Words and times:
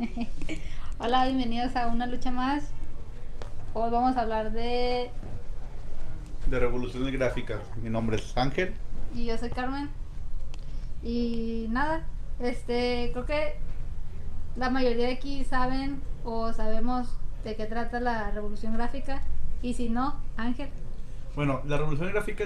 Hola, 0.98 1.26
bienvenidos 1.26 1.76
a 1.76 1.88
una 1.88 2.06
lucha 2.06 2.30
más. 2.30 2.70
Hoy 3.74 3.90
vamos 3.90 4.16
a 4.16 4.22
hablar 4.22 4.50
de. 4.52 5.10
De 6.46 6.58
revoluciones 6.58 7.12
gráficas. 7.12 7.60
Mi 7.82 7.90
nombre 7.90 8.16
es 8.16 8.36
Ángel. 8.36 8.72
Y 9.14 9.26
yo 9.26 9.36
soy 9.36 9.50
Carmen. 9.50 9.90
Y 11.02 11.66
nada, 11.68 12.06
este, 12.38 13.10
creo 13.12 13.26
que 13.26 13.56
la 14.56 14.70
mayoría 14.70 15.06
de 15.06 15.12
aquí 15.12 15.44
saben 15.44 16.00
o 16.24 16.52
sabemos 16.54 17.18
de 17.44 17.56
qué 17.56 17.66
trata 17.66 18.00
la 18.00 18.30
revolución 18.30 18.74
gráfica. 18.74 19.22
Y 19.60 19.74
si 19.74 19.90
no, 19.90 20.16
Ángel. 20.38 20.70
Bueno, 21.36 21.60
la 21.66 21.76
revolución 21.76 22.10
gráfica 22.10 22.44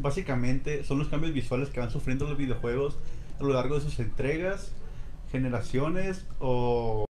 básicamente 0.00 0.84
son 0.84 1.00
los 1.00 1.08
cambios 1.08 1.34
visuales 1.34 1.68
que 1.68 1.80
van 1.80 1.90
sufriendo 1.90 2.26
los 2.26 2.38
videojuegos 2.38 2.96
a 3.38 3.42
lo 3.42 3.52
largo 3.52 3.74
de 3.74 3.82
sus 3.82 3.98
entregas, 3.98 4.72
generaciones 5.34 6.24
o, 6.38 7.06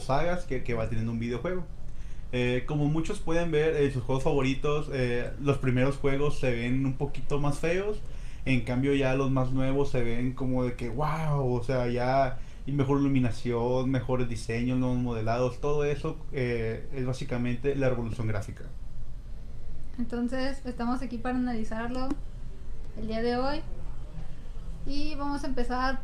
sagas 0.00 0.44
que, 0.44 0.74
va 0.74 0.88
teniendo 0.88 1.12
un 1.12 1.20
videojuego. 1.20 1.64
Eh, 2.32 2.64
como 2.66 2.86
muchos 2.86 3.20
pueden 3.20 3.52
ver 3.52 3.76
en 3.76 3.92
sus 3.92 4.02
juegos 4.02 4.24
favoritos, 4.24 4.90
eh, 4.92 5.30
los 5.40 5.58
primeros 5.58 5.96
juegos 5.96 6.40
se 6.40 6.50
ven 6.50 6.84
un 6.84 6.94
poquito 6.94 7.38
más 7.38 7.58
feos, 7.58 8.00
en 8.44 8.62
cambio 8.62 8.94
ya 8.94 9.14
los 9.14 9.30
más 9.30 9.52
nuevos 9.52 9.90
se 9.90 10.02
ven 10.02 10.32
como 10.32 10.64
de 10.64 10.74
que 10.74 10.88
wow, 10.88 11.54
o 11.54 11.62
sea, 11.62 11.86
ya 11.86 12.38
y 12.66 12.72
mejor 12.72 13.00
iluminación, 13.00 13.90
mejores 13.90 14.28
diseños, 14.28 14.76
nuevos 14.76 14.98
modelados, 14.98 15.60
todo 15.60 15.84
eso 15.84 16.18
eh, 16.32 16.86
es 16.92 17.06
básicamente 17.06 17.76
la 17.76 17.88
revolución 17.88 18.26
gráfica. 18.26 18.64
Entonces, 19.98 20.66
estamos 20.66 21.00
aquí 21.00 21.16
para 21.16 21.36
analizarlo 21.36 22.08
el 22.98 23.06
día 23.06 23.22
de 23.22 23.36
hoy. 23.36 23.60
Y 24.84 25.14
vamos 25.14 25.44
a 25.44 25.46
empezar 25.46 26.00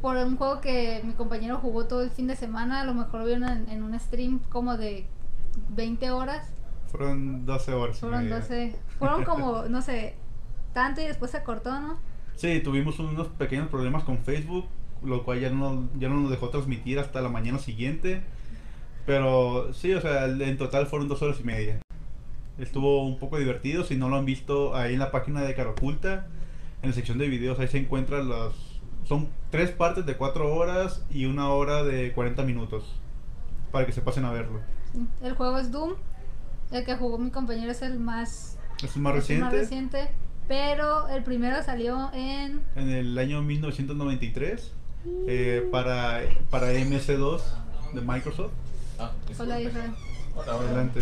por 0.00 0.16
un 0.16 0.36
juego 0.36 0.60
que 0.60 1.02
mi 1.04 1.12
compañero 1.12 1.58
jugó 1.58 1.86
todo 1.86 2.02
el 2.02 2.10
fin 2.10 2.26
de 2.26 2.36
semana. 2.36 2.80
A 2.80 2.84
lo 2.84 2.94
mejor 2.94 3.24
vieron 3.24 3.68
en, 3.68 3.82
un 3.82 3.98
stream 3.98 4.40
como 4.48 4.76
de 4.76 5.06
20 5.70 6.10
horas. 6.10 6.50
Fueron 6.90 7.44
12 7.44 7.72
horas. 7.72 7.98
Fueron 7.98 8.28
12. 8.28 8.76
Fueron 8.98 9.24
como, 9.24 9.64
no 9.64 9.82
sé, 9.82 10.14
tanto 10.72 11.00
y 11.00 11.04
después 11.04 11.30
se 11.30 11.42
cortó, 11.42 11.78
¿no? 11.80 11.98
Sí, 12.34 12.60
tuvimos 12.60 12.98
unos 12.98 13.28
pequeños 13.28 13.68
problemas 13.68 14.04
con 14.04 14.18
Facebook, 14.18 14.66
lo 15.02 15.24
cual 15.24 15.40
ya 15.40 15.50
no, 15.50 15.88
ya 15.98 16.08
no 16.08 16.20
nos 16.20 16.30
dejó 16.30 16.50
transmitir 16.50 16.98
hasta 16.98 17.20
la 17.20 17.28
mañana 17.28 17.58
siguiente. 17.58 18.22
Pero 19.06 19.72
sí, 19.72 19.92
o 19.94 20.00
sea, 20.00 20.26
en 20.26 20.58
total 20.58 20.86
fueron 20.86 21.08
dos 21.08 21.22
horas 21.22 21.40
y 21.40 21.44
media. 21.44 21.80
Estuvo 22.58 23.06
un 23.06 23.18
poco 23.18 23.38
divertido. 23.38 23.84
Si 23.84 23.96
no 23.96 24.08
lo 24.08 24.16
han 24.16 24.24
visto 24.24 24.76
ahí 24.76 24.92
en 24.92 24.98
la 24.98 25.10
página 25.10 25.42
de 25.42 25.54
Caraculta, 25.54 26.26
en 26.82 26.90
la 26.90 26.94
sección 26.94 27.18
de 27.18 27.28
videos, 27.28 27.58
ahí 27.58 27.68
se 27.68 27.78
encuentran 27.78 28.28
los. 28.28 28.77
Son 29.08 29.26
tres 29.50 29.70
partes 29.70 30.04
de 30.04 30.18
cuatro 30.18 30.54
horas 30.54 31.02
y 31.10 31.24
una 31.24 31.48
hora 31.48 31.82
de 31.82 32.12
40 32.12 32.42
minutos. 32.42 32.84
Para 33.72 33.86
que 33.86 33.92
se 33.92 34.02
pasen 34.02 34.26
a 34.26 34.32
verlo. 34.32 34.60
El 35.22 35.34
juego 35.34 35.58
es 35.58 35.72
Doom. 35.72 35.94
El 36.70 36.84
que 36.84 36.94
jugó 36.94 37.16
mi 37.16 37.30
compañero 37.30 37.72
es 37.72 37.80
el 37.80 37.98
más. 37.98 38.58
Es 38.84 38.96
el 38.96 39.02
más 39.02 39.14
reciente. 39.14 39.44
más 39.44 39.54
reciente. 39.54 40.10
Pero 40.46 41.08
el 41.08 41.24
primero 41.24 41.62
salió 41.62 42.10
en. 42.12 42.60
En 42.76 42.90
el 42.90 43.16
año 43.16 43.40
1993. 43.40 44.72
Eh, 45.26 45.66
para, 45.72 46.20
para 46.50 46.72
MS2 46.72 47.40
de 47.94 48.00
Microsoft. 48.02 48.52
Ah, 48.98 49.12
Hola, 49.38 49.58
Israel. 49.58 49.92
Hola, 50.36 50.52
Adelante. 50.52 51.00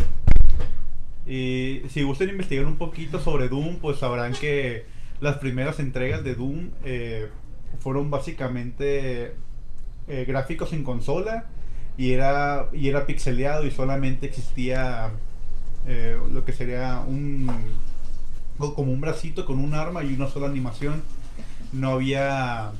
Y 1.25 1.81
si 1.89 2.03
gustan 2.03 2.29
investigar 2.29 2.65
un 2.65 2.77
poquito 2.77 3.19
sobre 3.19 3.49
Doom, 3.49 3.79
pues 3.79 3.97
sabrán 3.97 4.31
que 4.31 4.85
las 5.19 5.39
primeras 5.39 5.79
entregas 5.79 6.23
de 6.23 6.35
Doom 6.35 6.69
eh, 6.85 7.27
fueron 7.79 8.09
básicamente 8.09 9.33
eh, 10.07 10.25
gráficos 10.27 10.73
en 10.73 10.83
consola 10.83 11.45
y 11.97 12.11
era, 12.11 12.69
y 12.73 12.87
era 12.89 13.05
pixeleado 13.05 13.65
y 13.65 13.71
solamente 13.71 14.25
existía 14.27 15.11
eh, 15.85 16.17
lo 16.31 16.45
que 16.45 16.53
sería 16.53 17.01
un 17.07 17.49
como 18.57 18.91
un 18.91 19.01
bracito 19.01 19.45
con 19.45 19.59
un 19.59 19.75
arma 19.75 20.03
y 20.03 20.13
una 20.13 20.27
sola 20.27 20.47
animación. 20.47 21.03
No 21.73 21.91
había 21.91 22.71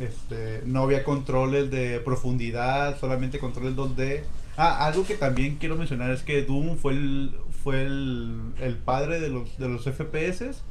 este, 0.00 0.62
no 0.64 0.82
había 0.82 1.04
controles 1.04 1.70
de 1.70 2.00
profundidad, 2.00 2.98
solamente 2.98 3.38
controles 3.38 3.76
2D. 3.76 4.22
Ah, 4.56 4.86
algo 4.86 5.04
que 5.04 5.14
también 5.14 5.56
quiero 5.56 5.76
mencionar 5.76 6.10
es 6.10 6.22
que 6.22 6.42
Doom 6.42 6.76
fue 6.76 6.92
el, 6.94 7.34
fue 7.62 7.82
el, 7.82 8.78
padre 8.84 9.20
de 9.20 9.28
los, 9.28 9.56
de 9.58 9.68
los 9.68 9.84
FPS 9.84 10.62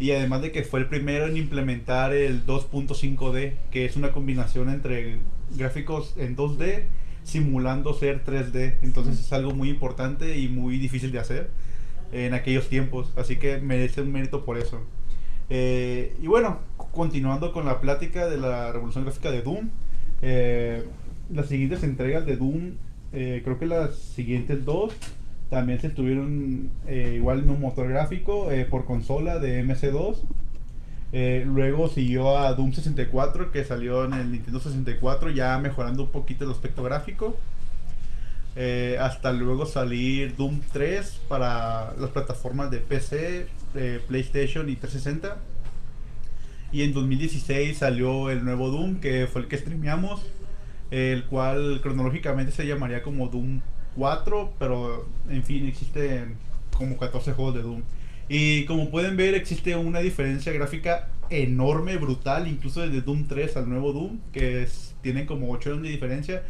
y 0.00 0.12
además 0.12 0.40
de 0.40 0.50
que 0.50 0.64
fue 0.64 0.80
el 0.80 0.86
primero 0.86 1.26
en 1.26 1.36
implementar 1.36 2.14
el 2.14 2.46
2.5D, 2.46 3.52
que 3.70 3.84
es 3.84 3.96
una 3.96 4.12
combinación 4.12 4.70
entre 4.70 5.18
gráficos 5.54 6.14
en 6.16 6.36
2D 6.36 6.84
simulando 7.22 7.92
ser 7.92 8.24
3D. 8.24 8.76
Entonces 8.80 9.20
es 9.20 9.32
algo 9.34 9.52
muy 9.52 9.68
importante 9.68 10.38
y 10.38 10.48
muy 10.48 10.78
difícil 10.78 11.12
de 11.12 11.18
hacer 11.18 11.50
en 12.12 12.32
aquellos 12.32 12.68
tiempos, 12.68 13.12
así 13.14 13.36
que 13.36 13.58
merece 13.58 14.00
un 14.00 14.10
mérito 14.10 14.44
por 14.44 14.56
eso. 14.56 14.80
Eh, 15.50 16.16
y 16.22 16.26
bueno, 16.28 16.60
continuando 16.92 17.52
con 17.52 17.66
la 17.66 17.80
plática 17.82 18.26
de 18.26 18.38
la 18.38 18.72
revolución 18.72 19.04
gráfica 19.04 19.30
de 19.30 19.42
Doom, 19.42 19.68
eh, 20.22 20.82
las 21.30 21.46
siguientes 21.46 21.82
entregas 21.82 22.24
de 22.24 22.36
Doom, 22.36 22.76
eh, 23.12 23.42
creo 23.44 23.58
que 23.58 23.66
las 23.66 23.96
siguientes 23.96 24.64
dos 24.64 24.94
también 25.50 25.80
se 25.80 25.88
estuvieron 25.88 26.70
eh, 26.86 27.14
igual 27.16 27.40
en 27.40 27.50
un 27.50 27.60
motor 27.60 27.88
gráfico 27.88 28.52
eh, 28.52 28.64
por 28.64 28.84
consola 28.84 29.40
de 29.40 29.64
MC2. 29.64 30.16
Eh, 31.12 31.42
luego 31.44 31.88
siguió 31.88 32.38
a 32.38 32.54
Doom 32.54 32.72
64 32.72 33.50
que 33.50 33.64
salió 33.64 34.04
en 34.04 34.12
el 34.12 34.30
Nintendo 34.30 34.60
64 34.60 35.30
ya 35.30 35.58
mejorando 35.58 36.04
un 36.04 36.10
poquito 36.10 36.44
el 36.44 36.52
aspecto 36.52 36.84
gráfico. 36.84 37.36
hasta 39.00 39.32
luego 39.32 39.66
salir 39.66 40.36
Doom 40.36 40.60
3 40.72 41.20
para 41.28 41.94
las 41.98 42.10
plataformas 42.10 42.70
de 42.70 42.78
PC, 42.78 43.48
PlayStation 44.06 44.68
y 44.68 44.76
360. 44.76 45.36
Y 46.72 46.82
en 46.82 46.92
2016 46.92 47.78
salió 47.78 48.30
el 48.30 48.44
nuevo 48.44 48.70
Doom 48.70 49.00
que 49.00 49.26
fue 49.26 49.42
el 49.42 49.48
que 49.48 49.58
streameamos, 49.58 50.24
el 50.92 51.24
cual 51.24 51.80
cronológicamente 51.82 52.52
se 52.52 52.66
llamaría 52.66 53.02
como 53.02 53.26
Doom 53.28 53.60
4, 53.96 54.52
pero 54.58 55.06
en 55.28 55.42
fin, 55.44 55.66
existen 55.66 56.36
como 56.76 56.96
14 56.96 57.32
juegos 57.32 57.54
de 57.54 57.62
Doom. 57.62 57.82
Y 58.28 58.64
como 58.66 58.90
pueden 58.90 59.16
ver, 59.16 59.34
existe 59.34 59.74
una 59.76 59.98
diferencia 59.98 60.52
gráfica 60.52 61.08
enorme, 61.30 61.96
brutal, 61.96 62.48
incluso 62.48 62.80
desde 62.80 63.00
Doom 63.00 63.26
3 63.26 63.56
al 63.56 63.68
nuevo 63.68 63.92
Doom, 63.92 64.18
que 64.32 64.62
es, 64.62 64.94
tienen 65.02 65.26
como 65.26 65.50
8 65.50 65.70
años 65.70 65.82
de 65.82 65.88
diferencia. 65.88 66.42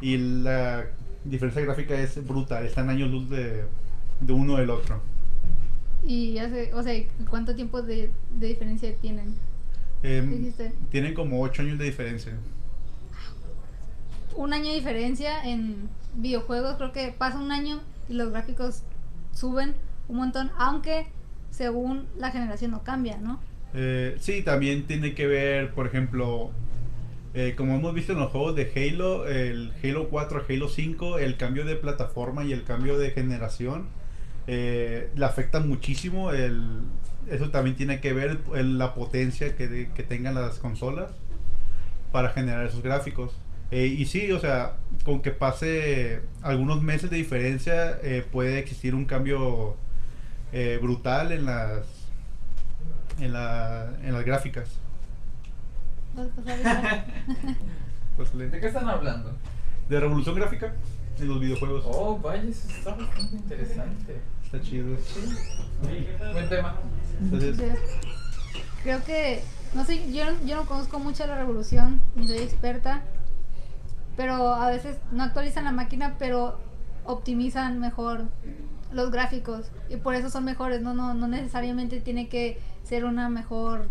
Y 0.00 0.16
la 0.18 0.86
diferencia 1.24 1.62
gráfica 1.62 1.98
es 1.98 2.24
brutal, 2.26 2.66
están 2.66 2.90
años 2.90 3.10
luz 3.10 3.30
de, 3.30 3.64
de 4.20 4.32
uno 4.32 4.56
del 4.56 4.70
otro. 4.70 5.00
¿Y 6.04 6.38
hace, 6.38 6.74
o 6.74 6.82
sea, 6.82 7.00
cuánto 7.30 7.54
tiempo 7.54 7.80
de, 7.82 8.10
de 8.38 8.46
diferencia 8.48 8.94
tienen? 8.96 9.34
Eh, 10.02 10.52
tienen 10.90 11.14
como 11.14 11.40
8 11.42 11.62
años 11.62 11.78
de 11.78 11.84
diferencia. 11.84 12.32
Un 14.36 14.52
año 14.52 14.66
de 14.66 14.74
diferencia 14.74 15.44
en 15.44 15.88
videojuegos 16.14 16.76
creo 16.76 16.92
que 16.92 17.14
pasa 17.16 17.38
un 17.38 17.52
año 17.52 17.80
y 18.08 18.14
los 18.14 18.30
gráficos 18.30 18.82
suben 19.32 19.74
un 20.08 20.16
montón, 20.16 20.50
aunque 20.58 21.06
según 21.50 22.06
la 22.16 22.30
generación 22.30 22.70
no 22.70 22.82
cambia, 22.82 23.18
¿no? 23.18 23.40
Eh, 23.74 24.16
sí, 24.20 24.42
también 24.42 24.86
tiene 24.86 25.14
que 25.14 25.26
ver, 25.26 25.72
por 25.72 25.86
ejemplo, 25.86 26.50
eh, 27.34 27.54
como 27.56 27.74
hemos 27.74 27.94
visto 27.94 28.12
en 28.12 28.18
los 28.18 28.30
juegos 28.30 28.54
de 28.54 28.70
Halo, 28.74 29.26
el 29.26 29.72
Halo 29.82 30.08
4, 30.08 30.44
Halo 30.48 30.68
5, 30.68 31.18
el 31.18 31.36
cambio 31.36 31.64
de 31.64 31.76
plataforma 31.76 32.44
y 32.44 32.52
el 32.52 32.64
cambio 32.64 32.98
de 32.98 33.10
generación 33.10 33.86
eh, 34.46 35.10
le 35.14 35.24
afecta 35.24 35.60
muchísimo. 35.60 36.32
El, 36.32 36.80
eso 37.30 37.50
también 37.50 37.76
tiene 37.76 38.00
que 38.00 38.12
ver 38.12 38.38
en 38.54 38.78
la 38.78 38.94
potencia 38.94 39.56
que, 39.56 39.90
que 39.94 40.02
tengan 40.02 40.34
las 40.34 40.58
consolas 40.58 41.12
para 42.10 42.30
generar 42.30 42.66
esos 42.66 42.82
gráficos. 42.82 43.32
Eh, 43.72 43.86
y 43.86 44.04
sí, 44.04 44.30
o 44.32 44.38
sea, 44.38 44.74
con 45.02 45.22
que 45.22 45.30
pase 45.30 46.20
algunos 46.42 46.82
meses 46.82 47.08
de 47.08 47.16
diferencia, 47.16 47.98
eh, 48.02 48.22
puede 48.30 48.58
existir 48.58 48.94
un 48.94 49.06
cambio 49.06 49.76
eh, 50.52 50.78
brutal 50.80 51.32
en 51.32 51.46
las 51.46 51.86
en, 53.18 53.32
la, 53.32 53.90
en 54.04 54.12
las 54.12 54.24
gráficas. 54.24 54.68
Pues, 58.14 58.36
¿De 58.36 58.60
qué 58.60 58.66
están 58.66 58.86
hablando? 58.90 59.34
De 59.88 59.98
revolución 59.98 60.34
gráfica 60.34 60.74
en 61.18 61.28
los 61.28 61.40
videojuegos. 61.40 61.82
Oh, 61.86 62.18
vaya, 62.18 62.42
eso 62.42 62.68
está 62.68 62.94
bastante 62.94 63.36
interesante. 63.36 64.20
Está 64.44 64.60
chido. 64.60 64.98
Sí. 64.98 66.06
Buen 66.30 66.48
tema. 66.50 66.76
creo 68.82 69.02
que, 69.04 69.40
no 69.72 69.86
sé, 69.86 70.12
yo, 70.12 70.24
yo 70.44 70.56
no 70.56 70.66
conozco 70.66 70.98
mucho 70.98 71.26
la 71.26 71.38
revolución, 71.38 72.02
ni 72.14 72.28
soy 72.28 72.40
experta 72.40 73.02
pero 74.16 74.54
a 74.54 74.68
veces 74.70 74.98
no 75.10 75.22
actualizan 75.22 75.64
la 75.64 75.72
máquina, 75.72 76.16
pero 76.18 76.58
optimizan 77.04 77.80
mejor 77.80 78.26
los 78.92 79.10
gráficos 79.10 79.70
y 79.88 79.96
por 79.96 80.14
eso 80.14 80.30
son 80.30 80.44
mejores, 80.44 80.82
no, 80.82 80.94
no, 80.94 81.14
no 81.14 81.28
necesariamente 81.28 82.00
tiene 82.00 82.28
que 82.28 82.58
ser 82.82 83.04
una 83.04 83.28
mejor 83.28 83.88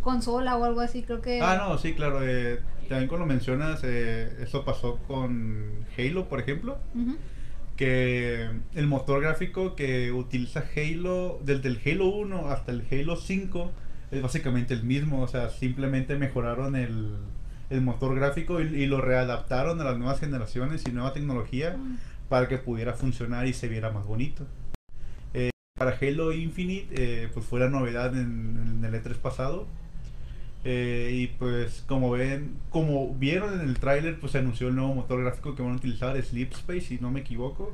consola 0.00 0.56
o 0.56 0.64
algo 0.64 0.80
así, 0.80 1.02
creo 1.02 1.20
que... 1.20 1.40
Ah, 1.40 1.56
no, 1.56 1.78
sí, 1.78 1.94
claro. 1.94 2.20
Eh, 2.22 2.60
también 2.88 3.08
cuando 3.08 3.26
mencionas, 3.26 3.80
eh, 3.82 4.36
eso 4.40 4.64
pasó 4.64 4.98
con 5.08 5.86
Halo, 5.96 6.28
por 6.28 6.40
ejemplo. 6.40 6.78
Que 7.76 8.50
el 8.74 8.86
motor 8.86 9.20
gráfico 9.20 9.74
que 9.74 10.12
utiliza 10.12 10.62
Halo, 10.76 11.40
desde 11.42 11.68
el 11.68 11.80
Halo 11.84 12.06
1 12.06 12.48
hasta 12.50 12.70
el 12.70 12.86
Halo 12.90 13.16
5, 13.16 13.72
es 14.12 14.22
básicamente 14.22 14.74
el 14.74 14.84
mismo. 14.84 15.22
O 15.22 15.26
sea, 15.26 15.48
simplemente 15.48 16.16
mejoraron 16.16 16.76
el, 16.76 17.16
el 17.70 17.80
motor 17.80 18.14
gráfico 18.14 18.60
y, 18.60 18.64
y 18.64 18.86
lo 18.86 19.00
readaptaron 19.00 19.80
a 19.80 19.84
las 19.84 19.98
nuevas 19.98 20.20
generaciones 20.20 20.84
y 20.86 20.92
nueva 20.92 21.12
tecnología 21.12 21.76
para 22.28 22.48
que 22.48 22.58
pudiera 22.58 22.94
funcionar 22.94 23.46
y 23.46 23.52
se 23.52 23.68
viera 23.68 23.90
más 23.90 24.06
bonito. 24.06 24.46
Eh, 25.34 25.50
para 25.78 25.96
Halo 26.00 26.32
Infinite, 26.32 26.88
eh, 26.90 27.28
pues 27.32 27.46
fue 27.46 27.60
la 27.60 27.68
novedad 27.68 28.16
en, 28.16 28.78
en 28.78 28.84
el 28.84 28.94
E3 28.94 29.14
pasado. 29.16 29.66
Eh, 30.64 31.10
y 31.12 31.26
pues 31.38 31.84
como 31.86 32.10
ven, 32.10 32.56
como 32.70 33.14
vieron 33.14 33.60
en 33.60 33.68
el 33.68 33.78
tráiler, 33.78 34.18
pues 34.18 34.32
se 34.32 34.38
anunció 34.38 34.68
el 34.68 34.76
nuevo 34.76 34.94
motor 34.94 35.22
gráfico 35.22 35.54
que 35.54 35.62
van 35.62 35.72
a 35.72 35.76
utilizar, 35.76 36.20
Sleep 36.22 36.52
Space, 36.52 36.80
si 36.80 36.98
no 36.98 37.10
me 37.10 37.20
equivoco. 37.20 37.72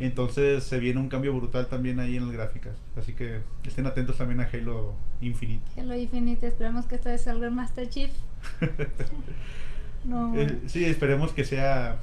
Entonces 0.00 0.62
se 0.64 0.78
viene 0.78 1.00
un 1.00 1.08
cambio 1.08 1.34
brutal 1.34 1.66
también 1.66 1.98
ahí 1.98 2.16
en 2.16 2.24
las 2.26 2.32
gráficas. 2.32 2.76
Así 2.96 3.14
que 3.14 3.40
estén 3.64 3.86
atentos 3.86 4.16
también 4.16 4.40
a 4.40 4.48
Halo 4.52 4.94
Infinite. 5.20 5.64
Halo 5.80 5.94
Infinite, 5.96 6.46
esperemos 6.46 6.86
que 6.86 6.94
esta 6.94 7.10
vez 7.10 7.22
salga 7.22 7.46
el 7.46 7.52
Master 7.52 7.88
Chief. 7.88 8.10
No, 10.04 10.34
Eh, 10.36 10.60
sí, 10.66 10.84
esperemos 10.84 11.32
que 11.32 11.44
sea 11.44 11.96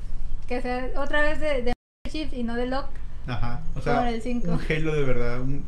que 0.48 0.62
sea 0.62 0.90
otra 0.98 1.22
vez 1.22 1.40
de, 1.40 1.62
de 1.64 1.74
Master 2.06 2.12
Chief 2.12 2.34
y 2.34 2.44
no 2.44 2.56
de 2.56 2.68
Locke. 2.68 2.92
Ajá, 3.26 3.64
o 3.76 3.82
sea, 3.82 4.12
el 4.12 4.22
cinco. 4.22 4.52
un 4.52 4.60
Halo 4.70 4.94
de 4.94 5.04
verdad, 5.04 5.42
un- 5.42 5.66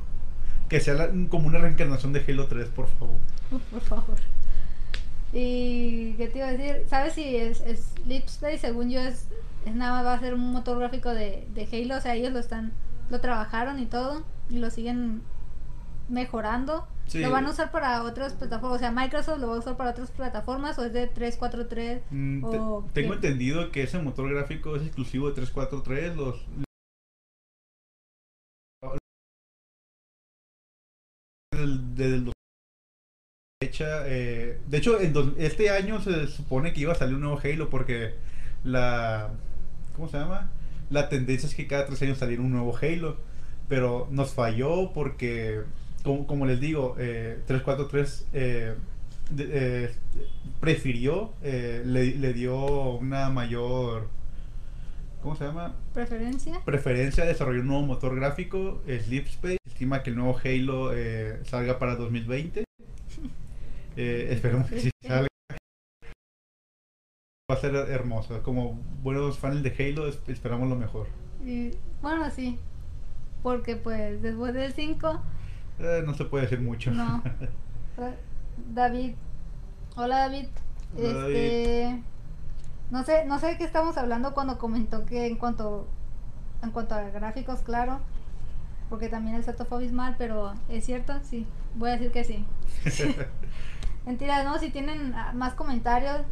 que 0.69 0.79
sea 0.81 0.93
la- 0.93 1.09
como 1.29 1.47
una 1.47 1.59
reencarnación 1.59 2.11
de 2.13 2.23
Halo 2.27 2.47
3, 2.47 2.67
por 2.69 2.87
favor. 2.89 3.17
Por 3.71 3.81
favor. 3.81 4.17
Y 5.33 6.13
qué 6.13 6.27
te 6.27 6.39
iba 6.39 6.47
a 6.47 6.51
decir, 6.51 6.83
¿sabes 6.89 7.13
si 7.13 7.35
es, 7.37 7.61
es 7.61 7.93
Sleep 8.03 8.25
Space? 8.25 8.59
Según 8.59 8.89
yo 8.89 8.99
es, 8.99 9.27
es 9.67 9.75
nada 9.75 9.91
más 9.93 10.05
va 10.05 10.13
a 10.13 10.19
ser 10.19 10.33
un 10.33 10.51
motor 10.51 10.79
gráfico 10.79 11.09
de, 11.13 11.47
de 11.53 11.67
Halo, 11.71 11.97
o 11.97 12.01
sea, 12.01 12.15
ellos 12.15 12.31
lo 12.33 12.39
están, 12.39 12.73
lo 13.09 13.19
trabajaron 13.21 13.79
y 13.79 13.85
todo, 13.85 14.25
y 14.49 14.59
lo 14.59 14.69
siguen 14.69 15.21
mejorando. 16.09 16.87
Sí. 17.05 17.19
Lo 17.19 17.31
van 17.31 17.45
a 17.45 17.51
usar 17.51 17.71
para 17.71 18.03
otras 18.03 18.33
plataformas, 18.33 18.75
o 18.77 18.79
sea, 18.79 18.91
Microsoft 18.91 19.39
lo 19.39 19.47
va 19.47 19.55
a 19.55 19.59
usar 19.59 19.77
para 19.77 19.91
otras 19.91 20.11
plataformas 20.11 20.77
o 20.77 20.83
es 20.83 20.91
de 20.91 21.07
343 21.07 22.01
Mm, 22.11 22.43
o 22.43 22.85
tengo 22.93 23.09
qué? 23.11 23.15
entendido 23.15 23.71
que 23.71 23.83
ese 23.83 23.97
motor 23.99 24.29
gráfico 24.33 24.75
es 24.75 24.81
exclusivo 24.83 25.27
de 25.29 25.35
343, 25.35 26.15
los 26.17 26.45
del 31.95 32.25
dos- 32.25 32.33
fecha, 33.63 34.07
eh, 34.07 34.59
de 34.67 34.77
hecho 34.77 34.99
en 34.99 35.13
dos- 35.13 35.33
este 35.37 35.69
año 35.71 35.99
se 36.01 36.27
supone 36.27 36.73
que 36.73 36.81
iba 36.81 36.91
a 36.93 36.95
salir 36.95 37.15
un 37.15 37.21
nuevo 37.21 37.39
Halo 37.43 37.69
porque 37.69 38.15
la 38.63 39.31
¿cómo 39.97 40.07
se 40.07 40.17
llama? 40.17 40.49
La 40.89 41.09
tendencia 41.09 41.49
es 41.49 41.55
que 41.55 41.67
cada 41.67 41.85
tres 41.85 42.01
años 42.03 42.17
saliera 42.19 42.41
un 42.41 42.51
nuevo 42.51 42.73
Halo, 42.81 43.17
pero 43.67 44.07
nos 44.11 44.31
falló 44.33 44.93
porque 44.93 45.61
como, 46.03 46.25
como 46.25 46.45
les 46.45 46.61
digo, 46.61 46.95
eh, 46.97 47.39
343 47.47 48.27
eh, 48.31 48.75
de- 49.31 49.49
eh, 49.85 49.91
prefirió, 50.61 51.33
eh, 51.43 51.81
le, 51.85 52.15
le 52.15 52.33
dio 52.33 52.55
una 52.95 53.29
mayor, 53.29 54.07
¿cómo 55.21 55.35
se 55.35 55.43
llama? 55.43 55.75
preferencia. 55.93 56.61
Preferencia 56.63 57.23
a 57.25 57.27
desarrollar 57.27 57.61
un 57.61 57.67
nuevo 57.67 57.83
motor 57.85 58.15
gráfico, 58.15 58.81
Sleep 58.85 59.27
Space. 59.27 59.57
Estima 59.67 60.01
que 60.03 60.11
el 60.11 60.15
nuevo 60.15 60.37
Halo 60.43 60.91
eh, 60.95 61.41
salga 61.43 61.77
para 61.79 61.95
2020. 61.95 62.63
Eh, 63.99 64.29
esperemos 64.31 64.69
que 64.69 64.79
sí 64.79 64.89
salga. 65.07 65.27
Va 67.49 67.55
a 67.55 67.61
ser 67.61 67.75
hermoso. 67.75 68.43
Como 68.43 68.73
buenos 69.01 69.39
fans 69.39 69.63
de 69.63 69.69
Halo, 69.69 70.05
es- 70.09 70.19
esperamos 70.27 70.67
lo 70.67 70.75
mejor. 70.75 71.07
Y, 71.45 71.71
bueno, 72.01 72.29
sí, 72.29 72.59
porque 73.41 73.77
pues 73.77 74.21
después 74.21 74.53
del 74.53 74.73
5 74.73 75.21
Eh, 75.79 76.03
no 76.05 76.13
se 76.13 76.25
puede 76.25 76.43
decir 76.43 76.59
mucho. 76.59 76.91
No. 76.91 77.23
David. 78.73 79.13
Hola 79.95 80.17
David. 80.27 80.47
Hola, 80.97 81.27
este 81.29 82.03
no 82.91 83.05
sé, 83.05 83.23
no 83.23 83.39
sé 83.39 83.47
de 83.47 83.57
qué 83.57 83.63
estamos 83.63 83.95
hablando 83.95 84.33
cuando 84.33 84.57
comentó 84.57 85.05
que 85.05 85.27
en 85.27 85.37
cuanto 85.37 85.87
en 86.61 86.71
cuanto 86.71 86.95
a 86.95 87.03
gráficos, 87.03 87.61
claro, 87.61 88.01
porque 88.89 89.07
también 89.07 89.37
el 89.37 89.45
setup 89.45 89.69
fue 89.69 89.77
abismal, 89.77 90.15
pero 90.17 90.53
es 90.67 90.85
cierto, 90.85 91.13
sí. 91.23 91.47
Voy 91.75 91.91
a 91.91 91.93
decir 91.93 92.11
que 92.11 92.25
sí. 92.25 92.45
Mentira, 94.05 94.43
no, 94.43 94.59
si 94.59 94.69
tienen 94.69 95.13
ah, 95.15 95.31
más 95.33 95.53
comentarios, 95.53 96.23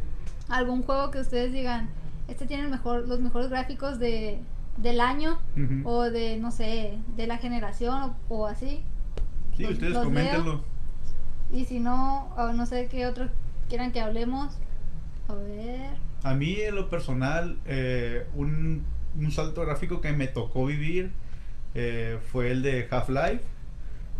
algún 0.48 0.82
juego 0.82 1.10
que 1.10 1.20
ustedes 1.20 1.52
digan, 1.52 1.88
este 2.28 2.46
tiene 2.46 2.64
el 2.64 2.70
mejor 2.70 3.06
los 3.08 3.20
mejores 3.20 3.48
gráficos 3.50 3.98
de 3.98 4.38
del 4.76 5.00
año 5.00 5.38
o 5.84 6.02
de 6.02 6.36
no 6.36 6.50
sé, 6.50 6.98
de 7.16 7.26
la 7.26 7.38
generación 7.38 8.02
o, 8.02 8.16
o 8.28 8.46
así, 8.46 8.82
sí, 9.56 9.62
los- 9.62 9.72
ustedes 9.72 9.92
los 9.94 10.04
coméntenlo. 10.04 10.62
y 11.52 11.64
si 11.64 11.80
no, 11.80 12.28
o 12.36 12.52
no 12.52 12.66
sé 12.66 12.86
qué 12.88 13.06
otro 13.06 13.28
quieran 13.68 13.90
que 13.92 14.00
hablemos. 14.00 14.56
A 15.28 15.34
ver. 15.34 15.90
A 16.22 16.34
mí, 16.34 16.56
en 16.60 16.74
lo 16.74 16.88
personal, 16.90 17.58
eh, 17.66 18.26
un, 18.34 18.84
un 19.18 19.32
salto 19.32 19.62
gráfico 19.62 20.00
que 20.00 20.12
me 20.12 20.26
tocó 20.28 20.66
vivir 20.66 21.10
eh, 21.74 22.18
fue 22.30 22.50
el 22.50 22.62
de 22.62 22.86
Half-Life. 22.90 23.40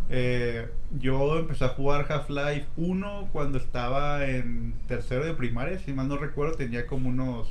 Eh, 0.08 0.69
yo 1.00 1.38
empecé 1.38 1.64
a 1.64 1.69
jugar 1.70 2.06
Half-Life 2.11 2.67
1 2.76 3.29
cuando 3.32 3.58
estaba 3.58 4.25
en 4.26 4.75
tercero 4.87 5.25
de 5.25 5.35
primaria, 5.35 5.79
si 5.79 5.93
mal 5.93 6.08
no 6.08 6.17
recuerdo, 6.17 6.55
tenía 6.55 6.87
como 6.87 7.08
unos 7.08 7.49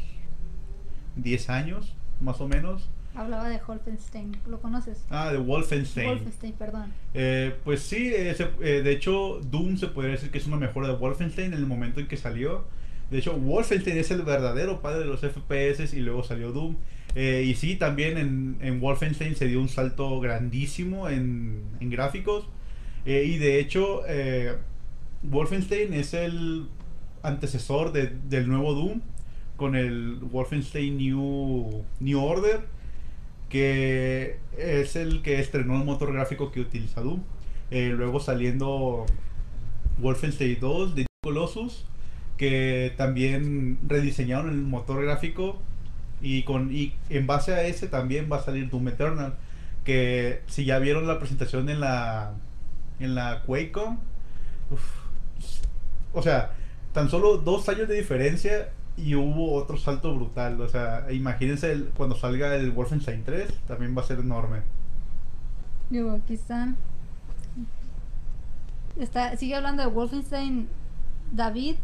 10 1.18 1.50
años, 1.50 1.94
más 2.22 2.40
o 2.42 2.48
menos. 2.48 2.90
Hablaba 3.14 3.48
de 3.48 3.60
Wolfenstein. 3.66 4.36
¿Lo 4.48 4.60
conoces? 4.60 5.06
Ah, 5.10 5.32
de 5.32 5.38
Wolfenstein. 5.38 6.08
Wolfenstein, 6.10 6.54
perdón. 6.54 6.92
Eh, 7.14 7.56
pues 7.64 7.82
sí, 7.82 8.12
eh, 8.14 8.34
se- 8.36 8.52
de 8.82 8.92
hecho 8.92 9.40
Doom 9.50 9.78
se 9.78 9.88
podría 9.88 10.12
decir 10.14 10.32
que 10.32 10.38
es 10.38 10.48
una 10.48 10.58
mejora 10.58 10.90
de 10.90 10.96
Wolfenstein 10.96 11.54
en 11.54 11.60
el 11.60 11.66
momento 11.66 12.00
en 12.02 12.08
que 12.08 12.18
salió. 12.18 12.66
De 13.10 13.20
hecho, 13.20 13.38
Wolfenstein 13.38 13.98
es 13.98 14.12
el 14.12 14.24
verdadero 14.24 14.82
padre 14.82 15.00
de 15.00 15.06
los 15.06 15.22
FPS 15.24 15.94
y 15.96 16.00
luego 16.02 16.24
salió 16.24 16.52
Doom. 16.52 16.76
Eh, 17.16 17.46
y 17.48 17.56
sí, 17.56 17.76
también 17.78 18.18
en, 18.18 18.58
en 18.62 18.80
Wolfenstein 18.82 19.36
se 19.36 19.48
dio 19.48 19.62
un 19.62 19.70
salto 19.70 20.20
grandísimo 20.20 21.10
en, 21.10 21.64
gráficos. 21.82 22.48
Eh, 23.06 23.24
y 23.26 23.38
de 23.38 23.60
hecho, 23.60 24.02
eh, 24.08 24.56
Wolfenstein 25.24 25.94
es 25.94 26.14
el 26.14 26.68
antecesor 27.24 27.92
de- 27.94 28.08
del 28.30 28.48
nuevo 28.48 28.74
Doom 28.74 29.02
con 29.56 29.76
el 29.76 30.16
Wolfenstein 30.22 30.98
New, 30.98 31.84
New 32.00 32.20
Order 32.24 32.62
que 33.50 34.38
es 34.58 34.96
el 34.96 35.22
que 35.22 35.40
estrenó 35.40 35.78
el 35.78 35.86
motor 35.86 36.12
gráfico 36.14 36.52
que 36.52 36.62
utiliza 36.62 37.02
Doom. 37.02 37.22
Luego 37.72 38.20
saliendo 38.20 39.06
Wolfenstein 40.00 40.58
2 40.60 40.96
de 40.96 41.06
Colossus, 41.24 41.86
que 42.38 42.94
también 42.98 43.80
rediseñaron 43.88 44.50
el 44.50 44.62
motor 44.62 45.04
gráfico 45.04 45.62
y 46.22 46.44
con 46.44 46.72
y 46.74 46.94
en 47.10 47.28
base 47.28 47.54
a 47.54 47.64
ese 47.64 47.88
también 47.88 48.30
va 48.32 48.38
a 48.38 48.44
salir 48.44 48.70
Doom 48.70 48.88
Eternal, 48.90 49.36
que 49.84 50.42
si 50.48 50.66
ya 50.66 50.80
vieron 50.80 51.08
la 51.08 51.20
presentación 51.20 51.70
en 51.70 51.80
la 51.82 52.34
en 53.00 53.16
la 53.16 53.44
QuakeCon, 53.46 54.00
o 56.14 56.22
sea, 56.22 56.52
tan 56.94 57.10
solo 57.10 57.38
dos 57.38 57.68
años 57.70 57.88
de 57.88 57.96
diferencia 57.96 58.70
y 58.98 59.16
hubo 59.16 59.54
otro 59.54 59.78
salto 59.78 60.16
brutal. 60.16 60.60
O 60.62 60.70
sea, 60.70 61.08
imagínense 61.12 61.72
el- 61.72 61.86
cuando 61.96 62.16
salga 62.16 62.56
el 62.56 62.72
Wolfenstein 62.72 63.24
3, 63.24 63.54
también 63.68 63.96
va 63.98 64.02
a 64.02 64.06
ser 64.06 64.20
enorme. 64.20 64.62
Digo, 65.90 66.12
aquí 66.12 66.34
están. 66.36 66.78
Está, 68.98 69.36
sigue 69.38 69.56
hablando 69.56 69.84
de 69.84 69.90
Wolfenstein 69.90 70.70
David. 71.32 71.76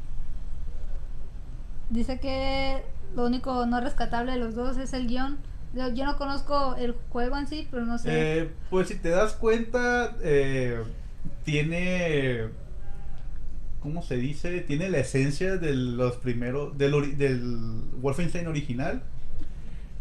Dice 1.89 2.19
que 2.19 2.83
lo 3.15 3.25
único 3.25 3.65
no 3.65 3.81
rescatable 3.81 4.33
de 4.33 4.37
los 4.39 4.55
dos 4.55 4.77
es 4.77 4.93
el 4.93 5.07
guion. 5.07 5.37
Yo, 5.73 6.05
no 6.05 6.17
conozco 6.17 6.75
el 6.75 6.93
juego 7.09 7.37
en 7.37 7.47
sí, 7.47 7.67
pero 7.71 7.85
no 7.85 7.97
sé. 7.97 8.39
Eh, 8.41 8.49
pues 8.69 8.89
si 8.89 8.95
te 8.95 9.09
das 9.09 9.33
cuenta, 9.33 10.15
eh, 10.21 10.83
tiene, 11.45 12.49
¿cómo 13.79 14.01
se 14.01 14.17
dice? 14.17 14.59
Tiene 14.61 14.89
la 14.89 14.99
esencia 14.99 15.55
de 15.57 15.73
los 15.73 16.17
primeros, 16.17 16.77
del, 16.77 17.17
del 17.17 17.41
Wolfenstein 18.01 18.47
original, 18.47 19.01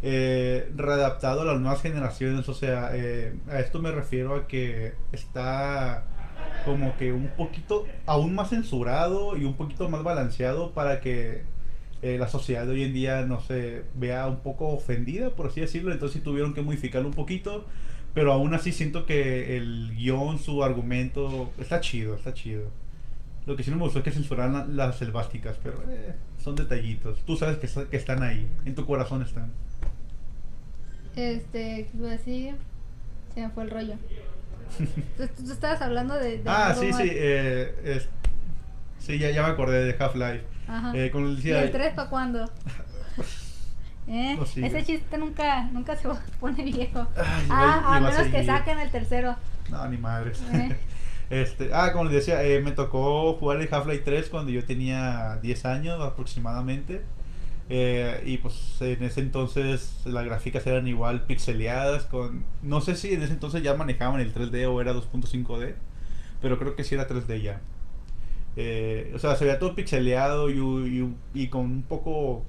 eh, 0.02 0.72
readaptado 0.74 1.42
a 1.42 1.44
las 1.44 1.60
nuevas 1.60 1.82
generaciones. 1.82 2.48
O 2.48 2.54
sea, 2.54 2.90
eh, 2.94 3.34
a 3.48 3.60
esto 3.60 3.80
me 3.80 3.90
refiero 3.90 4.34
a 4.34 4.46
que 4.46 4.94
está 5.12 6.04
como 6.64 6.96
que 6.96 7.12
un 7.12 7.28
poquito 7.28 7.86
aún 8.06 8.34
más 8.34 8.50
censurado 8.50 9.36
y 9.36 9.44
un 9.44 9.54
poquito 9.54 9.88
más 9.88 10.02
balanceado 10.02 10.72
para 10.72 11.00
que 11.00 11.44
eh, 12.02 12.16
la 12.18 12.28
sociedad 12.28 12.64
de 12.66 12.72
hoy 12.72 12.84
en 12.84 12.94
día 12.94 13.22
no 13.26 13.40
se 13.40 13.84
vea 13.94 14.26
un 14.26 14.40
poco 14.40 14.68
ofendida, 14.68 15.30
por 15.30 15.48
así 15.48 15.60
decirlo. 15.60 15.92
Entonces 15.92 16.18
sí 16.18 16.24
tuvieron 16.24 16.54
que 16.54 16.62
modificarlo 16.62 17.08
un 17.08 17.14
poquito. 17.14 17.66
Pero 18.14 18.32
aún 18.32 18.54
así 18.54 18.72
siento 18.72 19.06
que 19.06 19.56
el 19.56 19.94
guion, 19.96 20.38
su 20.38 20.64
argumento, 20.64 21.52
está 21.58 21.80
chido, 21.80 22.16
está 22.16 22.34
chido. 22.34 22.64
Lo 23.46 23.56
que 23.56 23.62
sí 23.62 23.70
no 23.70 23.76
me 23.76 23.84
gustó 23.84 24.00
es 24.00 24.04
que 24.04 24.10
censuraran 24.10 24.76
las 24.76 24.98
selvásticas, 24.98 25.56
pero 25.62 25.82
eh, 25.88 26.14
son 26.42 26.56
detallitos. 26.56 27.20
Tú 27.24 27.36
sabes 27.36 27.58
que, 27.58 27.88
que 27.88 27.96
están 27.96 28.22
ahí, 28.22 28.48
en 28.64 28.74
tu 28.74 28.84
corazón 28.84 29.22
están. 29.22 29.52
Este, 31.14 31.88
¿qué 31.90 31.98
iba 31.98 32.08
a 32.08 32.12
decir? 32.12 32.54
Se 33.34 33.40
me 33.40 33.50
fue 33.50 33.64
el 33.64 33.70
rollo. 33.70 33.94
tú, 35.16 35.28
tú, 35.44 35.52
estabas 35.52 35.80
hablando 35.82 36.14
de... 36.14 36.42
ah, 36.46 36.74
sí, 36.78 36.92
sí. 36.92 37.08
Eh, 37.10 38.02
sí, 38.98 39.18
ya, 39.18 39.30
ya 39.30 39.42
me 39.42 39.48
acordé 39.48 39.84
de 39.84 39.96
Half-Life. 39.98 40.44
Ajá. 40.70 40.92
Eh, 40.94 41.10
¿Y 41.42 41.50
el 41.50 41.70
3 41.70 41.94
para 41.94 42.08
cuándo? 42.08 42.44
¿Eh? 44.08 44.38
Ese 44.56 44.84
chiste 44.84 45.18
nunca, 45.18 45.64
nunca 45.72 45.96
se 45.96 46.08
pone 46.40 46.64
viejo. 46.64 47.06
ah, 47.48 47.96
a 47.96 48.00
menos 48.00 48.26
que 48.28 48.44
saquen 48.44 48.78
el 48.78 48.90
tercero. 48.90 49.36
No, 49.68 49.86
ni 49.88 49.96
madres. 49.96 50.42
Eh. 50.52 50.76
Este, 51.30 51.70
ah, 51.72 51.92
como 51.92 52.06
les 52.06 52.14
decía, 52.14 52.42
eh, 52.42 52.60
me 52.60 52.72
tocó 52.72 53.34
jugar 53.34 53.60
el 53.60 53.72
Half-Life 53.72 54.02
3 54.04 54.30
cuando 54.30 54.50
yo 54.50 54.64
tenía 54.64 55.38
10 55.40 55.64
años 55.64 56.00
aproximadamente. 56.00 57.02
Eh, 57.68 58.20
y 58.26 58.38
pues 58.38 58.78
en 58.80 59.00
ese 59.04 59.20
entonces 59.20 60.00
las 60.06 60.24
gráficas 60.24 60.66
eran 60.66 60.88
igual 60.88 61.22
pixeleadas 61.26 62.02
con... 62.06 62.44
No 62.62 62.80
sé 62.80 62.96
si 62.96 63.14
en 63.14 63.22
ese 63.22 63.32
entonces 63.32 63.62
ya 63.62 63.74
manejaban 63.74 64.20
el 64.20 64.34
3D 64.34 64.68
o 64.68 64.80
era 64.80 64.92
2.5D, 64.92 65.74
pero 66.42 66.58
creo 66.58 66.74
que 66.74 66.82
sí 66.82 66.96
era 66.96 67.06
3D 67.06 67.40
ya. 67.42 67.60
O 69.14 69.18
sea, 69.18 69.36
se 69.36 69.44
veía 69.44 69.58
todo 69.58 69.74
pixeleado 69.74 70.50
y, 70.50 71.14
y, 71.34 71.48
con 71.48 71.62
un 71.62 71.82
poco 71.82 72.44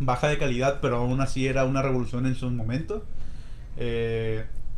baja 0.00 0.28
de 0.28 0.38
calidad, 0.38 0.80
pero 0.80 0.96
aún 0.96 1.20
así 1.20 1.46
era 1.46 1.64
una 1.64 1.82
revolución 1.82 2.26
en 2.26 2.34
su 2.34 2.50
momento. 2.50 3.04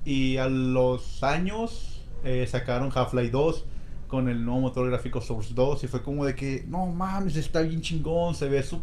y 0.04 0.36
a 0.36 0.48
los 0.48 1.22
años 1.22 1.94
eh, 2.24 2.46
sacaron 2.46 2.90
Half-Life 2.94 3.30
2 3.30 3.64
con 4.08 4.28
el 4.30 4.44
nuevo 4.44 4.60
motor 4.60 4.88
gráfico 4.88 5.20
Source 5.20 5.52
2 5.54 5.84
y 5.84 5.88
fue 5.88 6.02
como 6.02 6.24
de 6.24 6.34
que, 6.34 6.64
no 6.66 6.86
mames, 6.86 7.36
está 7.36 7.60
bien 7.60 7.82
chingón, 7.82 8.34
se 8.34 8.48
ve 8.48 8.62
su, 8.62 8.80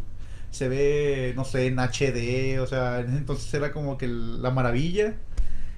se 0.50 0.68
ve, 0.68 1.32
no 1.34 1.44
sé, 1.44 1.66
en 1.66 1.78
HD, 1.78 2.60
o 2.60 2.66
sea, 2.66 3.00
en 3.00 3.08
ese 3.08 3.18
entonces 3.18 3.52
era 3.52 3.72
como 3.72 3.98
que 3.98 4.06
la 4.06 4.50
maravilla. 4.50 5.16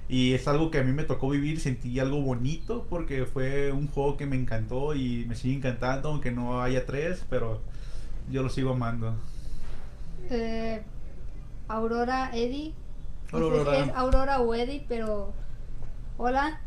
Y 0.07 0.33
es 0.33 0.47
algo 0.47 0.69
que 0.69 0.79
a 0.79 0.83
mí 0.83 0.91
me 0.91 1.03
tocó 1.03 1.29
vivir, 1.29 1.59
sentí 1.59 1.99
algo 1.99 2.21
bonito 2.21 2.85
porque 2.89 3.25
fue 3.25 3.71
un 3.71 3.87
juego 3.87 4.17
que 4.17 4.27
me 4.27 4.35
encantó 4.35 4.93
y 4.93 5.25
me 5.25 5.35
sigue 5.35 5.55
encantando, 5.55 6.09
aunque 6.09 6.31
no 6.31 6.61
haya 6.61 6.85
tres, 6.85 7.25
pero 7.29 7.61
yo 8.29 8.43
lo 8.43 8.49
sigo 8.49 8.71
amando. 8.71 9.15
Eh, 10.29 10.83
Aurora 11.67 12.29
Eddie. 12.33 12.73
Aurora. 13.31 13.79
es 13.79 13.89
Aurora 13.95 14.39
o 14.39 14.53
Eddie, 14.53 14.85
pero 14.87 15.33
hola. 16.17 16.61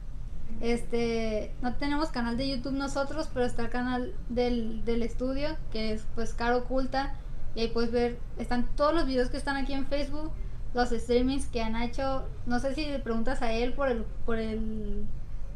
Este, 0.61 1.53
no 1.63 1.75
tenemos 1.75 2.09
canal 2.09 2.37
de 2.37 2.49
YouTube 2.49 2.73
nosotros, 2.73 3.29
pero 3.33 3.47
está 3.47 3.63
el 3.63 3.69
canal 3.69 4.15
del, 4.29 4.85
del 4.85 5.03
estudio, 5.03 5.57
que 5.71 5.93
es 5.93 6.07
pues 6.15 6.35
Caro 6.35 6.59
Oculta. 6.59 7.15
Y 7.55 7.61
ahí 7.61 7.69
puedes 7.69 7.93
ver, 7.93 8.19
están 8.39 8.69
todos 8.77 8.95
los 8.95 9.07
videos 9.07 9.31
que 9.31 9.37
están 9.37 9.57
aquí 9.57 9.73
en 9.73 9.87
Facebook, 9.87 10.33
los 10.75 10.91
streamings 10.91 11.47
que 11.47 11.63
han 11.63 11.77
hecho. 11.77 12.25
No 12.47 12.61
sé 12.61 12.75
si 12.75 12.87
le 12.87 12.99
preguntas 12.99 13.43
a 13.43 13.53
él 13.53 13.73
por 13.73 13.89
el, 13.89 14.05
por 14.27 14.39
el, 14.39 15.05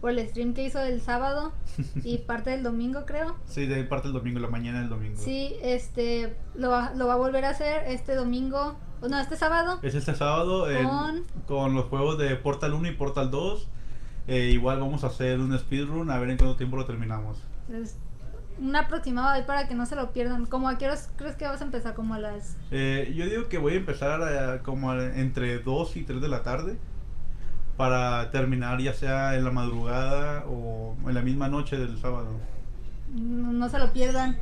por 0.01 0.11
el 0.11 0.29
stream 0.29 0.55
que 0.55 0.65
hizo 0.65 0.81
el 0.81 1.01
sábado 1.01 1.53
y 2.05 2.19
parte 2.19 2.51
del 2.51 2.63
domingo, 2.63 3.05
creo. 3.07 3.37
Sí, 3.47 3.67
de 3.67 3.85
parte 3.85 4.09
del 4.09 4.15
domingo, 4.15 4.41
la 4.41 4.49
mañana 4.49 4.81
del 4.81 4.89
domingo. 4.89 5.21
Sí, 5.21 5.55
este, 5.63 6.37
lo 6.55 6.71
va, 6.71 6.93
lo 6.95 7.07
va 7.07 7.15
a 7.15 7.17
volver 7.19 7.45
a 7.45 7.51
hacer 7.51 7.85
este 7.87 8.15
domingo. 8.15 8.77
No, 9.09 9.19
este 9.19 9.37
sábado. 9.37 9.81
Es 9.83 9.97
este 9.97 10.15
sábado 10.15 10.67
con, 10.85 11.25
con 11.47 11.75
los 11.75 11.87
juegos 11.87 12.19
de 12.19 12.37
Portal 12.37 12.73
1 12.73 12.89
y 12.89 12.93
Portal 12.93 13.33
2 13.33 13.69
eh, 14.29 14.51
igual 14.53 14.81
vamos 14.81 15.03
a 15.05 15.09
hacer 15.09 15.41
un 15.41 15.57
speedrun 15.59 16.11
a 16.11 16.19
ver 16.19 16.31
en 16.31 16.37
cuánto 16.37 16.57
tiempo 16.57 16.77
lo 16.77 16.85
terminamos. 16.85 17.39
Es 17.73 17.97
un 18.63 18.77
aproximado 18.77 19.29
ahí 19.29 19.43
para 19.43 19.67
que 19.67 19.75
no 19.75 19.87
se 19.87 19.97
lo 19.97 20.13
pierdan. 20.13 20.47
¿Cómo 20.47 20.69
a 20.69 20.79
qué 20.79 20.87
horas 20.87 21.11
crees 21.17 21.37
que 21.37 21.47
vas 21.47 21.61
a 21.61 21.65
empezar? 21.65 21.95
¿Como 21.95 22.15
a 22.15 22.19
las...? 22.19 22.57
Eh, 22.71 23.13
yo 23.15 23.27
digo 23.27 23.49
que 23.49 23.59
voy 23.59 23.75
a 23.75 23.77
empezar 23.77 24.63
como 24.63 24.95
entre 24.95 25.59
2 25.59 25.97
y 25.97 26.05
3 26.05 26.21
de 26.21 26.29
la 26.29 26.43
tarde 26.43 26.77
para 27.77 28.31
terminar 28.31 28.81
ya 28.81 28.95
sea 28.95 29.35
en 29.35 29.45
la 29.45 29.51
madrugada 29.51 30.45
o 30.47 30.95
en 31.07 31.15
la 31.15 31.23
misma 31.23 31.49
noche 31.49 31.77
del 31.77 31.99
sábado. 31.99 32.39
No, 33.13 33.69
se 33.69 33.79
lo 33.79 33.93
pierdan. 33.93 34.39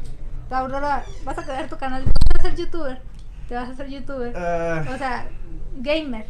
Aurora, 0.51 1.05
vas 1.25 1.39
a 1.39 1.45
crear 1.45 1.69
tu 1.69 1.77
canal. 1.77 2.05
Vas 2.05 2.45
a 2.45 2.49
ser 2.49 2.57
youtuber. 2.57 3.01
Te 3.49 3.55
vas 3.55 3.69
a 3.69 3.73
hacer 3.73 3.89
youtuber. 3.89 4.37
Ah. 4.37 4.85
o 4.93 4.99
sea, 4.99 5.29
gamer. 5.79 6.27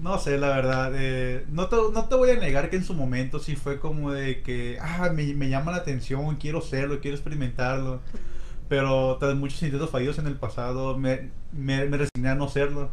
No 0.00 0.18
sé, 0.18 0.38
la 0.38 0.48
verdad. 0.48 0.92
Eh, 0.94 1.44
no, 1.50 1.68
te, 1.68 1.76
no 1.76 2.04
te 2.06 2.14
voy 2.14 2.30
a 2.30 2.36
negar 2.36 2.70
que 2.70 2.76
en 2.76 2.84
su 2.84 2.94
momento 2.94 3.38
sí 3.38 3.54
fue 3.54 3.78
como 3.78 4.12
de 4.12 4.42
que, 4.42 4.78
ah, 4.80 5.10
me, 5.14 5.34
me 5.34 5.50
llama 5.50 5.72
la 5.72 5.78
atención, 5.78 6.36
quiero 6.36 6.62
serlo, 6.62 7.00
quiero 7.00 7.16
experimentarlo. 7.16 8.00
Pero 8.68 9.18
tras 9.18 9.34
muchos 9.34 9.62
intentos 9.62 9.90
fallidos 9.90 10.18
en 10.18 10.26
el 10.26 10.36
pasado, 10.36 10.96
me, 10.96 11.30
me, 11.52 11.84
resigné 11.84 12.30
a 12.30 12.34
no 12.34 12.48
serlo. 12.48 12.90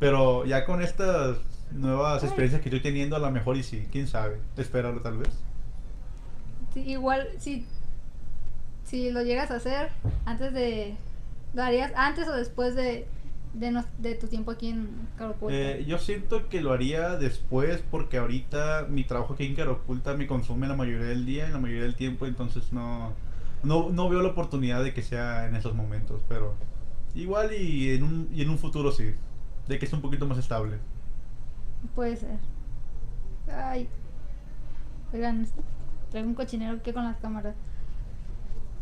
Pero 0.00 0.44
ya 0.44 0.64
con 0.64 0.82
estas 0.82 1.36
nuevas 1.70 2.24
experiencias 2.24 2.62
que 2.62 2.68
estoy 2.68 2.80
teniendo, 2.80 3.14
a 3.14 3.20
lo 3.20 3.30
mejor 3.30 3.56
y 3.56 3.62
sí, 3.62 3.86
quién 3.92 4.08
sabe. 4.08 4.40
Esperarlo 4.56 5.02
tal 5.02 5.18
vez. 5.18 5.30
igual, 6.74 7.28
si, 7.38 7.64
si 8.84 9.10
lo 9.10 9.22
llegas 9.22 9.50
a 9.52 9.56
hacer, 9.56 9.90
antes 10.24 10.52
de. 10.52 10.96
¿Lo 11.52 11.62
harías 11.62 11.92
antes 11.96 12.28
o 12.28 12.32
después 12.32 12.74
de, 12.74 13.06
de, 13.52 13.82
de 13.98 14.14
tu 14.14 14.26
tiempo 14.28 14.50
aquí 14.50 14.68
en 14.68 14.88
Caroculta? 15.16 15.54
Eh, 15.54 15.84
yo 15.86 15.98
siento 15.98 16.48
que 16.48 16.60
lo 16.60 16.72
haría 16.72 17.16
después 17.16 17.82
porque 17.90 18.18
ahorita 18.18 18.86
mi 18.88 19.04
trabajo 19.04 19.34
aquí 19.34 19.46
en 19.46 19.54
Caroculta 19.54 20.14
me 20.14 20.26
consume 20.26 20.68
la 20.68 20.76
mayoría 20.76 21.06
del 21.06 21.26
día 21.26 21.48
y 21.48 21.52
la 21.52 21.58
mayoría 21.58 21.82
del 21.82 21.96
tiempo, 21.96 22.26
entonces 22.26 22.72
no, 22.72 23.12
no, 23.62 23.90
no 23.90 24.08
veo 24.08 24.22
la 24.22 24.28
oportunidad 24.28 24.82
de 24.84 24.94
que 24.94 25.02
sea 25.02 25.46
en 25.46 25.56
esos 25.56 25.74
momentos, 25.74 26.22
pero 26.28 26.54
igual 27.14 27.52
y 27.52 27.90
en 27.90 28.02
un, 28.02 28.28
y 28.32 28.42
en 28.42 28.50
un 28.50 28.58
futuro 28.58 28.92
sí, 28.92 29.14
de 29.68 29.78
que 29.78 29.84
esté 29.84 29.96
un 29.96 30.02
poquito 30.02 30.26
más 30.26 30.38
estable. 30.38 30.78
Puede 31.94 32.16
ser. 32.16 32.38
Ay. 33.48 33.88
Oigan, 35.12 35.46
traigo 36.10 36.28
un 36.28 36.34
cochinero 36.34 36.82
que 36.82 36.92
con 36.92 37.04
las 37.04 37.16
cámaras. 37.16 37.54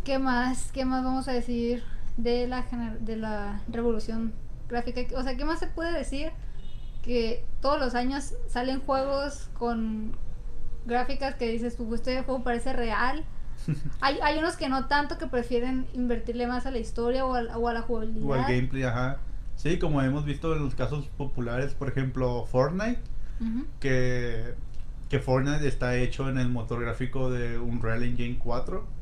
¿Qué 0.04 0.18
más? 0.18 0.70
¿Qué 0.72 0.84
más 0.84 1.04
vamos 1.04 1.28
a 1.28 1.32
decir 1.32 1.82
de 2.16 2.46
la, 2.46 2.66
de 3.00 3.16
la 3.16 3.62
revolución 3.68 4.32
gráfica. 4.68 5.00
O 5.16 5.22
sea, 5.22 5.36
¿qué 5.36 5.44
más 5.44 5.58
se 5.58 5.66
puede 5.66 5.96
decir? 5.96 6.30
Que 7.02 7.44
todos 7.60 7.80
los 7.80 7.94
años 7.94 8.34
salen 8.48 8.80
juegos 8.80 9.48
con 9.58 10.16
gráficas 10.86 11.34
que 11.34 11.48
dices 11.48 11.76
tú, 11.76 11.94
este 11.94 12.22
juego 12.22 12.42
parece 12.42 12.72
real. 12.72 13.24
hay, 14.00 14.18
hay 14.22 14.38
unos 14.38 14.56
que 14.56 14.68
no 14.68 14.86
tanto 14.86 15.18
que 15.18 15.26
prefieren 15.26 15.86
invertirle 15.92 16.46
más 16.46 16.66
a 16.66 16.70
la 16.70 16.78
historia 16.78 17.24
o, 17.24 17.32
o 17.32 17.68
a 17.68 17.72
la 17.72 17.82
jugabilidad. 17.82 18.26
O 18.26 18.34
al 18.34 18.42
gameplay, 18.42 18.82
ajá. 18.84 19.18
Sí, 19.56 19.78
como 19.78 20.00
hemos 20.02 20.24
visto 20.24 20.54
en 20.54 20.64
los 20.64 20.76
casos 20.76 21.08
populares, 21.16 21.74
por 21.74 21.88
ejemplo, 21.88 22.46
Fortnite, 22.46 23.00
que, 23.80 24.54
que 25.08 25.18
Fortnite 25.18 25.66
está 25.66 25.96
hecho 25.96 26.28
en 26.28 26.38
el 26.38 26.48
motor 26.48 26.80
gráfico 26.80 27.28
de 27.30 27.58
Unreal 27.58 28.04
Engine 28.04 28.38
4 28.38 28.97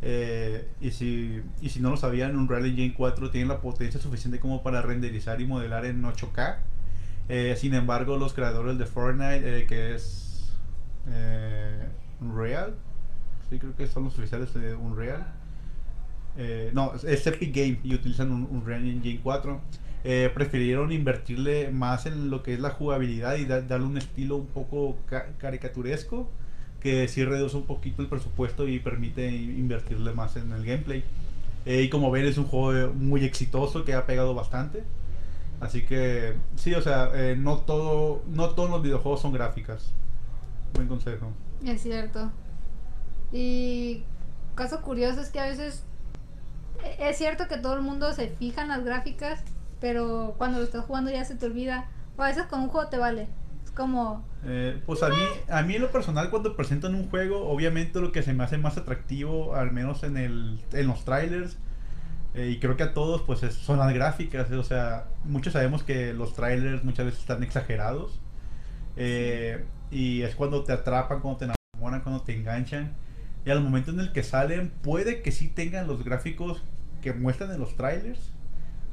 eh, 0.00 0.68
y, 0.80 0.92
si, 0.92 1.42
y 1.60 1.70
si 1.70 1.80
no 1.80 1.90
lo 1.90 1.96
sabían, 1.96 2.36
Unreal 2.36 2.66
Engine 2.66 2.94
4 2.94 3.30
tiene 3.30 3.48
la 3.48 3.60
potencia 3.60 4.00
suficiente 4.00 4.38
como 4.38 4.62
para 4.62 4.82
renderizar 4.82 5.40
y 5.40 5.46
modelar 5.46 5.84
en 5.84 6.02
8K. 6.02 6.56
Eh, 7.28 7.56
sin 7.58 7.74
embargo, 7.74 8.16
los 8.16 8.32
creadores 8.32 8.78
de 8.78 8.86
Fortnite, 8.86 9.60
eh, 9.60 9.66
que 9.66 9.94
es 9.94 10.52
Unreal, 12.20 12.74
sí 13.48 13.58
creo 13.58 13.74
que 13.74 13.86
son 13.86 14.04
los 14.04 14.18
oficiales 14.18 14.52
de 14.54 14.74
Unreal. 14.74 15.26
no, 16.72 16.94
es 16.94 17.26
Epic 17.26 17.54
Game 17.54 17.80
y 17.82 17.94
utilizan 17.94 18.30
un, 18.30 18.46
Unreal 18.50 18.86
Engine 18.86 19.20
4. 19.22 19.60
prefirieron 20.34 20.92
invertirle 20.92 21.70
más 21.70 22.06
en 22.06 22.30
lo 22.30 22.42
que 22.42 22.54
es 22.54 22.60
la 22.60 22.70
jugabilidad 22.70 23.36
y 23.36 23.46
darle 23.46 23.86
un 23.86 23.98
estilo 23.98 24.36
un 24.36 24.46
poco 24.46 24.96
caricaturesco 25.38 26.30
que 26.80 27.08
sí 27.08 27.24
reduce 27.24 27.56
un 27.56 27.64
poquito 27.64 28.02
el 28.02 28.08
presupuesto 28.08 28.68
y 28.68 28.78
permite 28.78 29.28
invertirle 29.30 30.12
más 30.12 30.36
en 30.36 30.52
el 30.52 30.64
gameplay. 30.64 31.04
Eh, 31.66 31.82
y 31.82 31.90
como 31.90 32.10
ven 32.10 32.26
es 32.26 32.38
un 32.38 32.46
juego 32.46 32.92
muy 32.94 33.24
exitoso 33.24 33.84
que 33.84 33.94
ha 33.94 34.06
pegado 34.06 34.34
bastante. 34.34 34.84
Así 35.60 35.84
que 35.84 36.36
sí, 36.56 36.74
o 36.74 36.82
sea, 36.82 37.10
eh, 37.14 37.36
no 37.36 37.58
todo, 37.58 38.22
no 38.28 38.50
todos 38.50 38.70
los 38.70 38.82
videojuegos 38.82 39.20
son 39.20 39.32
gráficas. 39.32 39.92
Buen 40.74 40.86
consejo. 40.86 41.32
Es 41.64 41.82
cierto. 41.82 42.30
Y 43.32 44.04
caso 44.54 44.80
curioso 44.82 45.20
es 45.20 45.30
que 45.30 45.40
a 45.40 45.46
veces 45.46 45.82
e-, 46.84 47.08
es 47.10 47.18
cierto 47.18 47.48
que 47.48 47.58
todo 47.58 47.74
el 47.74 47.82
mundo 47.82 48.12
se 48.12 48.28
fija 48.28 48.62
en 48.62 48.68
las 48.68 48.84
gráficas, 48.84 49.42
pero 49.80 50.34
cuando 50.38 50.58
lo 50.58 50.64
estás 50.64 50.84
jugando 50.84 51.10
ya 51.10 51.24
se 51.24 51.34
te 51.34 51.46
olvida. 51.46 51.88
O 52.16 52.22
a 52.22 52.28
veces 52.28 52.44
con 52.44 52.60
un 52.60 52.68
juego 52.68 52.88
te 52.88 52.98
vale 52.98 53.28
como... 53.78 54.26
Eh, 54.44 54.82
pues 54.84 55.02
a 55.02 55.08
mí, 55.08 55.22
a 55.48 55.62
mí 55.62 55.76
en 55.76 55.82
lo 55.82 55.90
personal 55.90 56.28
cuando 56.28 56.54
presentan 56.56 56.94
un 56.94 57.08
juego, 57.08 57.48
obviamente 57.48 58.00
lo 58.00 58.12
que 58.12 58.22
se 58.22 58.34
me 58.34 58.44
hace 58.44 58.58
más 58.58 58.76
atractivo, 58.76 59.54
al 59.54 59.72
menos 59.72 60.02
en, 60.02 60.18
el, 60.18 60.60
en 60.72 60.86
los 60.88 61.04
trailers, 61.04 61.56
eh, 62.34 62.50
y 62.50 62.58
creo 62.58 62.76
que 62.76 62.82
a 62.82 62.92
todos, 62.92 63.22
pues 63.22 63.40
son 63.54 63.78
las 63.78 63.94
gráficas, 63.94 64.50
o 64.50 64.64
sea, 64.64 65.06
muchos 65.24 65.54
sabemos 65.54 65.82
que 65.82 66.12
los 66.12 66.34
trailers 66.34 66.84
muchas 66.84 67.06
veces 67.06 67.20
están 67.20 67.42
exagerados, 67.42 68.20
eh, 68.96 69.64
y 69.90 70.22
es 70.22 70.34
cuando 70.34 70.64
te 70.64 70.72
atrapan, 70.72 71.20
cuando 71.20 71.38
te 71.38 71.44
enamoran, 71.76 72.00
cuando 72.02 72.22
te 72.22 72.34
enganchan. 72.34 72.92
Y 73.46 73.50
al 73.50 73.62
momento 73.62 73.92
en 73.92 74.00
el 74.00 74.12
que 74.12 74.24
salen, 74.24 74.70
puede 74.82 75.22
que 75.22 75.32
sí 75.32 75.48
tengan 75.48 75.86
los 75.86 76.04
gráficos 76.04 76.62
que 77.00 77.12
muestran 77.12 77.52
en 77.52 77.60
los 77.60 77.76
trailers, 77.76 78.32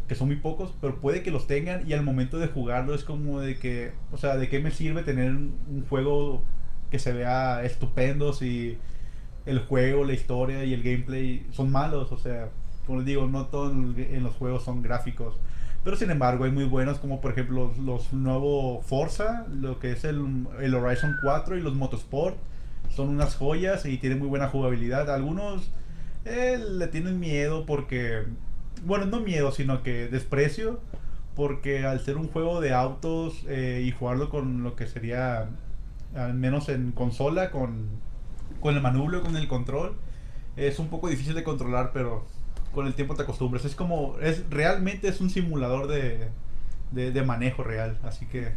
que 0.08 0.16
son 0.16 0.28
muy 0.28 0.38
pocos, 0.38 0.74
pero 0.82 1.00
puede 1.00 1.24
que 1.24 1.32
los 1.32 1.48
tengan 1.48 1.88
y 1.88 1.94
al 1.94 2.04
momento 2.04 2.38
de 2.38 2.48
jugarlo 2.48 2.94
es 2.94 3.04
como 3.04 3.40
de 3.40 3.58
que, 3.58 3.92
o 4.12 4.18
sea, 4.18 4.38
¿de 4.38 4.50
qué 4.50 4.60
me 4.60 4.72
sirve 4.72 5.04
tener 5.04 5.32
un 5.32 5.86
juego 5.90 6.44
que 6.92 7.00
se 7.00 7.14
vea 7.14 7.64
estupendo 7.64 8.34
si 8.34 8.78
el 9.46 9.60
juego, 9.60 10.04
la 10.04 10.14
historia 10.14 10.64
y 10.64 10.74
el 10.74 10.84
gameplay 10.84 11.46
son 11.52 11.72
malos? 11.72 12.12
O 12.12 12.18
sea, 12.18 12.50
como 12.86 13.00
les 13.00 13.08
digo, 13.08 13.28
no 13.28 13.48
todos 13.48 13.72
en 13.74 14.24
los 14.24 14.36
juegos 14.36 14.64
son 14.64 14.82
gráficos. 14.82 15.36
Pero 15.84 15.98
sin 15.98 16.10
embargo 16.10 16.46
hay 16.46 16.52
muy 16.52 16.64
buenos 16.64 16.98
como 16.98 17.22
por 17.22 17.32
ejemplo 17.32 17.72
los, 17.80 18.12
nuevos 18.12 18.84
Forza, 18.86 19.46
lo 19.52 19.80
que 19.80 19.92
es 19.92 20.04
el, 20.04 20.48
el, 20.60 20.74
Horizon 20.74 21.16
4 21.22 21.58
y 21.58 21.62
los 21.62 21.76
Motorsport. 21.76 22.38
Son 22.90 23.10
unas 23.10 23.36
joyas 23.36 23.86
y 23.86 23.98
tienen 23.98 24.18
muy 24.20 24.28
buena 24.28 24.48
jugabilidad. 24.48 25.10
Algunos 25.12 25.70
eh, 26.26 26.58
le 26.58 26.88
tienen 26.88 27.20
miedo 27.20 27.68
porque, 27.68 28.24
bueno, 28.84 29.06
no 29.06 29.20
miedo, 29.20 29.52
sino 29.52 29.84
que 29.84 30.08
desprecio. 30.08 30.80
Porque 31.36 31.86
al 31.86 32.00
ser 32.00 32.16
un 32.16 32.30
juego 32.30 32.62
de 32.62 32.74
autos 32.74 33.44
eh, 33.48 33.84
y 33.86 33.92
jugarlo 33.92 34.30
con 34.30 34.64
lo 34.64 34.78
que 34.78 34.88
sería, 34.88 35.50
al 36.16 36.34
menos 36.34 36.70
en 36.70 36.94
consola, 36.94 37.52
con, 37.52 37.90
con 38.62 38.74
el 38.74 38.82
manubrio, 38.82 39.22
con 39.22 39.36
el 39.36 39.48
control, 39.50 39.98
es 40.56 40.80
un 40.80 40.88
poco 40.88 41.10
difícil 41.10 41.36
de 41.36 41.44
controlar, 41.44 41.92
pero 41.94 42.26
con 42.74 42.88
el 42.88 42.94
tiempo 42.94 43.16
te 43.16 43.24
acostumbras. 43.24 43.66
Es 43.66 43.76
como, 43.76 44.18
es 44.20 44.50
realmente 44.50 45.08
es 45.08 45.20
un 45.20 45.30
simulador 45.30 45.88
de, 45.88 46.30
de, 46.92 47.24
manejo 47.24 47.64
real, 47.64 47.98
así 48.04 48.26
que... 48.26 48.54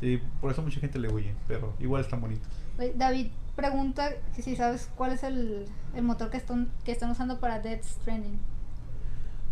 Sí. 0.00 0.20
por 0.40 0.50
eso 0.50 0.60
mucha 0.60 0.80
gente 0.80 0.98
le 0.98 1.08
huye, 1.08 1.34
pero 1.46 1.72
igual 1.78 2.02
están 2.02 2.20
bonitos. 2.20 2.48
David 2.96 3.28
pregunta 3.54 4.10
que 4.34 4.42
si 4.42 4.56
sabes 4.56 4.90
cuál 4.96 5.12
es 5.12 5.22
el, 5.22 5.66
el 5.94 6.02
motor 6.02 6.30
que 6.30 6.36
están, 6.36 6.68
que 6.84 6.90
están 6.90 7.10
usando 7.10 7.38
para 7.38 7.60
Dead 7.60 7.80
Stranding. 7.82 8.40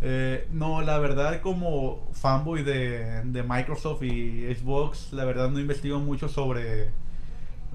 Eh, 0.01 0.47
no, 0.51 0.81
la 0.81 0.97
verdad 0.97 1.41
como 1.41 2.09
fanboy 2.13 2.63
de, 2.63 3.21
de, 3.23 3.43
Microsoft 3.43 4.01
y 4.03 4.53
Xbox, 4.53 5.13
la 5.13 5.25
verdad 5.25 5.49
no 5.51 5.59
investigo 5.59 5.99
mucho 5.99 6.27
sobre, 6.27 6.89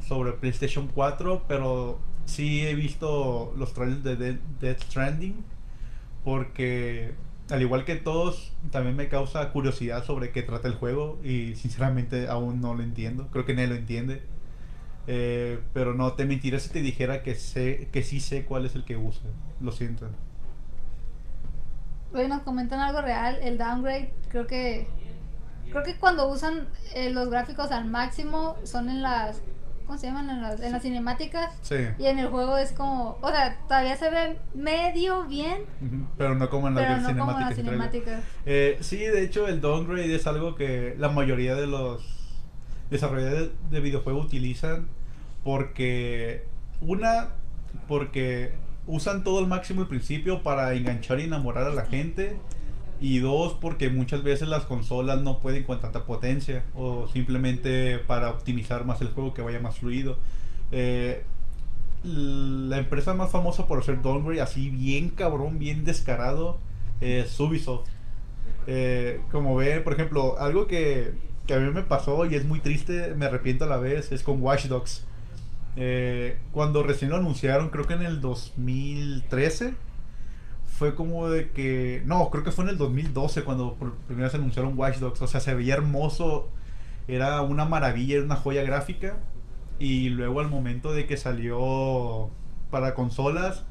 sobre 0.07 0.33
PlayStation 0.33 0.89
4, 0.89 1.45
pero 1.47 2.01
sí 2.25 2.67
he 2.67 2.75
visto 2.75 3.55
los 3.57 3.73
trailers 3.75 4.03
de 4.03 4.39
Dead 4.61 4.77
Stranding 4.81 5.45
porque 6.25 7.15
al 7.51 7.63
igual 7.63 7.85
que 7.85 7.95
todos, 7.95 8.53
también 8.73 8.97
me 8.97 9.09
causa 9.09 9.53
curiosidad 9.53 10.05
sobre 10.05 10.33
qué 10.33 10.43
trata 10.43 10.67
el 10.69 10.75
juego 10.75 11.21
y 11.23 11.55
sinceramente 11.55 12.27
aún 12.29 12.61
no 12.61 12.75
lo 12.75 12.83
entiendo. 12.83 13.29
Creo 13.31 13.45
que 13.45 13.55
nadie 13.55 13.69
lo 13.69 13.77
entiende. 13.77 14.23
Eh, 15.07 15.61
pero 15.73 15.95
no 15.95 16.15
te 16.15 16.25
mentiría 16.25 16.59
si 16.59 16.71
te 16.71 16.81
dijera 16.81 17.23
que 17.23 17.37
sé 17.37 17.89
que 17.93 18.03
sí 18.03 18.19
sé 18.19 18.45
cuál 18.45 18.67
es 18.67 18.75
el 18.75 18.85
que 18.85 18.97
usa. 18.97 19.23
Lo 19.61 19.71
siento. 19.71 20.09
Bueno, 22.17 22.43
comentan 22.45 22.81
algo 22.81 23.03
real. 23.03 23.39
El 23.43 23.59
downgrade, 23.59 24.11
creo 24.31 24.47
que 24.47 24.89
creo 25.71 25.83
que 25.83 25.99
cuando 25.99 26.29
usan 26.29 26.67
eh, 26.95 27.11
los 27.11 27.29
gráficos 27.29 27.71
al 27.73 27.85
máximo 27.85 28.57
son 28.65 28.89
en 28.89 29.03
las 29.03 29.43
¿cómo 29.87 29.99
se 29.99 30.07
llaman? 30.07 30.31
En 30.31 30.41
las, 30.41 30.63
en 30.63 30.73
las 30.73 30.81
cinemáticas. 30.81 31.53
Sí. 31.61 31.77
Y 31.99 32.07
en 32.07 32.19
el 32.19 32.29
juego 32.29 32.57
es 32.57 32.73
como, 32.73 33.19
o 33.21 33.29
sea, 33.29 33.59
todavía 33.69 33.97
se 33.97 34.09
ve 34.09 34.39
medio 34.55 35.25
bien. 35.25 35.65
Pero 36.17 36.35
no 36.35 36.49
como 36.49 36.69
en 36.69 36.77
las, 36.77 37.03
no 37.03 37.19
Como 37.19 37.39
en 37.39 37.41
las 37.41 37.55
cinemáticas. 37.55 38.23
Eh, 38.47 38.79
sí, 38.81 38.97
de 38.97 39.23
hecho 39.23 39.47
el 39.47 39.61
downgrade 39.61 40.15
es 40.15 40.27
algo 40.27 40.55
que 40.55 40.95
la 40.97 41.11
mayoría 41.11 41.55
de 41.55 41.67
los 41.67 42.03
desarrolladores 42.89 43.51
de 43.71 43.81
videojuegos 43.81 44.25
utilizan 44.25 44.89
porque 45.45 46.47
una 46.81 47.29
porque 47.89 48.55
usan 48.87 49.25
todo 49.25 49.39
al 49.39 49.47
máximo 49.47 49.83
al 49.83 49.89
principio 49.89 50.43
para 50.43 50.73
enganchar 50.75 51.21
y 51.21 51.25
enamorar 51.25 51.65
a 51.65 51.75
la 51.75 51.87
gente 51.87 52.37
y 53.01 53.19
dos, 53.19 53.55
porque 53.61 53.91
muchas 53.91 54.23
veces 54.23 54.49
las 54.49 54.65
consolas 54.65 55.21
no 55.21 55.41
pueden 55.41 55.65
con 55.65 55.81
tanta 55.81 56.05
potencia 56.05 56.65
o 56.75 57.09
simplemente 57.09 57.99
para 57.99 58.31
optimizar 58.31 58.85
más 58.87 59.01
el 59.03 59.09
juego 59.09 59.35
que 59.35 59.43
vaya 59.43 59.61
más 59.61 59.79
fluido. 59.79 60.17
Eh, 60.73 61.23
la 62.05 62.79
empresa 62.79 63.15
más 63.15 63.31
famosa 63.31 63.67
por 63.67 63.81
hacer 63.81 64.01
downgrade 64.01 64.41
así 64.41 64.71
bien 64.71 65.11
cabrón, 65.11 65.59
bien 65.59 65.85
descarado 65.85 66.59
es 67.01 67.39
Ubisoft. 67.39 67.89
Eh, 68.67 69.21
como 69.31 69.57
ven, 69.57 69.85
por 69.85 69.93
ejemplo, 69.93 70.39
algo 70.39 70.67
que, 70.67 71.13
que, 71.47 71.55
a 71.55 71.59
mí 71.59 71.71
me 71.73 71.83
pasó 71.83 72.27
y 72.27 72.35
es 72.35 72.45
muy 72.45 72.61
triste, 72.61 73.15
me 73.15 73.27
arrepiento 73.27 73.65
a 73.65 73.69
la 73.69 73.77
vez, 73.77 74.11
es 74.13 74.23
con 74.23 74.41
Watch 74.43 74.67
Dogs. 74.67 75.05
Eh, 75.77 76.39
cuando 76.53 76.83
recién 76.83 77.11
lo 77.11 77.17
anunciaron, 77.17 77.69
creo 77.69 77.87
que 77.87 77.95
en 77.95 78.03
el 78.03 78.21
2013 78.21 79.75
fue 80.67 80.95
como 80.95 81.29
de 81.29 81.51
que. 81.51 82.03
No, 82.07 82.31
creo 82.31 82.45
que 82.45 82.53
fue 82.53 82.65
en 82.65 82.71
el 82.71 82.79
2012 82.79 83.45
cuando 83.45 83.75
por 83.75 83.95
primera 83.95 84.29
vez 84.29 84.35
anunciaron 84.35 84.79
Watch 84.79 84.99
Dogs. 84.99 85.23
O 85.23 85.27
sea, 85.27 85.41
se 85.41 85.55
veía 85.55 85.75
hermoso. 85.75 86.49
Era 87.09 87.43
una 87.43 87.65
maravilla, 87.65 88.17
era 88.17 88.25
una 88.25 88.37
joya 88.37 88.63
gráfica. 88.63 89.19
Y 89.79 90.09
luego 90.11 90.41
al 90.41 90.49
momento 90.49 90.93
de 90.93 91.07
que 91.07 91.17
salió 91.17 92.31
para 92.71 92.95
consolas, 92.95 93.65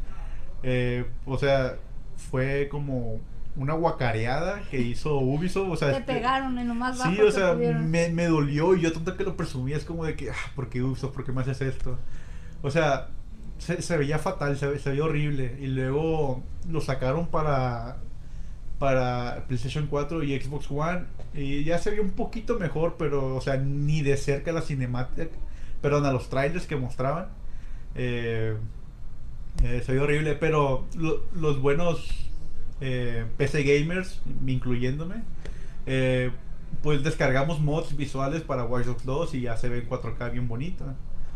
eh, 0.64 1.06
o 1.26 1.38
sea, 1.38 1.78
fue 2.18 2.70
como 2.70 3.20
una 3.56 3.74
guacareada 3.74 4.62
que 4.70 4.80
hizo 4.80 5.18
Ubisoft. 5.18 5.70
O 5.70 5.76
sea, 5.78 5.94
Te 5.94 6.02
pegaron 6.02 6.58
en 6.58 6.68
lo 6.68 6.76
más 6.76 6.98
bajo 6.98 7.12
Sí, 7.12 7.22
o 7.22 7.32
sea, 7.32 7.54
me, 7.54 8.10
me, 8.10 8.26
dolió 8.26 8.76
y 8.76 8.82
yo 8.82 8.92
tanto 8.92 9.16
que 9.16 9.24
lo 9.24 9.38
presumía. 9.38 9.78
Es 9.78 9.86
como 9.86 10.06
de 10.06 10.16
que, 10.16 10.32
ah, 10.32 10.52
¿por 10.56 10.70
qué 10.70 10.82
Ubisoft? 10.82 11.14
¿Por 11.14 11.26
qué 11.26 11.32
me 11.32 11.42
haces 11.42 11.62
esto? 11.62 11.98
O 12.62 12.72
sea, 12.72 13.10
se, 13.58 13.98
veía 13.98 14.20
fatal, 14.20 14.58
se, 14.58 14.68
veía 14.68 15.04
horrible. 15.04 15.58
Y 15.60 15.68
luego 15.68 16.44
lo 16.70 16.82
sacaron 16.82 17.28
para, 17.28 17.98
para 18.80 19.46
PlayStation 19.48 19.88
4 19.88 20.24
y 20.24 20.40
Xbox 20.40 20.70
One. 20.70 21.04
Y 21.34 21.64
ya 21.64 21.78
se 21.78 21.92
veía 21.92 22.02
un 22.02 22.12
poquito 22.12 22.60
mejor, 22.60 22.96
pero, 22.98 23.36
o 23.36 23.42
sea, 23.42 23.58
ni 23.58 24.02
de 24.02 24.18
cerca 24.18 24.52
la 24.52 24.62
cinemática. 24.62 25.28
Perdón, 25.82 26.06
a 26.06 26.12
los 26.12 26.30
trailers 26.30 26.66
que 26.66 26.76
mostraban. 26.76 27.30
Eh, 27.96 28.56
eh, 29.64 29.82
se 29.86 29.92
veía 29.94 30.04
horrible, 30.04 30.36
pero 30.36 30.86
los 30.96 31.62
buenos 31.62 32.25
eh, 32.82 33.26
PC 33.38 33.64
gamers, 33.64 34.22
incluyéndome, 34.46 35.24
pues 36.82 37.04
descargamos 37.04 37.60
mods 37.60 37.96
visuales 37.96 38.42
para 38.42 38.66
Watch 38.66 38.86
Dogs 38.86 39.06
2 39.06 39.34
y 39.36 39.42
ya 39.42 39.58
se 39.58 39.70
ve 39.70 39.80
en 39.80 39.90
4K 39.90 40.32
bien 40.32 40.48
bonito. 40.48 40.86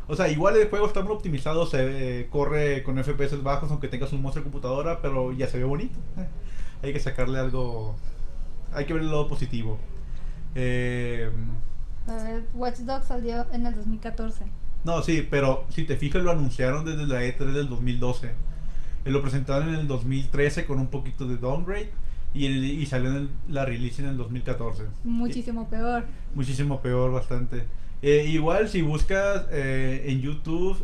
O 0.09 0.15
sea, 0.15 0.27
igual 0.27 0.57
el 0.57 0.69
juego 0.69 0.87
está 0.87 1.03
muy 1.03 1.13
optimizado, 1.13 1.67
se 1.67 2.27
corre 2.31 2.81
con 2.81 3.01
FPS 3.01 3.43
bajos 3.43 3.69
aunque 3.69 3.87
tengas 3.87 4.11
un 4.11 4.23
monstruo 4.23 4.43
de 4.43 4.51
computadora, 4.51 5.01
pero 5.03 5.31
ya 5.31 5.47
se 5.47 5.59
ve 5.59 5.65
bonito. 5.65 5.99
Eh, 6.17 6.27
hay 6.81 6.93
que 6.93 6.99
sacarle 6.99 7.37
algo, 7.37 7.95
hay 8.73 8.85
que 8.85 8.93
ver 8.93 9.03
el 9.03 9.09
lado 9.09 9.27
positivo. 9.27 9.77
Eh, 10.55 11.29
a 12.07 12.23
ver, 12.23 12.43
Watch 12.55 12.77
Dogs 12.79 13.05
salió 13.05 13.45
en 13.53 13.67
el 13.67 13.75
2014. 13.75 14.45
No, 14.83 15.03
sí, 15.03 15.27
pero 15.29 15.65
si 15.69 15.83
te 15.83 15.95
fijas 15.95 16.23
lo 16.23 16.31
anunciaron 16.31 16.85
desde 16.85 17.05
la 17.05 17.21
E3 17.21 17.51
del 17.51 17.69
2012. 17.69 18.31
Eh, 19.05 19.11
lo 19.11 19.21
presentaron 19.21 19.69
en 19.69 19.75
el 19.75 19.87
2013 19.87 20.65
con 20.65 20.79
un 20.79 20.87
poquito 20.87 21.27
de 21.27 21.37
downgrade 21.37 21.89
y, 22.33 22.45
y 22.47 22.85
salió 22.85 23.15
en 23.15 23.29
la 23.47 23.65
release 23.65 24.01
en 24.01 24.09
el 24.09 24.17
2014. 24.17 24.83
Muchísimo 25.03 25.69
peor. 25.69 26.05
Muchísimo 26.35 26.81
peor, 26.81 27.11
bastante. 27.11 27.63
Eh, 28.01 28.25
igual 28.29 28.69
si 28.69 28.81
buscas 28.81 29.45
eh, 29.51 30.05
en 30.07 30.21
YouTube 30.21 30.81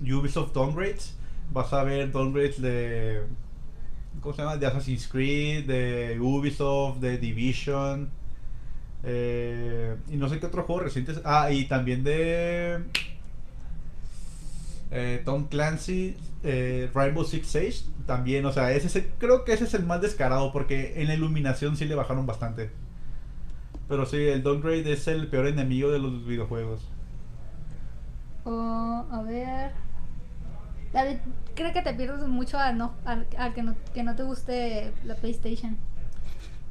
Ubisoft 0.00 0.52
downgrades, 0.52 1.16
vas 1.52 1.72
a 1.72 1.84
ver 1.84 2.10
downgrades 2.10 2.60
de 2.60 3.22
¿cómo 4.20 4.34
se 4.34 4.42
llama? 4.42 4.56
de 4.56 4.66
Assassin's 4.66 5.06
Creed, 5.08 5.66
de 5.66 6.18
Ubisoft, 6.20 6.98
de 6.98 7.18
Division 7.18 8.10
y 9.04 10.16
no 10.16 10.28
sé 10.28 10.40
qué 10.40 10.46
otro 10.46 10.64
juego 10.64 10.82
recientes. 10.82 11.20
Ah, 11.24 11.52
y 11.52 11.66
también 11.66 12.02
de 12.02 12.80
Tom 15.24 15.48
Clancy, 15.48 16.16
Rainbow 16.94 17.24
Six 17.24 17.46
Siege, 17.46 17.78
también, 18.06 18.46
o 18.46 18.52
sea, 18.52 18.70
ese 18.72 19.10
creo 19.18 19.44
que 19.44 19.52
ese 19.52 19.64
es 19.64 19.74
el 19.74 19.84
más 19.84 20.00
descarado 20.00 20.52
porque 20.52 20.94
en 21.00 21.08
la 21.08 21.14
iluminación 21.14 21.76
sí 21.76 21.84
le 21.84 21.94
bajaron 21.94 22.26
bastante. 22.26 22.70
Pero 23.88 24.06
sí, 24.06 24.16
el 24.16 24.42
downgrade 24.42 24.92
es 24.92 25.06
el 25.06 25.28
peor 25.28 25.46
enemigo 25.46 25.90
de 25.90 25.98
los 25.98 26.26
videojuegos. 26.26 26.88
Oh, 28.44 29.06
a 29.10 29.22
ver. 29.22 29.72
David, 30.92 31.18
creo 31.54 31.72
que 31.72 31.82
te 31.82 31.94
pierdes 31.94 32.26
mucho 32.26 32.58
al, 32.58 32.78
no, 32.78 32.94
al, 33.04 33.26
que, 33.54 33.62
no, 33.62 33.74
que 33.92 34.02
no 34.02 34.16
te 34.16 34.22
guste 34.22 34.92
la 35.04 35.14
PlayStation. 35.16 35.76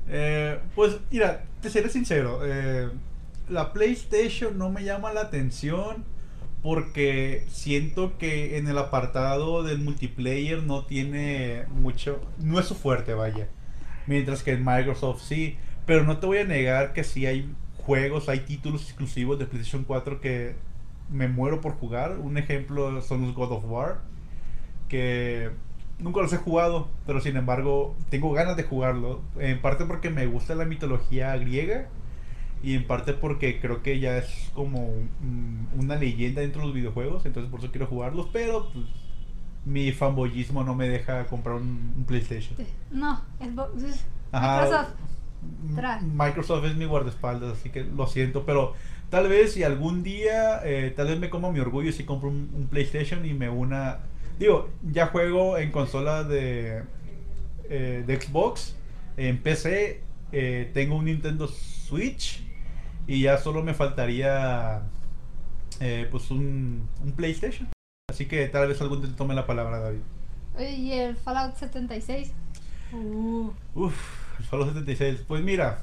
Eh, 0.07 0.59
pues, 0.73 0.97
mira, 1.11 1.43
te 1.61 1.69
seré 1.69 1.89
sincero. 1.89 2.39
Eh, 2.43 2.89
la 3.49 3.71
PlayStation 3.71 4.57
no 4.57 4.69
me 4.69 4.83
llama 4.83 5.13
la 5.13 5.21
atención 5.21 6.05
porque 6.65 7.45
siento 7.47 8.17
que 8.17 8.57
en 8.57 8.67
el 8.67 8.79
apartado 8.79 9.61
del 9.61 9.77
multiplayer 9.77 10.63
no 10.63 10.83
tiene 10.83 11.65
mucho, 11.69 12.19
no 12.39 12.59
es 12.59 12.65
su 12.65 12.73
fuerte, 12.73 13.13
vaya. 13.13 13.49
Mientras 14.07 14.41
que 14.41 14.53
en 14.53 14.65
Microsoft 14.65 15.21
sí. 15.21 15.59
Pero 15.85 16.05
no 16.05 16.17
te 16.17 16.25
voy 16.25 16.39
a 16.39 16.43
negar 16.43 16.93
que 16.93 17.03
sí 17.03 17.27
hay 17.27 17.53
juegos, 17.77 18.29
hay 18.29 18.39
títulos 18.39 18.81
exclusivos 18.81 19.37
de 19.37 19.45
PlayStation 19.45 19.83
4 19.83 20.19
que 20.19 20.55
me 21.11 21.27
muero 21.27 21.61
por 21.61 21.73
jugar. 21.73 22.17
Un 22.17 22.35
ejemplo 22.39 22.99
son 23.03 23.21
los 23.21 23.35
God 23.35 23.51
of 23.51 23.65
War, 23.65 23.99
que 24.89 25.51
nunca 25.99 26.21
los 26.21 26.33
he 26.33 26.37
jugado, 26.37 26.89
pero 27.05 27.21
sin 27.21 27.37
embargo 27.37 27.95
tengo 28.09 28.31
ganas 28.31 28.57
de 28.57 28.63
jugarlo. 28.63 29.21
En 29.37 29.61
parte 29.61 29.85
porque 29.85 30.09
me 30.09 30.25
gusta 30.25 30.55
la 30.55 30.65
mitología 30.65 31.37
griega 31.37 31.89
y 32.65 32.73
en 32.73 32.87
parte 32.87 33.13
porque 33.13 33.59
creo 33.59 33.83
que 33.83 33.99
ya 33.99 34.17
es 34.17 34.49
como 34.55 34.91
una 35.77 35.95
leyenda 35.97 36.41
dentro 36.41 36.61
de 36.61 36.67
los 36.67 36.75
videojuegos, 36.75 37.23
entonces 37.27 37.51
por 37.51 37.59
eso 37.59 37.69
quiero 37.69 37.85
jugarlos, 37.85 38.27
pero 38.33 38.71
pues, 38.73 38.87
mi 39.65 39.91
fanboyismo 39.91 40.63
no 40.63 40.73
me 40.73 40.89
deja 40.89 41.27
comprar 41.27 41.57
un, 41.57 42.05
PlayStation. 42.07 42.57
No, 42.89 43.21
es 43.39 43.49
Microsoft. 44.31 44.95
Microsoft 46.11 46.65
es 46.65 46.75
mi 46.75 46.85
guardaespaldas, 46.85 47.59
así 47.59 47.69
que 47.69 47.83
lo 47.83 48.07
siento, 48.07 48.47
pero 48.47 48.73
tal 49.11 49.29
vez 49.29 49.53
si 49.53 49.61
algún 49.61 50.01
día, 50.01 50.61
eh, 50.65 50.91
tal 50.95 51.05
vez 51.05 51.19
me 51.19 51.29
como 51.29 51.51
mi 51.51 51.59
orgullo 51.59 51.91
si 51.91 52.03
compro 52.03 52.29
un, 52.29 52.67
PlayStation 52.71 53.27
y 53.27 53.35
me 53.35 53.47
una... 53.47 53.99
Digo, 54.39 54.69
ya 54.91 55.07
juego 55.07 55.59
en 55.59 55.71
consola 55.71 56.23
de, 56.23 56.81
eh, 57.69 58.03
de 58.07 58.19
Xbox, 58.19 58.75
en 59.17 59.37
PC, 59.37 60.01
eh, 60.31 60.71
tengo 60.73 60.95
un 60.95 61.05
Nintendo 61.05 61.47
Switch 61.47 62.44
y 63.07 63.21
ya 63.21 63.37
solo 63.37 63.63
me 63.63 63.73
faltaría 63.73 64.81
pues 66.11 66.31
un, 66.31 66.87
un 67.03 67.11
PlayStation. 67.11 67.69
Así 68.09 68.27
que 68.27 68.47
tal 68.47 68.67
vez 68.67 68.79
algún 68.81 69.01
día 69.01 69.11
tome 69.15 69.35
la 69.35 69.45
palabra, 69.45 69.79
David. 69.79 69.99
¿y 70.59 70.93
el 70.93 71.15
Fallout 71.15 71.55
76? 71.55 72.31
Uh. 72.93 73.51
Uf, 73.73 74.39
el 74.39 74.45
Fallout 74.45 74.69
76. 74.69 75.25
Pues 75.27 75.43
mira, 75.43 75.81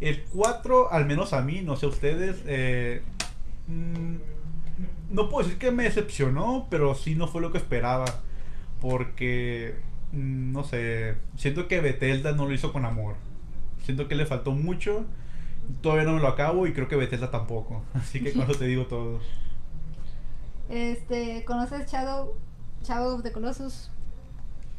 el 0.00 0.22
4, 0.32 0.92
al 0.92 1.06
menos 1.06 1.32
a 1.32 1.42
mí, 1.42 1.60
no 1.62 1.76
sé 1.76 1.86
ustedes, 1.86 2.42
eh, 2.46 3.02
mm, 3.68 4.16
no 5.10 5.28
puedo 5.28 5.44
decir 5.44 5.58
que 5.58 5.70
me 5.70 5.84
decepcionó, 5.84 6.66
pero 6.70 6.94
sí 6.94 7.14
no 7.14 7.28
fue 7.28 7.42
lo 7.42 7.52
que 7.52 7.58
esperaba. 7.58 8.06
Porque, 8.80 9.76
mm, 10.12 10.52
no 10.52 10.64
sé, 10.64 11.16
siento 11.36 11.68
que 11.68 11.80
Bethesda 11.80 12.32
no 12.32 12.46
lo 12.46 12.54
hizo 12.54 12.72
con 12.72 12.84
amor. 12.84 13.16
Siento 13.84 14.08
que 14.08 14.14
le 14.14 14.26
faltó 14.26 14.52
mucho. 14.52 15.04
Todavía 15.80 16.04
no 16.04 16.14
me 16.14 16.20
lo 16.20 16.28
acabo 16.28 16.66
y 16.66 16.72
creo 16.72 16.88
que 16.88 16.96
Bethesda 16.96 17.30
tampoco. 17.30 17.82
Así 17.94 18.22
que 18.22 18.32
con 18.32 18.42
eso 18.42 18.54
te 18.54 18.66
digo 18.66 18.86
todo. 18.86 19.20
Este, 20.68 21.44
¿conoces 21.44 21.90
Shadow, 21.90 22.36
Shadow 22.82 23.16
of 23.16 23.22
the 23.22 23.32
Colossus? 23.32 23.90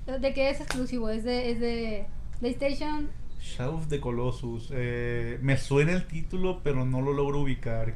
¿De 0.06 0.34
qué 0.34 0.50
es 0.50 0.60
exclusivo? 0.62 1.10
¿Es 1.10 1.24
de, 1.24 1.52
es 1.52 1.60
de 1.60 2.08
PlayStation? 2.40 3.10
Shadow 3.40 3.78
of 3.78 3.88
the 3.88 4.00
Colossus. 4.00 4.70
Eh, 4.72 5.40
me 5.42 5.58
suena 5.58 5.92
el 5.94 6.06
título, 6.08 6.62
pero 6.64 6.86
no 6.86 7.02
lo 7.02 7.14
logro 7.14 7.42
ubicar. 7.42 7.94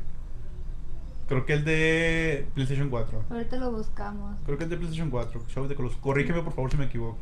Creo 1.28 1.46
que 1.46 1.54
el 1.54 1.64
de 1.64 2.48
PlayStation 2.56 2.90
4. 2.90 3.26
Ahorita 3.30 3.58
lo 3.58 3.72
buscamos. 3.72 4.36
Creo 4.46 4.58
que 4.58 4.64
el 4.64 4.70
de 4.72 4.78
PlayStation 4.78 5.12
4. 5.12 5.42
Shadow 5.48 5.64
of 5.64 5.70
the 5.70 5.76
Colossus. 5.76 6.00
Corrígeme 6.00 6.42
por 6.42 6.54
favor 6.54 6.72
si 6.72 6.78
me 6.78 6.86
equivoco. 6.86 7.20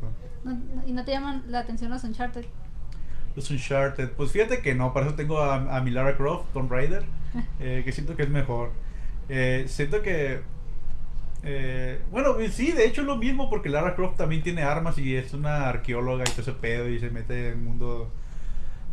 ¿Y 0.86 0.92
no 0.92 1.04
te 1.04 1.12
llaman 1.12 1.44
la 1.48 1.60
atención 1.60 1.90
los 1.90 2.04
Uncharted? 2.04 2.46
Los 3.36 3.50
Uncharted. 3.50 4.10
Pues 4.10 4.32
fíjate 4.32 4.60
que 4.60 4.74
no, 4.74 4.92
para 4.92 5.06
eso 5.06 5.14
tengo 5.14 5.38
a, 5.40 5.76
a 5.76 5.80
mi 5.80 5.90
Lara 5.90 6.16
Croft, 6.16 6.52
Tomb 6.52 6.70
Raider, 6.70 7.04
eh, 7.60 7.82
que 7.84 7.92
siento 7.92 8.16
que 8.16 8.22
es 8.24 8.30
mejor. 8.30 8.70
Eh, 9.28 9.64
siento 9.68 10.02
que 10.02 10.40
eh, 11.42 12.00
bueno, 12.10 12.34
sí, 12.50 12.72
de 12.72 12.86
hecho 12.86 13.02
es 13.02 13.06
lo 13.06 13.16
mismo 13.16 13.48
porque 13.48 13.68
Lara 13.68 13.94
Croft 13.94 14.16
también 14.16 14.42
tiene 14.42 14.62
armas 14.62 14.98
y 14.98 15.14
es 15.14 15.32
una 15.34 15.68
arqueóloga 15.68 16.24
y 16.24 16.30
todo 16.30 16.42
ese 16.42 16.52
pedo 16.52 16.88
y 16.88 16.98
se 16.98 17.10
mete 17.10 17.38
en 17.38 17.52
el 17.52 17.56
mundo 17.58 18.10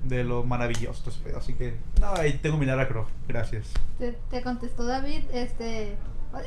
de 0.03 0.23
lo 0.23 0.43
maravilloso, 0.43 1.11
Así 1.35 1.53
que, 1.55 1.73
no, 1.99 2.13
ahí 2.13 2.33
tengo 2.33 2.57
mi 2.57 2.67
Lara 2.67 2.87
Croft, 2.87 3.09
gracias. 3.27 3.73
Te, 3.97 4.41
contestó 4.43 4.85
David, 4.85 5.23
este, 5.33 5.95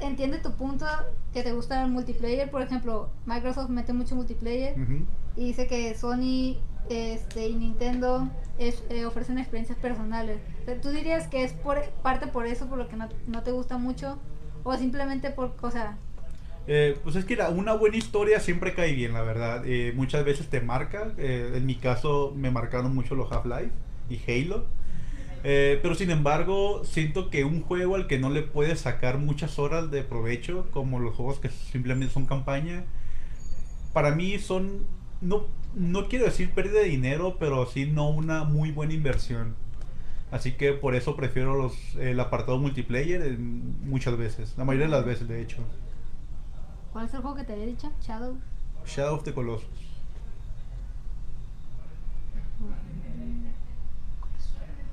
entiende 0.00 0.38
tu 0.38 0.52
punto 0.52 0.86
que 1.32 1.42
te 1.42 1.52
gusta 1.52 1.82
el 1.82 1.90
multiplayer, 1.90 2.48
por 2.48 2.62
ejemplo, 2.62 3.10
Microsoft 3.26 3.68
mete 3.68 3.92
mucho 3.92 4.14
multiplayer 4.14 4.76
y 5.36 5.46
dice 5.46 5.66
que 5.66 5.96
Sony 5.96 6.56
este, 6.88 7.48
y 7.48 7.54
Nintendo 7.54 8.28
eh, 8.58 9.04
ofrecen 9.04 9.38
experiencias 9.38 9.78
personales. 9.78 10.40
¿Tú 10.82 10.90
dirías 10.90 11.28
que 11.28 11.44
es 11.44 11.52
por 11.52 11.82
parte 12.02 12.26
por 12.26 12.46
eso, 12.46 12.66
por 12.66 12.78
lo 12.78 12.88
que 12.88 12.96
no, 12.96 13.08
no 13.26 13.42
te 13.42 13.52
gusta 13.52 13.78
mucho? 13.78 14.18
O 14.64 14.76
simplemente 14.76 15.30
por, 15.30 15.54
o 15.60 15.70
sea... 15.70 15.96
Eh, 16.70 16.98
pues 17.02 17.16
es 17.16 17.24
que 17.24 17.34
una 17.34 17.72
buena 17.72 17.96
historia 17.96 18.40
siempre 18.40 18.74
cae 18.74 18.92
bien, 18.92 19.14
la 19.14 19.22
verdad. 19.22 19.62
Eh, 19.64 19.92
muchas 19.96 20.22
veces 20.24 20.48
te 20.48 20.60
marca. 20.60 21.12
Eh, 21.16 21.52
en 21.54 21.64
mi 21.64 21.76
caso 21.76 22.34
me 22.36 22.50
marcaron 22.50 22.94
mucho 22.94 23.14
los 23.14 23.32
Half-Life 23.32 23.70
y 24.10 24.20
Halo. 24.30 24.66
pero 25.42 25.94
sin 25.94 26.10
embargo, 26.10 26.84
siento 26.84 27.30
que 27.30 27.44
un 27.44 27.62
juego 27.62 27.96
al 27.96 28.06
que 28.06 28.18
no 28.18 28.28
le 28.28 28.42
puedes 28.42 28.80
sacar 28.80 29.16
muchas 29.16 29.58
horas 29.58 29.90
de 29.90 30.02
provecho, 30.02 30.66
como 30.70 30.98
los 30.98 31.14
juegos 31.14 31.38
que 31.38 31.48
simplemente 31.48 32.12
son 32.12 32.26
campaña, 32.26 32.84
para 33.94 34.10
mí 34.14 34.38
son, 34.38 34.86
no, 35.20 35.46
no 35.74 36.08
quiero 36.08 36.24
decir 36.24 36.50
pérdida 36.52 36.80
de 36.80 36.86
dinero, 36.86 37.36
pero 37.38 37.66
sí 37.66 37.86
no 37.86 38.08
una 38.08 38.44
muy 38.44 38.70
buena 38.70 38.94
inversión. 38.94 39.54
Así 40.30 40.52
que 40.52 40.72
por 40.72 40.94
eso 40.94 41.16
prefiero 41.16 41.56
los, 41.56 41.74
el 41.96 42.20
apartado 42.20 42.58
multiplayer 42.58 43.38
muchas 43.38 44.16
veces, 44.18 44.54
la 44.58 44.64
mayoría 44.64 44.86
de 44.86 44.92
las 44.92 45.04
veces 45.04 45.26
de 45.26 45.40
hecho. 45.40 45.58
¿Cuál 46.92 47.06
es 47.06 47.14
el 47.14 47.20
juego 47.20 47.36
que 47.36 47.44
te 47.44 47.52
había 47.54 47.66
dicho? 47.66 47.90
Shadow. 48.02 48.36
Shadow 48.86 49.16
of 49.16 49.24
the 49.24 49.32
Colossus. 49.32 49.68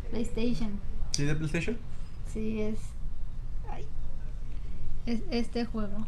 PlayStation. 0.10 0.80
¿Sí 1.12 1.24
de 1.24 1.36
PlayStation? 1.36 1.78
Sí, 2.32 2.62
es. 2.62 2.80
Ay. 3.70 3.86
Es 5.06 5.22
este 5.32 5.66
juego. 5.66 6.06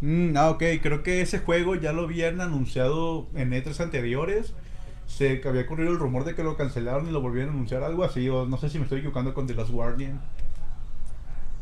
Mm, 0.00 0.36
ah, 0.36 0.50
ok, 0.50 0.62
creo 0.82 1.02
que 1.02 1.20
ese 1.20 1.38
juego 1.38 1.74
ya 1.74 1.92
lo 1.92 2.02
habían 2.02 2.40
anunciado 2.40 3.26
en 3.34 3.50
E3 3.50 3.80
anteriores 3.80 4.54
se 5.06 5.40
había 5.46 5.66
corrido 5.66 5.92
el 5.92 5.98
rumor 5.98 6.24
de 6.24 6.34
que 6.34 6.42
lo 6.42 6.56
cancelaron 6.56 7.08
y 7.08 7.12
lo 7.12 7.20
volvieron 7.20 7.50
a 7.50 7.52
anunciar, 7.54 7.82
algo 7.82 8.04
así, 8.04 8.28
o 8.28 8.44
no 8.46 8.58
sé 8.58 8.68
si 8.68 8.78
me 8.78 8.84
estoy 8.84 8.98
equivocando 8.98 9.34
con 9.34 9.46
The 9.46 9.54
Last 9.54 9.70
Guardian. 9.70 10.20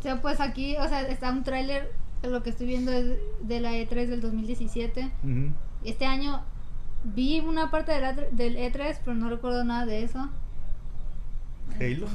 O 0.00 0.02
sea, 0.02 0.20
pues 0.20 0.40
aquí, 0.40 0.76
o 0.76 0.88
sea, 0.88 1.02
está 1.02 1.30
un 1.30 1.44
tráiler, 1.44 1.92
lo 2.22 2.42
que 2.42 2.50
estoy 2.50 2.66
viendo 2.66 2.92
es 2.92 3.18
de 3.42 3.60
la 3.60 3.72
E3 3.72 4.06
del 4.06 4.20
2017. 4.20 5.10
Este 5.84 6.06
año 6.06 6.42
vi 7.04 7.40
una 7.40 7.70
parte 7.70 7.92
del, 8.32 8.56
E3, 8.56 8.98
pero 9.04 9.14
no 9.14 9.28
recuerdo 9.28 9.64
nada 9.64 9.86
de 9.86 10.02
eso. 10.02 10.30
Halo. 11.78 12.06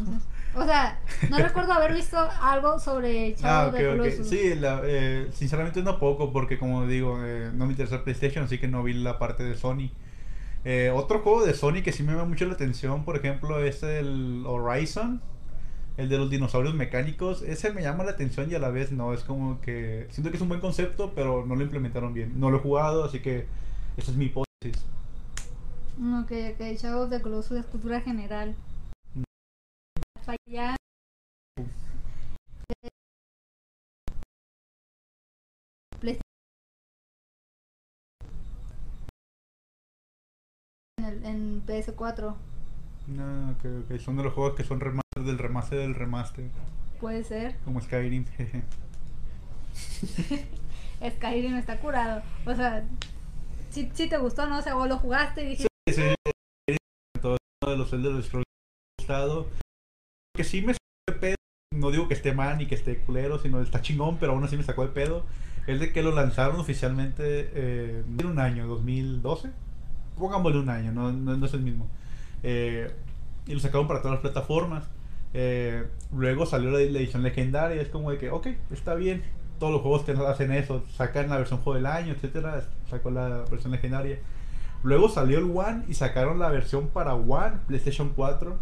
O 0.55 0.65
sea, 0.65 0.99
no 1.29 1.38
recuerdo 1.38 1.73
haber 1.73 1.93
visto 1.93 2.17
algo 2.41 2.79
sobre 2.79 3.35
Shadow 3.38 3.73
ah, 4.03 4.09
Sí, 4.23 4.39
eh, 4.41 5.27
sinceramente 5.31 5.81
no 5.83 5.99
poco, 5.99 6.33
porque 6.33 6.57
como 6.57 6.88
digo, 6.88 7.19
eh, 7.23 7.51
no 7.53 7.65
me 7.65 7.71
interesa 7.71 8.03
PlayStation, 8.03 8.45
así 8.45 8.57
que 8.57 8.67
no 8.67 8.83
vi 8.83 8.93
la 8.93 9.19
parte 9.19 9.43
de 9.43 9.55
Sony. 9.55 9.91
Eh, 10.65 10.91
otro 10.93 11.19
juego 11.19 11.45
de 11.45 11.53
Sony 11.53 11.81
que 11.83 11.91
sí 11.91 12.03
me 12.03 12.12
llama 12.12 12.25
mucho 12.25 12.45
la 12.45 12.53
atención, 12.53 13.05
por 13.05 13.15
ejemplo, 13.15 13.63
es 13.63 13.83
el 13.83 14.43
Horizon, 14.45 15.21
el 15.97 16.09
de 16.09 16.17
los 16.17 16.29
dinosaurios 16.29 16.73
mecánicos. 16.73 17.43
Ese 17.43 17.71
me 17.71 17.81
llama 17.81 18.03
la 18.03 18.12
atención 18.12 18.49
y 18.51 18.55
a 18.55 18.59
la 18.59 18.69
vez 18.69 18.91
no. 18.91 19.13
Es 19.13 19.23
como 19.23 19.62
que 19.62 20.07
siento 20.09 20.31
que 20.31 20.38
es 20.38 20.41
un 20.41 20.49
buen 20.49 20.62
concepto, 20.62 21.13
pero 21.13 21.45
no 21.45 21.55
lo 21.55 21.63
implementaron 21.63 22.13
bien. 22.13 22.39
No 22.39 22.49
lo 22.49 22.57
he 22.57 22.62
jugado, 22.62 23.03
así 23.03 23.19
que 23.19 23.45
esa 23.97 24.12
es 24.12 24.17
mi 24.17 24.25
hipótesis. 24.25 24.85
Ok, 26.21 26.31
ok, 26.53 26.62
Shadow 26.77 27.09
de 27.09 27.21
Colossus 27.21 27.57
de 27.57 27.63
cultura 27.63 28.01
general. 28.01 28.55
Mm. 30.29 31.65
en, 41.23 41.65
PS4. 41.65 42.35
No, 43.07 43.55
que 43.61 43.99
son 43.99 44.17
de 44.17 44.23
los 44.23 44.33
juegos 44.33 44.55
que 44.55 44.63
son 44.63 44.79
remaster 44.79 45.23
del 45.23 45.37
remaster 45.37 45.79
del 45.79 45.95
remaster. 45.95 46.45
Puede 46.99 47.23
ser. 47.23 47.57
Como 47.65 47.81
Skyrim. 47.81 48.25
Skyrim 51.15 51.55
está 51.55 51.79
curado. 51.79 52.21
O 52.45 52.53
sea, 52.53 52.85
si, 53.69 53.85
te 53.87 54.17
gustó, 54.17 54.45
¿no? 54.47 54.59
O 54.59 54.61
sea, 54.61 54.75
vos 54.75 54.87
lo 54.87 54.97
jugaste 54.97 55.43
y 55.43 55.47
dijiste... 55.49 55.67
Sí, 55.87 55.93
sí. 55.95 56.15
Todo 57.21 57.37
de 57.65 57.77
los 57.77 57.91
Elder 57.93 58.21
Scrolls 58.23 58.45
gustado. 58.99 59.47
Que 60.39 60.45
sí 60.45 60.62
me 60.62 60.73
sacó 60.73 60.80
de 61.08 61.13
pedo. 61.13 61.36
No 61.75 61.91
digo 61.91 62.08
que 62.08 62.13
esté 62.13 62.34
mal 62.34 62.58
ni 62.58 62.65
que 62.65 62.75
esté 62.75 62.99
culero, 62.99 63.39
sino 63.39 63.62
está 63.62 63.82
chingón, 63.82 64.19
pero 64.19 64.32
aún 64.32 64.43
así 64.45 64.56
me 64.56 64.63
sacó 64.63 64.84
de 64.84 64.93
pedo. 64.93 65.25
Es 65.67 65.82
de 65.82 65.91
que 65.91 66.02
lo 66.02 66.13
lanzaron 66.15 66.62
oficialmente 66.62 67.52
eh, 67.54 68.04
en 68.17 68.25
un 68.25 68.39
año, 68.39 68.65
2012 68.65 69.49
pongámosle 70.19 70.60
un 70.60 70.69
año, 70.69 70.91
no, 70.91 71.12
no, 71.12 71.45
es 71.45 71.54
el 71.54 71.62
mismo. 71.62 71.88
Eh, 72.43 72.91
y 73.47 73.54
lo 73.54 73.60
sacaron 73.60 73.88
para 73.88 74.02
todas 74.02 74.15
las 74.15 74.21
plataformas. 74.21 74.84
Eh, 75.34 75.86
luego 76.15 76.45
salió 76.45 76.69
la, 76.69 76.80
edición 76.80 77.23
legendaria, 77.23 77.82
es 77.82 77.88
como 77.88 78.12
de 78.12 78.17
que, 78.19 78.30
ok, 78.30 78.47
está 78.71 78.93
bien. 78.93 79.23
Todos 79.60 79.73
los 79.73 79.82
juegos 79.82 80.04
que 80.04 80.12
hacen 80.12 80.52
eso, 80.52 80.86
sacan 80.95 81.28
la 81.30 81.38
versión 81.38 81.60
juego 81.60 81.75
del 81.75 81.88
año, 81.88 82.13
etcétera, 82.13 82.63
sacó 82.89 83.10
la 83.10 83.45
versión 83.49 83.71
legendaria. 83.71 84.19
Luego 84.84 85.10
salió 85.10 85.39
el 85.39 85.52
One 85.54 85.84
y 85.89 85.95
sacaron 85.95 86.39
la 86.39 86.49
versión 86.49 86.88
para 86.88 87.15
One, 87.15 87.58
PlayStation 87.67 88.13
4. 88.15 88.58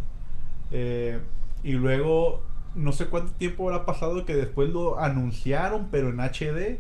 Eh, 0.72 1.20
y 1.64 1.74
luego 1.74 2.44
no 2.78 2.92
sé 2.92 3.08
cuánto 3.08 3.34
tiempo 3.34 3.70
habrá 3.70 3.86
pasado 3.86 4.26
que 4.26 4.36
después 4.36 4.70
lo 4.70 5.00
anunciaron, 5.00 5.88
pero 5.92 6.10
en 6.10 6.20
HD. 6.20 6.80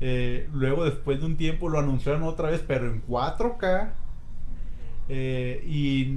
Eh, 0.00 0.48
luego, 0.52 0.84
después 0.84 1.20
de 1.20 1.26
un 1.26 1.36
tiempo, 1.36 1.68
lo 1.68 1.78
anunciaron 1.78 2.22
otra 2.24 2.50
vez, 2.50 2.64
pero 2.66 2.86
en 2.86 3.02
4K. 3.06 3.92
Eh, 5.08 5.64
y, 5.66 6.14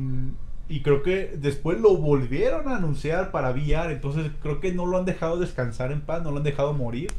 y 0.74 0.82
creo 0.82 1.04
que 1.04 1.36
después 1.38 1.80
lo 1.80 1.98
volvieron 1.98 2.68
a 2.70 2.78
anunciar 2.78 3.32
para 3.32 3.52
VR. 3.52 3.92
Entonces, 3.92 4.32
creo 4.42 4.60
que 4.60 4.74
no 4.74 4.86
lo 4.86 4.98
han 4.98 5.06
dejado 5.06 5.38
descansar 5.38 5.92
en 5.92 6.02
paz, 6.02 6.24
no 6.24 6.32
lo 6.32 6.38
han 6.38 6.44
dejado 6.44 6.74
morir. 6.74 7.12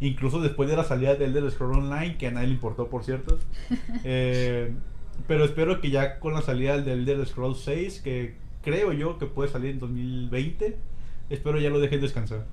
Incluso 0.00 0.40
después 0.40 0.68
de 0.68 0.76
la 0.76 0.84
salida 0.84 1.14
del 1.14 1.36
Elder 1.36 1.50
Scrolls 1.50 1.78
Online, 1.78 2.16
que 2.16 2.26
a 2.26 2.30
nadie 2.32 2.48
le 2.48 2.54
importó, 2.54 2.88
por 2.88 3.04
cierto. 3.04 3.38
Eh, 4.04 4.72
pero 5.26 5.44
espero 5.44 5.80
que 5.80 5.90
ya 5.90 6.18
con 6.18 6.32
la 6.32 6.40
salida 6.40 6.78
del 6.80 7.00
Elder 7.00 7.26
Scrolls 7.26 7.60
6, 7.60 8.00
que 8.00 8.34
creo 8.62 8.92
yo 8.92 9.18
que 9.18 9.26
puede 9.26 9.50
salir 9.50 9.70
en 9.72 9.78
2020, 9.80 10.76
espero 11.30 11.58
ya 11.58 11.70
lo 11.70 11.80
dejen 11.80 12.00
descansar. 12.00 12.44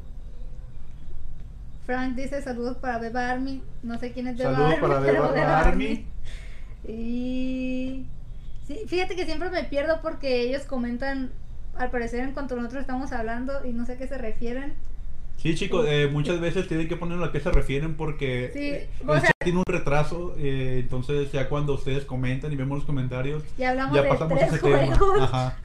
Frank 1.86 2.15
dice 2.15 2.41
saludos 2.41 2.78
para 2.78 2.98
Beba 3.00 3.30
Army. 3.30 3.62
No 3.84 3.98
sé 3.98 4.12
quién 4.12 4.28
es 4.28 4.38
Beba 4.38 4.52
Saludos 4.52 4.74
Army. 4.74 4.82
para 4.88 5.02
pero 5.06 5.32
Beba 5.34 5.60
Army. 5.60 6.06
Y 6.88 8.06
sí, 8.65 8.80
fíjate 8.88 9.15
que 9.15 9.26
siempre 9.26 9.50
me 9.50 9.63
pierdo 9.63 10.02
porque 10.02 10.41
ellos 10.41 10.63
comentan, 10.63 11.32
al 11.78 11.89
parecer, 11.89 12.22
en 12.22 12.32
cuanto 12.34 12.56
nosotros 12.56 12.82
estamos 12.82 13.12
hablando 13.12 13.65
y 13.65 13.72
no 13.72 13.86
sé 13.86 13.93
a 13.93 13.98
qué 13.98 14.08
se 14.08 14.17
refieren. 14.17 14.74
Sí, 15.38 15.54
chicos, 15.54 15.86
eh, 15.88 16.10
muchas 16.12 16.39
veces 16.39 16.67
tienen 16.67 16.88
que 16.88 16.96
poner 16.96 17.22
a 17.24 17.32
qué 17.32 17.39
se 17.39 17.52
refieren 17.52 17.96
porque 17.96 18.50
Sí, 18.54 18.60
eh, 18.70 18.89
el 19.08 19.22
sea- 19.22 19.32
tiene 19.43 19.60
un 19.60 19.65
retraso. 19.67 20.34
eh, 20.38 20.80
entonces, 20.82 21.32
ya 21.32 21.48
cuando 21.48 21.76
ustedes 21.76 22.06
comentan 22.06 22.52
y 22.52 22.56
vemos 22.56 22.80
los 22.80 22.86
comentarios, 22.86 23.43
Ya 23.58 23.70
hablamos 23.70 23.96
ya 23.96 24.02
de 24.02 24.10
pasamos 24.10 24.39
tres 24.39 24.54
ese 24.54 24.60
tema. 24.63 24.96
juegos. 24.98 25.22
Ajá. 25.22 25.58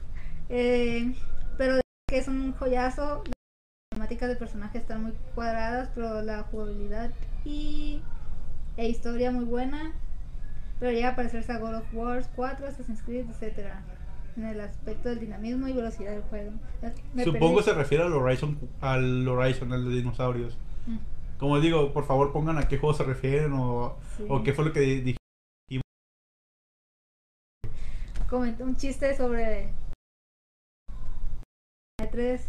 Eh, 0.49 1.13
pero 1.57 1.79
que 2.07 2.17
es 2.17 2.27
un 2.27 2.53
joyazo. 2.53 3.23
Las 3.25 3.33
temáticas 3.99 4.29
de 4.29 4.35
personajes 4.35 4.81
están 4.81 5.03
muy 5.03 5.13
cuadradas, 5.35 5.89
pero 5.95 6.21
la 6.21 6.43
jugabilidad 6.43 7.11
y 7.45 8.01
e 8.77 8.87
historia 8.89 9.31
muy 9.31 9.45
buena. 9.45 9.93
Pero 10.79 10.91
llega 10.91 11.09
a 11.09 11.15
parecerse 11.15 11.51
a 11.51 11.59
God 11.59 11.75
of 11.75 11.93
War 11.93 12.23
4, 12.35 12.67
Assassin's 12.67 13.01
Creed, 13.03 13.29
etcétera 13.29 13.81
En 14.35 14.45
el 14.45 14.59
aspecto 14.59 15.09
del 15.09 15.19
dinamismo 15.19 15.67
y 15.67 15.73
velocidad 15.73 16.11
del 16.11 16.23
juego. 16.23 16.51
Me 17.13 17.23
Supongo 17.23 17.57
perdí. 17.57 17.69
se 17.69 17.73
refiere 17.75 18.03
al 18.03 18.13
Horizon, 18.13 18.57
al 18.81 19.27
Horizon, 19.27 19.71
al 19.71 19.85
de 19.85 19.95
dinosaurios. 19.95 20.57
Mm, 20.87 20.97
Como 21.37 21.59
digo, 21.61 21.93
por 21.93 22.05
favor 22.05 22.33
pongan 22.33 22.57
a 22.57 22.67
qué 22.67 22.77
juego 22.79 22.95
se 22.95 23.03
refieren 23.03 23.53
o, 23.53 23.95
sí. 24.17 24.25
o 24.27 24.43
qué 24.43 24.53
fue 24.53 24.65
lo 24.65 24.73
que 24.73 24.79
di- 24.81 25.01
dije. 25.01 25.17
Comenté 28.27 28.63
un 28.63 28.75
chiste 28.75 29.15
sobre 29.15 29.71
3 32.13 32.41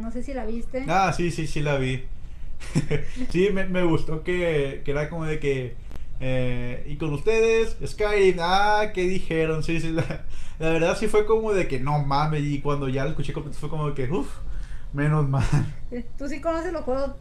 no 0.00 0.10
sé 0.10 0.22
si 0.22 0.32
la 0.32 0.46
viste. 0.46 0.84
Ah, 0.88 1.12
sí, 1.14 1.30
sí, 1.30 1.46
sí 1.46 1.60
la 1.60 1.76
vi. 1.76 2.04
sí, 3.30 3.50
me, 3.52 3.66
me 3.66 3.84
gustó 3.84 4.22
que, 4.24 4.80
que 4.84 4.90
era 4.90 5.08
como 5.10 5.26
de 5.26 5.38
que... 5.38 5.76
eh, 6.18 6.84
y 6.88 6.96
con 6.96 7.12
ustedes, 7.12 7.76
Skyrim, 7.86 8.38
ah, 8.40 8.86
¿qué 8.94 9.02
dijeron? 9.02 9.62
Sí, 9.62 9.80
sí, 9.80 9.90
la, 9.90 10.24
la 10.58 10.70
verdad 10.70 10.96
sí 10.96 11.08
fue 11.08 11.26
como 11.26 11.52
de 11.52 11.68
que 11.68 11.78
no 11.78 11.98
mames. 11.98 12.42
Y 12.42 12.60
cuando 12.60 12.88
ya 12.88 13.04
lo 13.04 13.10
escuché 13.10 13.34
completo 13.34 13.58
fue 13.58 13.68
como 13.68 13.88
de 13.88 13.94
que, 13.94 14.10
uff, 14.10 14.30
menos 14.94 15.28
mal. 15.28 15.44
Tú 16.16 16.28
sí 16.28 16.40
conoces 16.40 16.72
los 16.72 16.82
juegos. 16.82 17.12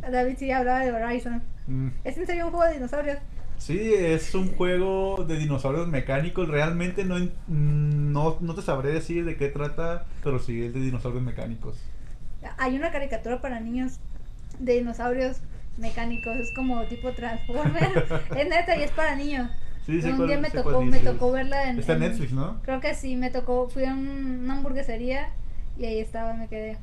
David 0.00 0.36
sí 0.38 0.50
hablaba 0.50 0.80
de 0.80 0.92
Horizon. 0.92 1.42
Mm. 1.66 1.88
¿Es 2.04 2.18
en 2.18 2.26
serio 2.26 2.46
un 2.46 2.52
juego 2.52 2.66
de 2.66 2.74
dinosaurios? 2.74 3.18
Sí, 3.60 3.92
es 3.94 4.34
un 4.34 4.52
juego 4.56 5.24
de 5.28 5.36
dinosaurios 5.36 5.86
mecánicos. 5.86 6.48
Realmente 6.48 7.04
no, 7.04 7.18
en- 7.18 7.32
no, 8.12 8.38
no 8.40 8.54
te 8.54 8.62
sabré 8.62 8.90
decir 8.90 9.24
de 9.26 9.36
qué 9.36 9.48
trata, 9.48 10.06
pero 10.24 10.38
sí 10.38 10.62
es 10.62 10.72
de 10.72 10.80
dinosaurios 10.80 11.22
mecánicos. 11.22 11.76
Hay 12.56 12.74
una 12.76 12.90
caricatura 12.90 13.42
para 13.42 13.60
niños 13.60 14.00
de 14.58 14.74
dinosaurios 14.78 15.40
mecánicos. 15.76 16.36
Es 16.36 16.52
como 16.56 16.82
tipo 16.84 17.12
Transformer. 17.12 18.06
es 18.36 18.48
neta 18.48 18.76
y 18.78 18.82
es 18.82 18.90
para 18.92 19.14
niños. 19.14 19.50
Sí, 19.84 20.00
sí, 20.00 20.08
un 20.08 20.16
cuál- 20.16 20.28
día 20.28 20.38
me 20.38 20.50
tocó, 20.50 20.82
me 20.82 20.98
tocó 21.00 21.30
verla 21.32 21.68
en. 21.70 21.78
Está 21.78 21.92
en 21.96 22.02
en- 22.02 22.08
Netflix, 22.10 22.32
¿no? 22.32 22.62
Creo 22.62 22.80
que 22.80 22.94
sí, 22.94 23.14
me 23.16 23.30
tocó. 23.30 23.68
Fui 23.68 23.84
a 23.84 23.92
un- 23.92 24.40
una 24.44 24.54
hamburguesería 24.56 25.28
y 25.78 25.84
ahí 25.84 25.98
estaba, 26.00 26.32
me 26.34 26.48
quedé. 26.48 26.78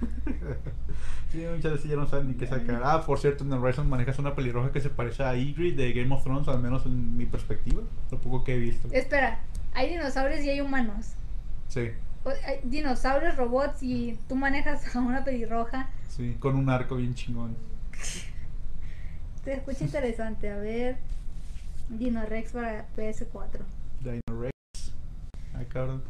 Sí, 1.32 1.44
muchas 1.50 1.72
veces 1.72 1.90
ya 1.90 1.96
no 1.96 2.06
saben 2.06 2.28
ni 2.28 2.34
qué 2.34 2.46
sacar. 2.46 2.82
Ah, 2.84 3.02
por 3.06 3.18
cierto, 3.18 3.42
en 3.44 3.52
el 3.52 3.58
Horizon 3.58 3.88
manejas 3.88 4.18
una 4.18 4.34
pelirroja 4.34 4.70
que 4.70 4.80
se 4.80 4.90
parece 4.90 5.22
a 5.24 5.34
Ygritte 5.34 5.76
de 5.80 5.92
Game 5.94 6.14
of 6.14 6.22
Thrones, 6.22 6.46
al 6.48 6.60
menos 6.60 6.84
en 6.84 7.16
mi 7.16 7.24
perspectiva. 7.24 7.82
Lo 8.10 8.20
poco 8.20 8.44
que 8.44 8.54
he 8.54 8.58
visto. 8.58 8.88
Espera, 8.92 9.40
hay 9.72 9.88
dinosaurios 9.88 10.40
y 10.42 10.50
hay 10.50 10.60
humanos. 10.60 11.12
Sí, 11.68 11.88
O- 12.24 12.28
hay 12.30 12.60
dinosaurios, 12.64 13.36
robots 13.36 13.82
y 13.82 14.18
tú 14.28 14.36
manejas 14.36 14.94
a 14.94 15.00
una 15.00 15.24
pelirroja. 15.24 15.88
sí, 16.08 16.36
con 16.38 16.54
un 16.56 16.68
arco 16.68 16.96
bien 16.96 17.14
chingón. 17.14 17.56
Se 19.44 19.54
escucha 19.54 19.84
interesante. 19.84 20.50
A 20.50 20.56
ver. 20.58 20.98
Dino 21.88 22.24
Rex 22.26 22.52
para 22.52 22.86
PS4. 22.96 23.58
Dino 24.00 24.40
Rex. 24.40 24.92
Ah, 25.54 25.64
cabrón. 25.68 26.02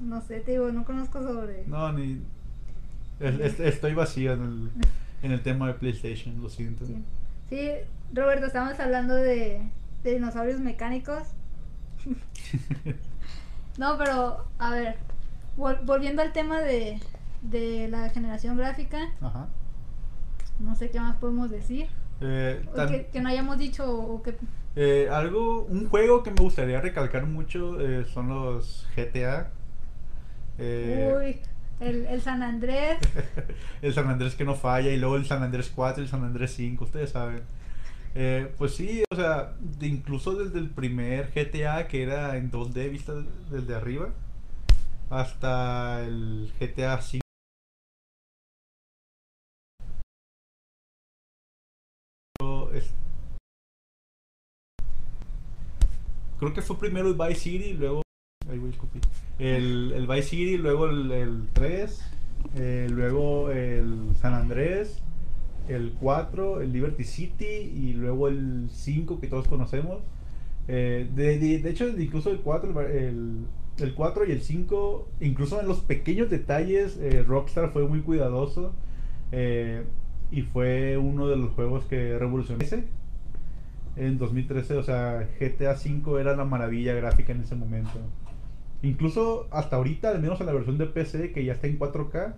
No 0.00 0.20
sé, 0.22 0.40
te 0.40 0.52
digo, 0.52 0.72
no 0.72 0.84
conozco 0.84 1.22
sobre. 1.22 1.64
No, 1.66 1.92
ni. 1.92 2.20
Es- 3.20 3.40
es- 3.40 3.60
estoy 3.60 3.94
vacío 3.94 4.32
en 4.32 4.42
el, 4.42 4.70
en 5.22 5.32
el 5.32 5.42
tema 5.42 5.66
de 5.68 5.74
PlayStation, 5.74 6.40
lo 6.42 6.48
siento. 6.48 6.86
Sí. 6.86 6.96
Sí, 7.48 7.70
Roberto, 8.14 8.46
estamos 8.46 8.78
hablando 8.80 9.14
de, 9.14 9.62
de 10.02 10.14
dinosaurios 10.14 10.60
mecánicos. 10.60 11.28
No, 13.78 13.96
pero, 13.96 14.44
a 14.58 14.70
ver, 14.72 14.96
vol- 15.56 15.84
volviendo 15.86 16.20
al 16.20 16.32
tema 16.32 16.60
de, 16.60 17.00
de 17.40 17.88
la 17.88 18.10
generación 18.10 18.56
gráfica, 18.58 19.10
Ajá. 19.22 19.48
no 20.58 20.74
sé 20.74 20.90
qué 20.90 21.00
más 21.00 21.16
podemos 21.16 21.50
decir. 21.50 21.88
Eh, 22.20 22.62
que, 22.88 23.06
que 23.06 23.20
no 23.22 23.30
hayamos 23.30 23.56
dicho 23.58 23.90
o 23.90 24.22
que... 24.22 24.34
eh, 24.76 25.08
algo, 25.10 25.62
un 25.64 25.88
juego 25.88 26.22
que 26.22 26.30
me 26.30 26.42
gustaría 26.42 26.80
recalcar 26.80 27.24
mucho 27.26 27.80
eh, 27.80 28.04
son 28.04 28.28
los 28.28 28.86
GTA. 28.94 29.50
Uy, 30.58 31.40
el, 31.80 32.06
el 32.06 32.20
San 32.22 32.42
Andrés. 32.42 32.98
el 33.82 33.94
San 33.94 34.08
Andrés 34.08 34.34
que 34.34 34.44
no 34.44 34.54
falla 34.54 34.90
y 34.90 34.98
luego 34.98 35.16
el 35.16 35.26
San 35.26 35.42
Andrés 35.42 35.72
4 35.74 36.02
y 36.02 36.06
el 36.06 36.10
San 36.10 36.24
Andrés 36.24 36.52
5, 36.54 36.84
ustedes 36.84 37.10
saben. 37.10 37.42
Eh, 38.14 38.52
pues 38.58 38.74
sí, 38.74 39.04
o 39.12 39.16
sea, 39.16 39.54
incluso 39.80 40.34
desde 40.34 40.58
el 40.58 40.70
primer 40.70 41.32
GTA 41.32 41.88
que 41.88 42.02
era 42.02 42.36
en 42.36 42.50
2D 42.50 42.88
vista 42.88 43.14
desde 43.50 43.74
arriba 43.74 44.10
hasta 45.10 46.02
el 46.04 46.52
GTA 46.60 47.00
5. 47.02 47.22
es- 52.74 52.92
Creo 56.38 56.54
que 56.54 56.62
fue 56.62 56.78
primero 56.78 57.08
el 57.08 57.14
Vice 57.14 57.40
City, 57.40 57.74
luego 57.74 58.02
El, 59.38 59.92
el 59.94 60.06
Vice 60.06 60.22
City, 60.22 60.56
luego 60.58 60.86
el, 60.88 61.10
el 61.12 61.48
3, 61.52 62.02
eh, 62.56 62.88
luego 62.90 63.50
el 63.50 64.14
San 64.20 64.34
Andrés, 64.34 65.02
el 65.68 65.92
4, 66.00 66.60
el 66.62 66.72
Liberty 66.72 67.04
City 67.04 67.44
y 67.46 67.92
luego 67.94 68.28
el 68.28 68.68
5 68.70 69.20
que 69.20 69.28
todos 69.28 69.46
conocemos. 69.48 69.98
Eh, 70.68 71.08
de, 71.14 71.38
de- 71.38 71.70
hecho, 71.70 71.88
incluso 71.88 72.30
el 72.30 72.40
4, 72.40 72.80
el, 72.82 72.86
el, 72.96 73.46
el 73.78 73.94
4 73.94 74.26
y 74.26 74.32
el 74.32 74.42
5, 74.42 75.08
incluso 75.20 75.60
en 75.60 75.68
los 75.68 75.80
pequeños 75.80 76.30
detalles, 76.30 76.98
eh, 76.98 77.22
Rockstar 77.26 77.70
fue 77.72 77.86
muy 77.88 78.00
cuidadoso 78.02 78.72
y 80.30 80.42
fue 80.42 80.96
uno 80.96 81.28
de 81.28 81.36
los 81.36 81.50
juegos 81.52 81.84
que 81.84 82.18
revolucionó. 82.18 82.58
En 83.96 84.18
2013, 84.18 84.76
o 84.76 84.82
sea, 84.82 85.28
GTA 85.38 85.72
V 85.74 86.20
era 86.20 86.36
la 86.36 86.44
maravilla 86.44 86.94
gráfica 86.94 87.32
en 87.32 87.40
ese 87.42 87.54
momento. 87.56 87.98
Incluso 88.82 89.48
hasta 89.50 89.76
ahorita, 89.76 90.10
al 90.10 90.20
menos 90.20 90.40
en 90.40 90.46
la 90.46 90.52
versión 90.52 90.78
de 90.78 90.86
PC, 90.86 91.32
que 91.32 91.44
ya 91.44 91.54
está 91.54 91.66
en 91.66 91.78
4K, 91.78 92.34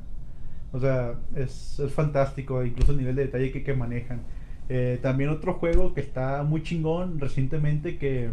o 0.72 0.80
sea, 0.80 1.14
es, 1.36 1.78
es 1.80 1.92
fantástico, 1.92 2.64
incluso 2.64 2.92
el 2.92 2.98
nivel 2.98 3.16
de 3.16 3.26
detalle 3.26 3.52
que, 3.52 3.62
que 3.62 3.74
manejan. 3.74 4.22
Eh, 4.68 4.98
también 5.02 5.30
otro 5.30 5.54
juego 5.54 5.94
que 5.94 6.00
está 6.00 6.42
muy 6.44 6.62
chingón 6.62 7.20
recientemente, 7.20 7.98
que, 7.98 8.30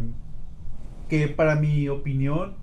que 1.08 1.28
para 1.28 1.56
mi 1.56 1.88
opinión, 1.88 2.54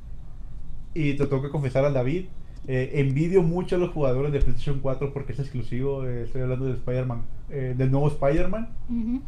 y 0.93 1.13
te 1.13 1.25
tengo 1.27 1.41
que 1.41 1.49
confesar 1.49 1.85
al 1.85 1.93
David, 1.93 2.25
eh, 2.67 2.91
envidio 2.95 3.43
mucho 3.43 3.75
a 3.75 3.79
los 3.79 3.91
jugadores 3.91 4.31
de 4.31 4.39
PlayStation 4.39 4.79
4 4.79 5.13
porque 5.13 5.33
es 5.33 5.39
exclusivo. 5.39 6.05
eh, 6.05 6.23
estoy 6.23 6.41
hablando 6.41 6.65
de 6.65 6.73
Spider-Man, 6.73 7.21
eh, 7.49 7.75
del 7.77 7.91
nuevo 7.91 8.07
Spider-Man. 8.09 8.69
Ujú. 8.89 9.21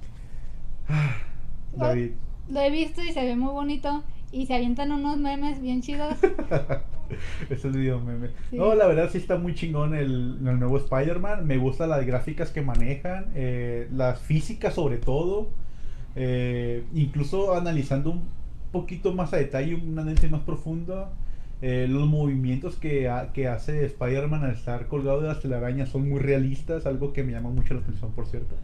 David. 1.78 2.12
Lo 2.50 2.60
he 2.62 2.70
visto 2.72 3.02
y 3.04 3.12
se 3.12 3.24
ve 3.24 3.36
muy 3.36 3.52
bonito. 3.52 4.04
Y 4.32 4.46
se 4.46 4.54
avientan 4.56 4.92
unos 4.92 5.18
memes 5.18 5.60
bien 5.62 5.82
chidos. 5.82 6.16
Ese 7.50 7.68
es 7.70 7.76
video 7.76 8.00
meme. 8.00 8.30
Sí. 8.50 8.58
No, 8.58 8.76
la 8.76 8.86
verdad 8.88 9.10
sí 9.12 9.18
está 9.18 9.38
muy 9.38 9.56
chingón 9.56 9.96
el, 9.96 10.38
el 10.46 10.60
nuevo 10.60 10.78
Spider-Man. 10.78 11.46
Me 11.48 11.58
gustan 11.58 11.90
las 11.90 12.06
gráficas 12.06 12.52
que 12.52 12.62
manejan, 12.62 13.32
eh, 13.36 13.88
las 13.92 14.20
físicas 14.22 14.76
sobre 14.76 14.98
todo. 14.98 15.50
Eh, 16.16 16.84
incluso 16.94 17.56
analizando 17.56 18.12
un 18.12 18.30
poquito 18.72 19.14
más 19.14 19.34
a 19.34 19.38
detalle, 19.38 19.76
un 19.76 19.98
análisis 19.98 20.30
más 20.30 20.42
profundo. 20.42 21.10
Eh, 21.62 21.88
los 21.90 22.08
movimientos 22.08 22.76
que, 22.78 23.10
ha- 23.10 23.34
que 23.34 23.48
hace 23.48 23.86
Spider-Man 23.86 24.44
al 24.46 24.52
estar 24.52 24.88
colgado 24.88 25.22
de 25.22 25.28
las 25.30 25.42
telarañas 25.42 25.90
son 25.90 26.08
muy 26.08 26.20
realistas, 26.20 26.86
algo 26.86 27.14
que 27.14 27.24
me 27.24 27.32
llama 27.34 27.50
mucho 27.50 27.74
la 27.74 27.82
atención, 27.82 28.12
por 28.14 28.28
cierto. 28.28 28.56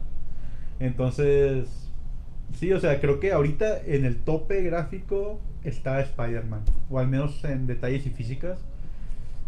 Entonces, 0.78 1.85
sí, 2.54 2.72
o 2.72 2.80
sea, 2.80 3.00
creo 3.00 3.20
que 3.20 3.32
ahorita 3.32 3.80
en 3.84 4.04
el 4.04 4.16
tope 4.16 4.62
gráfico 4.62 5.40
está 5.64 6.00
Spider-Man, 6.00 6.62
o 6.90 6.98
al 6.98 7.08
menos 7.08 7.44
en 7.44 7.66
detalles 7.66 8.06
y 8.06 8.10
físicas, 8.10 8.58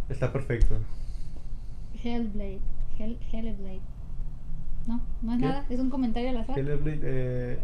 está 0.09 0.33
perfecto. 0.33 0.79
Hellblade. 2.03 2.61
Hell, 2.99 3.19
Hellblade. 3.33 3.81
No, 4.87 5.01
no 5.23 5.33
es 5.35 5.39
¿Qué? 5.39 5.47
nada. 5.47 5.67
Es 5.69 5.81
un 5.81 5.91
comentario 5.91 6.31
al 6.31 6.39
azar. 6.39 6.59
Hellblade, 6.59 7.01
eh, 7.03 7.59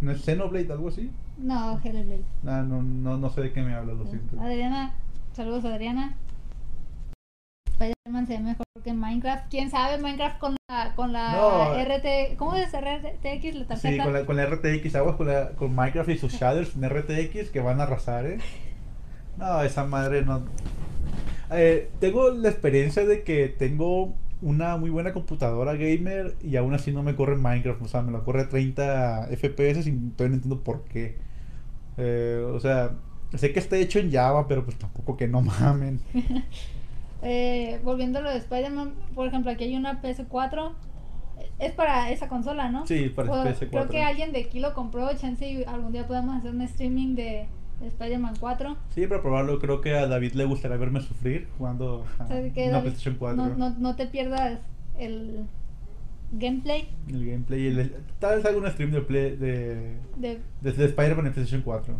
¿no 0.00 0.10
es 0.10 0.22
Xenoblade, 0.22 0.72
algo 0.72 0.88
así? 0.88 1.10
No, 1.38 1.80
Hellblade. 1.82 2.24
Ah, 2.46 2.62
no, 2.66 2.82
no, 2.82 3.16
no 3.16 3.30
sé 3.30 3.42
de 3.42 3.52
qué 3.52 3.62
me 3.62 3.74
hablas, 3.74 3.96
lo 3.96 4.06
siento. 4.06 4.40
Adriana, 4.40 4.94
saludos 5.32 5.64
Adriana. 5.64 6.16
Spider-Man 7.78 8.26
se 8.26 8.36
ve 8.38 8.42
mejor 8.42 8.66
que 8.82 8.92
Minecraft. 8.92 9.50
¿Quién 9.50 9.70
sabe? 9.70 9.98
Minecraft 10.00 10.38
con 10.38 10.56
la, 10.68 10.94
con 10.94 11.12
la 11.12 11.32
No. 11.32 11.74
RT. 11.74 12.36
¿Cómo 12.36 12.54
es 12.54 12.68
RTX? 12.72 13.54
La 13.54 13.66
tarjeta. 13.66 13.90
Sí, 13.90 13.98
con 13.98 14.12
la, 14.12 14.24
con 14.24 14.36
la 14.36 14.46
RTX, 14.46 14.94
aguas 14.94 15.16
con, 15.16 15.26
la, 15.26 15.50
con 15.50 15.74
Minecraft 15.74 16.10
y 16.10 16.18
sus 16.18 16.32
shaders 16.40 16.74
en 16.76 16.88
RTX 16.88 17.50
que 17.50 17.60
van 17.60 17.80
a 17.80 17.84
arrasar, 17.84 18.26
¿eh? 18.26 18.38
No, 19.36 19.62
esa 19.62 19.84
madre 19.84 20.22
no. 20.22 20.42
Eh, 21.50 21.90
tengo 22.00 22.30
la 22.30 22.48
experiencia 22.48 23.04
de 23.04 23.22
que 23.22 23.48
tengo 23.48 24.14
una 24.42 24.76
muy 24.76 24.90
buena 24.90 25.12
computadora 25.12 25.74
gamer 25.74 26.34
y 26.42 26.56
aún 26.56 26.74
así 26.74 26.92
no 26.92 27.02
me 27.02 27.14
corre 27.14 27.36
Minecraft. 27.36 27.82
O 27.82 27.88
sea, 27.88 28.02
me 28.02 28.12
lo 28.12 28.24
corre 28.24 28.42
a 28.42 28.48
30 28.48 29.28
FPS 29.36 29.86
y 29.88 29.92
todavía 29.92 30.28
no 30.28 30.34
entiendo 30.34 30.60
por 30.62 30.84
qué. 30.84 31.18
Eh, 31.98 32.42
o 32.52 32.60
sea, 32.60 32.92
sé 33.34 33.52
que 33.52 33.58
está 33.58 33.76
hecho 33.76 33.98
en 33.98 34.12
Java, 34.12 34.46
pero 34.48 34.64
pues 34.64 34.78
tampoco 34.78 35.16
que 35.16 35.28
no 35.28 35.42
mamen. 35.42 36.00
Eh, 37.22 37.80
volviendo 37.82 38.18
a 38.18 38.22
lo 38.22 38.30
de 38.30 38.38
Spider-Man, 38.38 38.94
por 39.14 39.26
ejemplo, 39.26 39.50
aquí 39.50 39.64
hay 39.64 39.76
una 39.76 40.00
PS4. 40.02 40.72
Es 41.58 41.72
para 41.72 42.10
esa 42.10 42.28
consola, 42.28 42.70
¿no? 42.70 42.86
Sí, 42.86 43.08
para 43.08 43.30
O- 43.30 43.44
PS4. 43.44 43.68
Creo 43.70 43.88
que 43.88 44.02
alguien 44.02 44.32
de 44.32 44.40
aquí 44.40 44.60
lo 44.60 44.74
compró. 44.74 45.08
Chance 45.16 45.48
y 45.48 45.64
algún 45.64 45.92
día 45.92 46.06
podemos 46.06 46.36
hacer 46.36 46.50
un 46.50 46.62
streaming 46.62 47.14
de, 47.14 47.46
de 47.80 47.86
Spider-Man 47.88 48.34
4. 48.40 48.76
Sí, 48.94 49.06
para 49.06 49.22
probarlo, 49.22 49.58
creo 49.58 49.80
que 49.80 49.94
a 49.94 50.06
David 50.06 50.32
le 50.32 50.44
gustaría 50.44 50.76
verme 50.76 51.00
sufrir 51.00 51.48
jugando 51.58 52.04
a 52.18 52.24
O 52.24 52.26
sea, 52.26 52.52
que 52.52 52.62
una 52.64 52.72
David, 52.72 52.82
PlayStation 52.84 53.16
4. 53.18 53.36
No, 53.36 53.54
no, 53.56 53.70
no 53.78 53.96
te 53.96 54.06
pierdas 54.06 54.58
el 54.98 55.46
gameplay 56.32 56.88
El 57.08 57.24
gameplay, 57.24 57.60
y 57.62 57.66
el, 57.68 57.94
tal 58.18 58.36
vez 58.36 58.44
algún 58.46 58.66
stream 58.70 58.90
de, 58.90 59.00
play, 59.02 59.36
de, 59.36 59.94
de 60.16 60.40
de, 60.62 60.72
de 60.72 60.84
Spider-Man 60.86 61.26
en 61.26 61.32
PlayStation 61.32 61.62
4. 61.62 61.94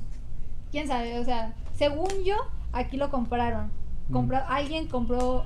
quién 0.72 0.86
sabe, 0.88 1.18
o 1.18 1.24
sea, 1.24 1.54
según 1.74 2.08
yo, 2.24 2.34
aquí 2.72 2.96
lo 2.96 3.08
compraron. 3.10 3.70
Compra- 4.10 4.46
Mm. 4.48 4.52
Alguien 4.52 4.88
compró 4.88 5.44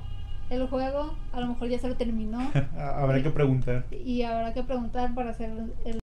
el 0.49 0.67
juego, 0.67 1.15
a 1.31 1.39
lo 1.39 1.47
mejor 1.47 1.69
ya 1.69 1.79
se 1.79 1.87
lo 1.87 1.95
terminó 1.95 2.39
Habrá 2.77 3.23
que 3.23 3.29
preguntar. 3.29 3.85
y 3.91 4.21
habrá 4.23 4.53
que 4.53 4.63
preguntar 4.63 5.13
para 5.15 5.31
hacer 5.31 5.49
el, 5.85 5.99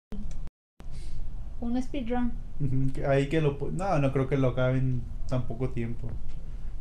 un 1.62 1.82
speedrun. 1.82 2.32
Ahí 3.08 3.28
que 3.30 3.42
lo... 3.42 3.58
No, 3.72 4.00
no 4.00 4.12
creo 4.12 4.28
que 4.28 4.38
lo 4.38 4.50
acabe 4.50 4.78
en 4.80 5.02
tan 5.28 5.44
poco 5.48 5.70
tiempo. 5.70 6.10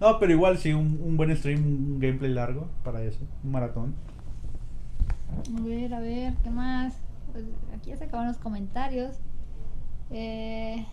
No, 0.00 0.18
pero 0.18 0.32
igual 0.32 0.58
sí, 0.58 0.72
un, 0.72 1.00
un 1.02 1.16
buen 1.16 1.34
stream, 1.36 1.60
un 1.64 1.98
gameplay 2.00 2.32
largo 2.32 2.68
para 2.84 3.02
eso, 3.02 3.20
un 3.44 3.52
maratón. 3.52 3.94
A 5.56 5.60
ver, 5.62 5.94
a 5.94 6.00
ver, 6.00 6.34
¿qué 6.42 6.50
más? 6.50 6.94
Pues 7.32 7.44
aquí 7.74 7.90
ya 7.90 7.96
se 7.96 8.04
acaban 8.04 8.26
los 8.26 8.36
comentarios. 8.38 9.16
Eh. 10.10 10.84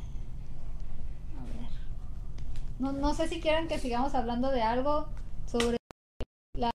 No, 2.80 2.94
no 2.94 3.14
sé 3.14 3.28
si 3.28 3.42
quieren 3.42 3.68
que 3.68 3.78
sigamos 3.78 4.16
hablando 4.16 4.52
de 4.52 4.62
algo 4.62 5.10
sobre, 5.46 5.78
la, 6.58 6.72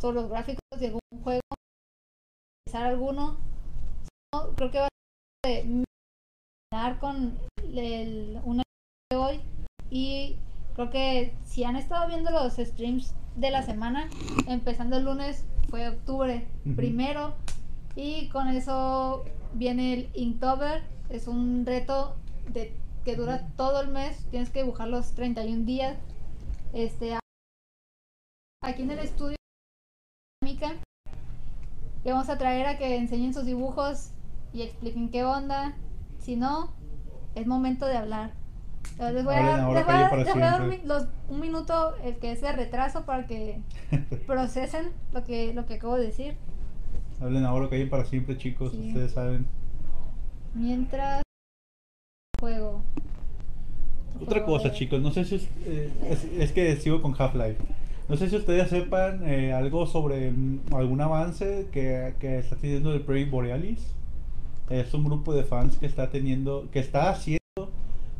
sobre 0.00 0.20
los 0.20 0.30
gráficos 0.30 0.62
de 0.78 0.86
algún 0.86 1.00
juego. 1.24 1.40
Empezar 2.64 2.86
alguno. 2.86 3.38
No, 4.32 4.54
creo 4.54 4.70
que 4.70 4.78
va 4.78 4.86
a 4.86 4.88
terminar 5.42 6.98
con 7.00 7.36
el, 7.74 8.40
una 8.44 8.62
de 9.10 9.16
hoy. 9.16 9.40
Y 9.90 10.36
creo 10.74 10.90
que 10.90 11.34
si 11.44 11.64
han 11.64 11.74
estado 11.74 12.06
viendo 12.06 12.30
los 12.30 12.54
streams 12.54 13.12
de 13.34 13.50
la 13.50 13.62
semana, 13.62 14.08
empezando 14.46 14.96
el 14.96 15.04
lunes 15.04 15.44
fue 15.70 15.88
octubre 15.88 16.46
primero. 16.76 17.34
Y 17.96 18.28
con 18.28 18.46
eso 18.46 19.24
viene 19.54 19.92
el 19.92 20.10
Inktober. 20.14 20.84
Es 21.10 21.26
un 21.26 21.66
reto 21.66 22.14
de, 22.52 22.76
que 23.04 23.16
dura 23.16 23.46
todo 23.56 23.80
el 23.80 23.88
mes. 23.88 24.24
Tienes 24.30 24.50
que 24.50 24.62
dibujar 24.62 24.88
los 24.88 25.12
31 25.12 25.64
días. 25.64 25.96
Este, 26.72 27.18
aquí 28.62 28.82
en 28.82 28.90
el 28.92 28.98
estudio 29.00 29.36
y 32.04 32.10
vamos 32.10 32.28
a 32.28 32.38
traer 32.38 32.66
a 32.66 32.78
que 32.78 32.96
enseñen 32.96 33.32
sus 33.32 33.44
dibujos 33.46 34.10
y 34.52 34.62
expliquen 34.62 35.10
qué 35.10 35.24
onda. 35.24 35.74
Si 36.18 36.36
no, 36.36 36.72
es 37.34 37.46
momento 37.46 37.86
de 37.86 37.96
hablar. 37.96 38.32
Les 38.98 39.24
voy 39.24 39.34
a, 39.34 39.42
dar- 39.42 39.60
ahora, 39.60 39.80
les 39.80 39.86
voy 39.86 39.94
a- 39.94 39.96
callen 40.08 40.10
para 40.10 40.24
les 40.24 40.34
voy 40.34 40.42
a 40.42 40.50
dar 40.50 40.62
un, 40.62 40.88
los- 40.88 41.06
un 41.28 41.40
minuto 41.40 41.96
el 42.02 42.16
que 42.18 42.32
es 42.32 42.40
de 42.40 42.52
retraso 42.52 43.04
para 43.04 43.26
que 43.26 43.60
procesen 44.26 44.90
lo 45.12 45.24
que, 45.24 45.54
lo 45.54 45.64
que 45.66 45.74
acabo 45.74 45.96
de 45.96 46.06
decir. 46.06 46.36
Hablen 47.20 47.44
ahora 47.44 47.68
que 47.68 47.76
hay 47.76 47.86
para 47.86 48.04
siempre, 48.04 48.36
chicos, 48.36 48.72
Sí. 48.72 48.88
ustedes 48.88 49.12
saben. 49.12 49.46
Mientras 50.54 51.21
juego. 52.42 52.82
Otra 54.20 54.44
cosa, 54.44 54.68
de- 54.70 54.74
chicos, 54.74 55.00
no 55.00 55.12
sé 55.12 55.24
si 55.24 55.36
es, 55.36 55.48
eh, 55.64 55.90
es, 56.10 56.24
es 56.24 56.52
que 56.52 56.74
sigo 56.76 57.00
con 57.00 57.14
Half-Life. 57.16 57.56
No 58.08 58.16
sé 58.16 58.28
si 58.28 58.36
ustedes 58.36 58.68
sepan 58.68 59.22
eh, 59.28 59.52
algo 59.52 59.86
sobre 59.86 60.30
mm, 60.32 60.74
algún 60.74 61.00
avance 61.00 61.68
que, 61.72 62.14
que 62.18 62.38
está 62.38 62.56
teniendo 62.56 62.92
el 62.92 63.00
Project 63.02 63.30
Borealis. 63.30 63.94
Es 64.70 64.92
un 64.94 65.04
grupo 65.04 65.32
de 65.34 65.44
fans 65.44 65.76
que 65.76 65.86
está 65.86 66.10
teniendo, 66.10 66.68
que 66.72 66.80
está 66.80 67.10
haciendo 67.10 67.38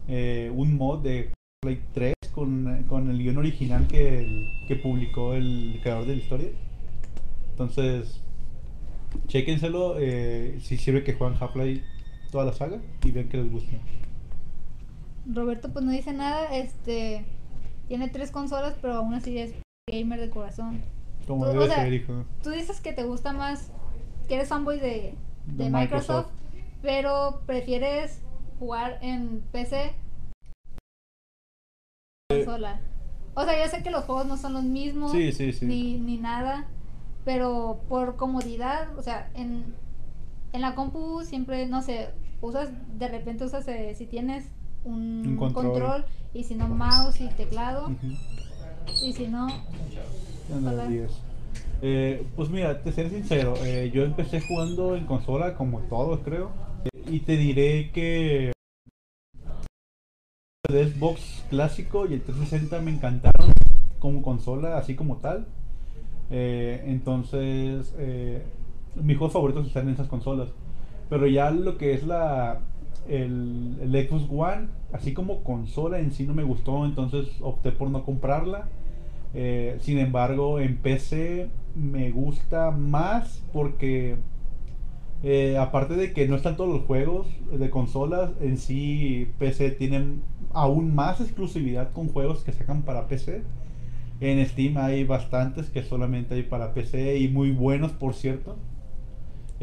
eh, 0.09 0.51
un 0.55 0.77
mod 0.77 1.03
de 1.03 1.31
Half-Life 1.65 1.83
3 1.95 2.15
con, 2.33 2.85
con 2.89 3.11
el 3.11 3.19
guion 3.19 3.39
original 3.39 3.87
que, 3.89 4.21
el- 4.21 4.49
que 4.69 4.77
publicó 4.77 5.35
el 5.35 5.79
creador 5.83 6.07
de 6.07 6.17
la 6.17 6.23
historia. 6.23 6.49
Entonces, 7.51 8.21
chéquenselo 9.29 9.97
eh, 9.99 10.59
si 10.63 10.77
sirve 10.79 11.05
que 11.05 11.13
juegan 11.15 11.37
Half-Life 11.41 11.83
toda 12.31 12.47
la 12.47 12.53
saga 12.53 12.79
y 13.05 13.11
vean 13.11 13.29
que 13.29 13.37
les 13.37 13.51
gusta. 13.53 13.73
Roberto 15.27 15.73
pues 15.73 15.85
no 15.85 15.91
dice 15.93 16.13
nada, 16.13 16.55
este 16.57 17.25
tiene 17.89 18.09
tres 18.09 18.31
consolas, 18.31 18.75
pero 18.81 18.95
aún 18.95 19.15
así 19.15 19.39
es 19.39 19.55
gamer 19.91 20.21
de 20.21 20.31
corazón. 20.31 20.81
Como 21.27 21.45
Tú- 21.45 21.51
o 21.51 21.53
debe 21.53 21.67
sea, 21.67 21.77
ser, 21.85 21.93
hijo. 21.93 22.25
Tú 22.43 22.51
dices 22.51 22.81
que 22.81 22.93
te 22.93 23.05
gusta 23.05 23.33
más, 23.33 23.71
que 24.29 24.35
eres 24.35 24.49
fanboy 24.49 24.79
de, 24.81 25.15
de 25.47 25.65
De 25.65 25.71
Microsoft, 25.71 26.29
Microsoft. 26.33 26.81
pero 26.83 27.43
prefieres 27.47 28.21
jugar 28.59 28.99
en 29.03 29.41
PC 29.53 29.95
consola. 32.31 32.81
O 33.35 33.45
sea, 33.45 33.63
yo 33.65 33.71
sé 33.71 33.83
que 33.83 33.91
los 33.91 34.05
juegos 34.05 34.27
no 34.27 34.37
son 34.37 34.53
los 34.55 34.63
mismos 34.65 35.13
Sí, 35.13 35.33
sí, 35.33 35.53
sí. 35.53 35.67
ni, 35.67 35.99
ni 35.99 36.19
nada, 36.19 36.67
pero 37.25 37.81
por 37.89 38.17
comodidad, 38.17 38.97
o 38.99 39.03
sea, 39.03 39.31
en, 39.35 39.75
en 40.53 40.61
la 40.61 40.75
compu 40.75 41.23
siempre, 41.25 41.67
no 41.67 41.83
sé, 41.83 42.11
usas, 42.41 42.71
de 42.99 43.09
repente 43.09 43.45
usas, 43.45 43.67
eh, 43.69 43.95
si 43.97 44.07
tienes 44.07 44.47
un, 44.85 45.27
Un 45.27 45.37
control. 45.37 45.65
control. 45.65 46.05
y 46.35 46.45
si 46.45 46.55
no 46.55 46.69
mouse 46.69 47.21
y 47.21 47.29
teclado, 47.29 47.91
y 49.03 49.13
si 49.13 49.29
no. 49.29 49.49
Eh, 51.83 52.27
pues 52.37 52.49
mira, 52.51 52.83
te 52.83 52.93
seré 52.93 53.11
sincero, 53.11 53.55
eh, 53.65 53.91
yo 53.93 54.05
empecé 54.05 54.41
jugando 54.41 54.97
en 54.97 55.07
consola 55.07 55.55
como 55.55 55.81
todos 55.81 56.21
creo, 56.25 56.53
y 57.07 57.21
te 57.21 57.37
diré 57.37 57.91
que 57.91 58.53
el 60.69 60.93
Xbox 60.93 61.45
clásico 61.51 62.07
y 62.07 62.15
el 62.15 62.23
360 62.23 62.81
me 62.81 62.93
encantaron 62.93 63.53
como 63.99 64.23
consola, 64.23 64.79
así 64.79 64.95
como 64.95 65.17
tal. 65.17 65.47
Eh, 66.31 66.83
entonces, 66.87 67.95
mis 68.95 69.19
juegos 69.19 69.33
favoritos 69.33 69.67
están 69.67 69.89
en 69.89 69.95
esas 69.95 70.09
consolas. 70.09 70.49
Pero 71.11 71.27
ya 71.27 71.51
lo 71.51 71.77
que 71.77 71.93
es 71.95 72.05
la 72.05 72.61
el, 73.09 74.07
Xbox 74.09 74.25
One, 74.31 74.69
así 74.93 75.13
como 75.13 75.43
consola 75.43 75.99
en 75.99 76.13
sí 76.13 76.27
no 76.27 76.35
me 76.35 76.43
gustó, 76.43 76.85
entonces 76.85 77.29
opté 77.41 77.73
por 77.73 77.91
no 77.91 78.05
comprarla. 78.05 78.69
Eh, 79.35 79.79
sin 79.81 79.99
embargo, 79.99 80.61
en 80.61 80.77
PC 80.77 81.49
me 81.75 82.11
gusta 82.11 82.71
más 82.71 83.43
porque 83.53 84.17
eh, 85.23 85.57
aparte 85.57 85.95
de 85.95 86.13
que 86.13 86.27
no 86.27 86.37
están 86.37 86.57
todos 86.57 86.71
los 86.71 86.83
juegos 86.83 87.29
de 87.51 87.71
consolas, 87.71 88.31
en 88.41 88.59
sí 88.59 89.29
PC 89.39 89.71
tienen 89.71 90.23
aún 90.53 90.95
más 90.95 91.21
exclusividad 91.21 91.93
con 91.93 92.09
juegos 92.09 92.43
que 92.45 92.53
sacan 92.53 92.83
para 92.83 93.09
PC. 93.09 93.43
En 94.21 94.45
Steam 94.47 94.77
hay 94.77 95.05
bastantes 95.05 95.71
que 95.71 95.83
solamente 95.83 96.35
hay 96.35 96.43
para 96.43 96.75
PC 96.75 97.19
y 97.19 97.29
muy 97.29 97.51
buenos, 97.51 97.93
por 97.93 98.15
cierto. 98.15 98.57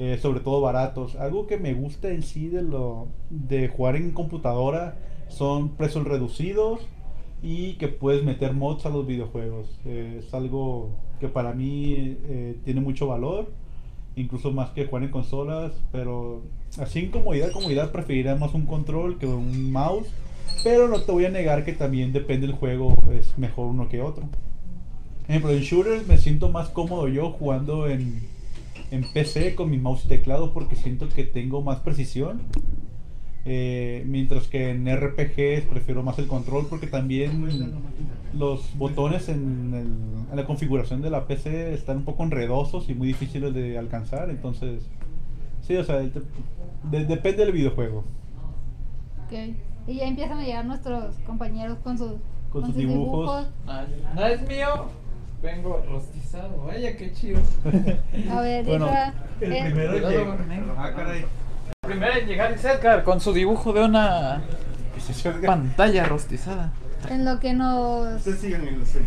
Eh, 0.01 0.17
sobre 0.17 0.39
todo 0.39 0.61
baratos. 0.61 1.17
Algo 1.17 1.45
que 1.45 1.57
me 1.57 1.73
gusta 1.73 2.07
en 2.07 2.23
sí 2.23 2.47
de 2.47 2.61
lo 2.61 3.09
de 3.29 3.67
jugar 3.67 3.97
en 3.97 4.11
computadora 4.11 4.95
son 5.27 5.75
precios 5.75 6.05
reducidos 6.05 6.79
y 7.43 7.73
que 7.73 7.89
puedes 7.89 8.23
meter 8.23 8.53
mods 8.53 8.85
a 8.85 8.89
los 8.91 9.05
videojuegos. 9.05 9.67
Es 9.83 10.33
algo 10.33 10.91
que 11.19 11.27
para 11.27 11.51
mí 11.51 12.15
eh, 12.29 12.55
tiene 12.63 12.79
mucho 12.79 13.07
valor, 13.07 13.51
incluso 14.15 14.53
más 14.53 14.69
que 14.69 14.85
jugar 14.85 15.03
en 15.03 15.11
consolas, 15.11 15.73
pero 15.91 16.43
así 16.79 16.99
en 16.99 17.11
comodidad, 17.11 17.51
comodidad 17.51 17.91
preferiría 17.91 18.35
más 18.35 18.53
un 18.53 18.67
control 18.67 19.17
que 19.17 19.25
un 19.25 19.69
mouse, 19.69 20.07
pero 20.63 20.87
no 20.87 21.01
te 21.01 21.11
voy 21.11 21.25
a 21.25 21.29
negar 21.29 21.65
que 21.65 21.73
también 21.73 22.13
depende 22.13 22.47
del 22.47 22.55
juego, 22.55 22.95
es 23.11 23.37
mejor 23.37 23.67
uno 23.67 23.89
que 23.89 24.01
otro. 24.01 24.23
Ejemplo, 25.27 25.51
en 25.51 25.59
shooters 25.59 26.07
me 26.07 26.17
siento 26.17 26.47
más 26.47 26.69
cómodo 26.69 27.09
yo 27.09 27.31
jugando 27.31 27.89
en, 27.89 28.38
en 28.91 29.03
PC 29.11 29.55
con 29.55 29.69
mi 29.69 29.77
mouse 29.77 30.05
y 30.05 30.07
teclado 30.09 30.53
porque 30.53 30.75
siento 30.75 31.07
que 31.09 31.23
tengo 31.23 31.61
más 31.61 31.79
precisión. 31.79 32.41
Eh, 33.45 34.03
mientras 34.05 34.47
que 34.47 34.69
en 34.71 34.85
RPGs 34.85 35.65
prefiero 35.69 36.03
más 36.03 36.19
el 36.19 36.27
control 36.27 36.67
porque 36.69 36.87
también 36.87 37.41
los 38.33 38.77
botones 38.77 39.29
en, 39.29 39.73
el- 39.73 40.29
en 40.29 40.35
la 40.35 40.45
configuración 40.45 41.01
de 41.01 41.09
la 41.09 41.25
PC 41.25 41.73
están 41.73 41.97
un 41.97 42.03
poco 42.03 42.23
enredosos 42.23 42.89
y 42.89 42.93
muy 42.93 43.07
difíciles 43.07 43.53
de 43.53 43.77
alcanzar. 43.77 44.29
Entonces, 44.29 44.87
sí, 45.61 45.75
o 45.77 45.83
sea, 45.83 45.95
de- 45.97 46.11
de- 46.91 47.05
depende 47.05 47.45
del 47.45 47.53
videojuego. 47.53 48.03
Ok. 49.25 49.33
Y 49.87 49.95
ya 49.95 50.05
empiezan 50.07 50.37
a 50.39 50.43
llegar 50.43 50.65
nuestros 50.65 51.15
compañeros 51.25 51.77
con 51.83 51.97
sus, 51.97 52.11
Con 52.51 52.65
sus 52.65 52.75
dibujos. 52.75 53.47
Ah, 53.67 53.85
no 54.15 54.25
es 54.27 54.47
mío. 54.47 54.67
Vengo 55.41 55.81
rostizado. 55.87 56.65
Vaya, 56.65 56.97
qué 56.97 57.13
chido. 57.13 57.39
A 58.31 58.41
ver, 58.41 58.65
Bueno, 58.65 58.87
Isra, 58.87 59.13
el 59.41 59.53
eh, 59.53 59.61
primero 59.65 59.91
Cuidado, 59.93 60.11
llega- 60.11 60.45
negro. 60.47 60.75
Ah, 60.77 60.91
caray. 60.95 61.25
Primero 61.81 62.13
en 62.13 62.27
llegar 62.27 62.51
es 62.51 62.65
Edgar 62.65 63.03
con 63.03 63.21
su 63.21 63.31
dibujo 63.33 63.71
de 63.73 63.83
una 63.85 64.41
pantalla 65.45 66.03
rostizada. 66.05 66.71
en 67.09 67.23
lo 67.23 67.39
que 67.39 67.53
nos... 67.53 68.17
Ustedes 68.27 68.59
lo 68.77 68.85
sé. 68.85 68.99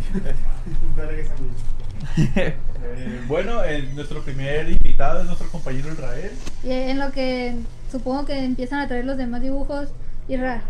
Dale 0.96 1.16
que 1.16 1.24
se 1.24 2.48
Eh, 2.84 3.20
bueno, 3.28 3.62
eh, 3.64 3.88
nuestro 3.94 4.22
primer 4.22 4.68
invitado 4.70 5.20
es 5.20 5.26
nuestro 5.26 5.48
compañero 5.48 5.92
Israel. 5.92 6.32
y 6.64 6.70
En 6.72 6.98
lo 6.98 7.12
que 7.12 7.54
supongo 7.90 8.24
que 8.24 8.44
empiezan 8.44 8.80
a 8.80 8.88
traer 8.88 9.04
los 9.04 9.16
demás 9.18 9.40
dibujos. 9.42 9.90
Isra, 10.28 10.62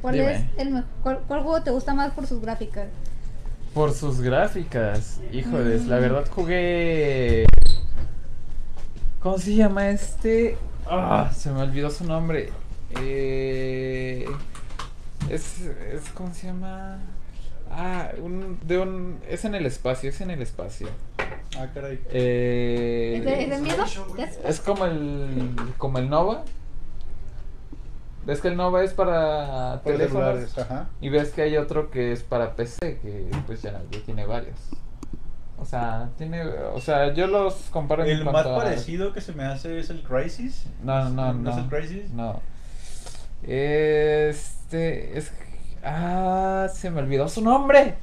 ¿cuál 0.00 0.14
Dime. 0.14 0.32
es 0.32 0.42
el 0.58 0.70
me- 0.70 0.84
cuál, 1.02 1.18
cuál 1.26 1.42
juego 1.42 1.62
te 1.62 1.70
gusta 1.72 1.92
más 1.92 2.12
por 2.12 2.26
sus 2.26 2.40
gráficas? 2.40 2.86
Por 3.78 3.92
sus 3.92 4.20
gráficas. 4.20 5.20
Híjoles, 5.32 5.86
la 5.86 5.98
Mm. 5.98 6.00
verdad 6.00 6.26
jugué. 6.28 7.46
¿Cómo 9.20 9.38
se 9.38 9.54
llama 9.54 9.90
este? 9.90 10.56
Ah, 10.84 11.30
se 11.32 11.48
me 11.52 11.62
olvidó 11.62 11.88
su 11.88 12.02
nombre. 12.02 12.50
Eh, 13.00 14.26
es, 15.30 15.60
es. 15.92 16.10
¿Cómo 16.12 16.34
se 16.34 16.48
llama? 16.48 16.98
Ah, 17.70 18.08
un, 18.20 18.58
de 18.66 18.78
un. 18.78 19.20
Es 19.30 19.44
en 19.44 19.54
el 19.54 19.64
espacio, 19.64 20.10
es 20.10 20.20
en 20.22 20.32
el 20.32 20.42
espacio. 20.42 20.88
Ah, 21.56 21.68
caray. 21.72 22.00
Eh, 22.10 23.14
¿Es 23.18 23.24
de, 23.24 23.44
es 23.44 23.50
de 23.50 23.58
miedo? 23.58 23.84
¿Es- 23.84 24.38
es 24.44 24.60
como 24.60 24.86
el. 24.86 25.52
Como 25.78 25.98
el 25.98 26.10
Nova. 26.10 26.42
¿Ves 28.28 28.42
que 28.42 28.48
el 28.48 28.56
Nova 28.56 28.84
es 28.84 28.92
para 28.92 29.80
Para 29.82 29.82
teléfonos? 29.82 30.58
ajá. 30.58 30.86
Y 31.00 31.08
ves 31.08 31.30
que 31.30 31.40
hay 31.42 31.56
otro 31.56 31.90
que 31.90 32.12
es 32.12 32.22
para 32.22 32.54
PC, 32.54 32.98
que 33.00 33.30
pues 33.46 33.62
ya, 33.62 33.80
ya 33.90 33.98
tiene 34.04 34.26
varios. 34.26 34.58
O 35.58 35.64
sea, 35.64 36.10
tiene, 36.18 36.42
o 36.46 36.78
sea, 36.80 37.14
yo 37.14 37.26
los 37.26 37.54
comparo 37.70 38.04
en 38.04 38.10
El 38.18 38.24
más 38.26 38.44
a- 38.46 38.54
parecido 38.54 39.14
que 39.14 39.22
se 39.22 39.32
me 39.32 39.44
hace 39.44 39.78
es 39.78 39.88
el 39.88 40.02
Crisis. 40.02 40.66
No, 40.84 41.08
no, 41.08 41.32
no. 41.32 41.40
¿No 41.42 41.50
es 41.52 41.56
el 41.56 41.66
Crisis? 41.70 42.10
No. 42.10 42.40
Este 43.42 45.16
es 45.18 45.32
Ah, 45.84 46.66
se 46.74 46.90
me 46.90 47.00
olvidó 47.00 47.28
su 47.28 47.40
nombre. 47.42 47.94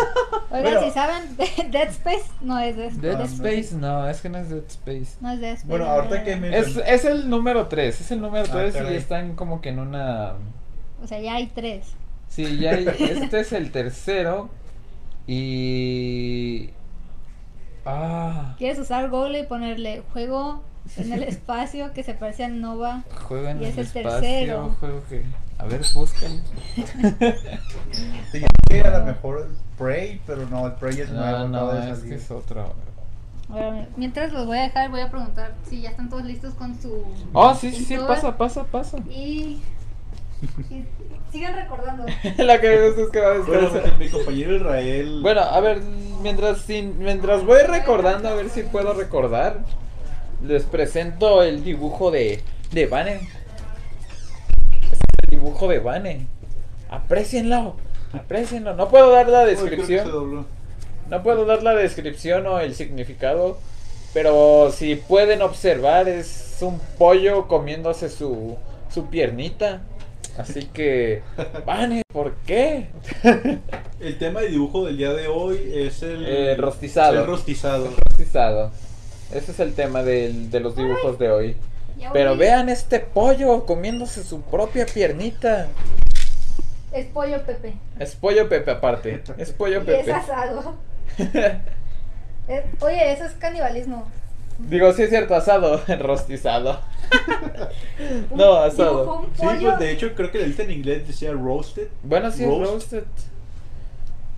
Oigan, 0.50 0.82
si 0.84 0.90
saben, 0.90 1.36
Dead 1.70 1.88
Space 1.88 2.24
no 2.40 2.58
es 2.58 2.76
de 2.76 2.90
Dead 2.90 3.18
no. 3.18 3.24
Space, 3.24 3.74
no, 3.76 4.08
es 4.08 4.20
que 4.20 4.28
no 4.28 4.38
es 4.38 4.50
Dead 4.50 4.64
Space. 4.66 5.16
No 5.20 5.30
es 5.30 5.40
Dead 5.40 5.52
Space. 5.52 5.66
Bueno, 5.68 5.84
ahorita 5.86 6.24
que 6.24 6.36
me- 6.36 6.56
Es, 6.58 6.76
es 6.76 7.04
el 7.04 7.30
número 7.30 7.68
3, 7.68 8.00
es 8.00 8.10
el 8.10 8.20
número 8.20 8.44
Ah, 8.48 8.52
3 8.52 8.74
y 8.74 8.78
caray. 8.78 8.96
están 8.96 9.34
como 9.36 9.60
que 9.60 9.68
en 9.70 9.78
una... 9.78 10.34
O 11.02 11.06
sea, 11.06 11.20
ya 11.20 11.34
hay 11.36 11.46
tres. 11.46 11.94
Sí, 12.28 12.58
ya 12.58 12.72
hay- 12.72 12.86
este 12.98 13.40
es 13.40 13.52
el 13.52 13.70
tercero 13.70 14.50
y... 15.26 16.70
Ah, 17.86 18.54
Quieres 18.58 18.78
usar 18.78 19.08
Google 19.08 19.38
y 19.40 19.42
ponerle 19.46 20.02
juego 20.12 20.62
en 20.96 21.12
el 21.12 21.22
espacio 21.22 21.92
que 21.92 22.02
se 22.02 22.14
parece 22.14 22.44
al 22.44 22.60
Nova. 22.60 23.04
juego 23.28 23.48
en 23.48 23.62
Y 23.62 23.64
el 23.66 23.70
es 23.70 23.78
el 23.78 23.84
espacio, 23.86 24.10
tercero. 24.20 24.76
juego 24.80 25.02
que... 25.08 25.22
A 25.60 25.66
ver, 25.66 25.82
búscalo. 25.94 26.34
Sí, 28.32 28.44
que 28.68 28.80
a 28.80 28.98
lo 28.98 29.04
mejor 29.04 29.48
Prey, 29.76 30.20
pero 30.26 30.46
no, 30.48 30.66
el 30.66 30.72
Prey 30.74 31.00
es 31.00 31.10
nuevo. 31.10 31.48
No, 31.48 31.72
es 31.72 31.98
que 31.98 32.00
salir. 32.00 32.12
es 32.14 32.30
otro. 32.30 32.74
Mientras 33.96 34.32
los 34.32 34.46
voy 34.46 34.58
a 34.58 34.62
dejar, 34.62 34.90
voy 34.90 35.00
a 35.00 35.10
preguntar 35.10 35.54
si 35.68 35.82
ya 35.82 35.90
están 35.90 36.08
todos 36.08 36.24
listos 36.24 36.54
con 36.54 36.80
su. 36.80 37.04
Oh, 37.32 37.54
sí, 37.54 37.72
sí, 37.72 37.84
sí, 37.84 37.98
pasa, 37.98 38.36
pasa, 38.36 38.64
pasa. 38.64 38.98
Y. 39.10 39.60
y 40.70 40.84
sigan 41.32 41.56
recordando. 41.56 42.06
La 42.38 42.60
que 42.60 42.86
es 42.88 42.94
que 43.12 43.20
va 43.20 43.34
a 43.34 43.38
Bueno, 43.38 43.70
mi 43.98 44.08
compañero 44.08 44.56
Israel. 44.56 45.18
Bueno, 45.20 45.40
a 45.40 45.60
ver, 45.60 45.82
mientras, 46.22 46.58
sin- 46.62 46.98
mientras 47.00 47.44
voy 47.44 47.60
recordando, 47.66 48.28
a 48.28 48.34
ver 48.34 48.50
si 48.50 48.62
puedo 48.62 48.94
recordar, 48.94 49.58
les 50.42 50.62
presento 50.62 51.42
el 51.42 51.64
dibujo 51.64 52.12
de, 52.12 52.42
de 52.70 52.86
Vane. 52.86 53.28
Dibujo 55.40 55.68
de 55.68 55.78
Vane. 55.78 56.26
Aprecienlo, 56.90 57.76
aprecienlo. 58.12 58.74
No 58.74 58.88
puedo 58.90 59.10
dar 59.10 59.26
la 59.30 59.46
descripción, 59.46 60.46
no 61.08 61.22
puedo 61.22 61.46
dar 61.46 61.62
la 61.62 61.74
descripción 61.74 62.46
o 62.46 62.60
el 62.60 62.74
significado, 62.74 63.56
pero 64.12 64.70
si 64.70 64.96
pueden 64.96 65.40
observar, 65.40 66.10
es 66.10 66.58
un 66.60 66.78
pollo 66.98 67.48
comiéndose 67.48 68.10
su, 68.10 68.58
su 68.92 69.06
piernita. 69.06 69.80
Así 70.36 70.66
que, 70.66 71.22
Vane, 71.66 72.02
¿por 72.12 72.34
qué? 72.46 72.88
El 73.98 74.18
tema 74.18 74.40
de 74.42 74.48
dibujo 74.48 74.84
del 74.84 74.98
día 74.98 75.14
de 75.14 75.26
hoy 75.26 75.58
es 75.74 76.02
el. 76.02 76.22
Eh, 76.26 76.54
rostizado. 76.56 77.18
El 77.20 77.26
rostizado. 77.26 77.88
rostizado. 78.08 78.70
Ese 79.32 79.52
es 79.52 79.60
el 79.60 79.72
tema 79.72 80.02
del- 80.02 80.50
de 80.50 80.60
los 80.60 80.76
dibujos 80.76 81.18
de 81.18 81.30
hoy. 81.30 81.56
Pero 82.12 82.36
vean 82.36 82.68
este 82.68 83.00
pollo 83.00 83.66
comiéndose 83.66 84.24
su 84.24 84.40
propia 84.42 84.86
piernita. 84.86 85.68
Es 86.92 87.06
pollo 87.06 87.42
Pepe. 87.44 87.74
Es 87.98 88.14
pollo 88.16 88.48
Pepe 88.48 88.70
aparte. 88.70 89.22
Es 89.38 89.52
pollo 89.52 89.76
Y 89.76 89.78
es 89.78 89.84
Pepe. 89.84 90.12
asado. 90.12 90.74
Es- 92.48 92.64
oye, 92.80 93.12
eso 93.12 93.24
es 93.26 93.32
canibalismo. 93.34 94.08
Digo, 94.58 94.92
sí 94.92 95.02
es 95.04 95.10
cierto, 95.10 95.34
asado, 95.34 95.80
rostizado. 96.00 96.80
No, 98.34 98.54
asado. 98.56 99.26
Sí, 99.38 99.46
pues 99.60 99.78
de 99.78 99.90
hecho 99.92 100.14
creo 100.14 100.30
que 100.30 100.38
la 100.38 100.46
lista 100.46 100.62
en 100.62 100.70
inglés 100.70 101.06
decía 101.06 101.32
roasted. 101.32 101.88
Bueno, 102.02 102.30
sí 102.30 102.42
es 102.44 102.48
Roast. 102.48 102.70
roasted. 102.72 103.04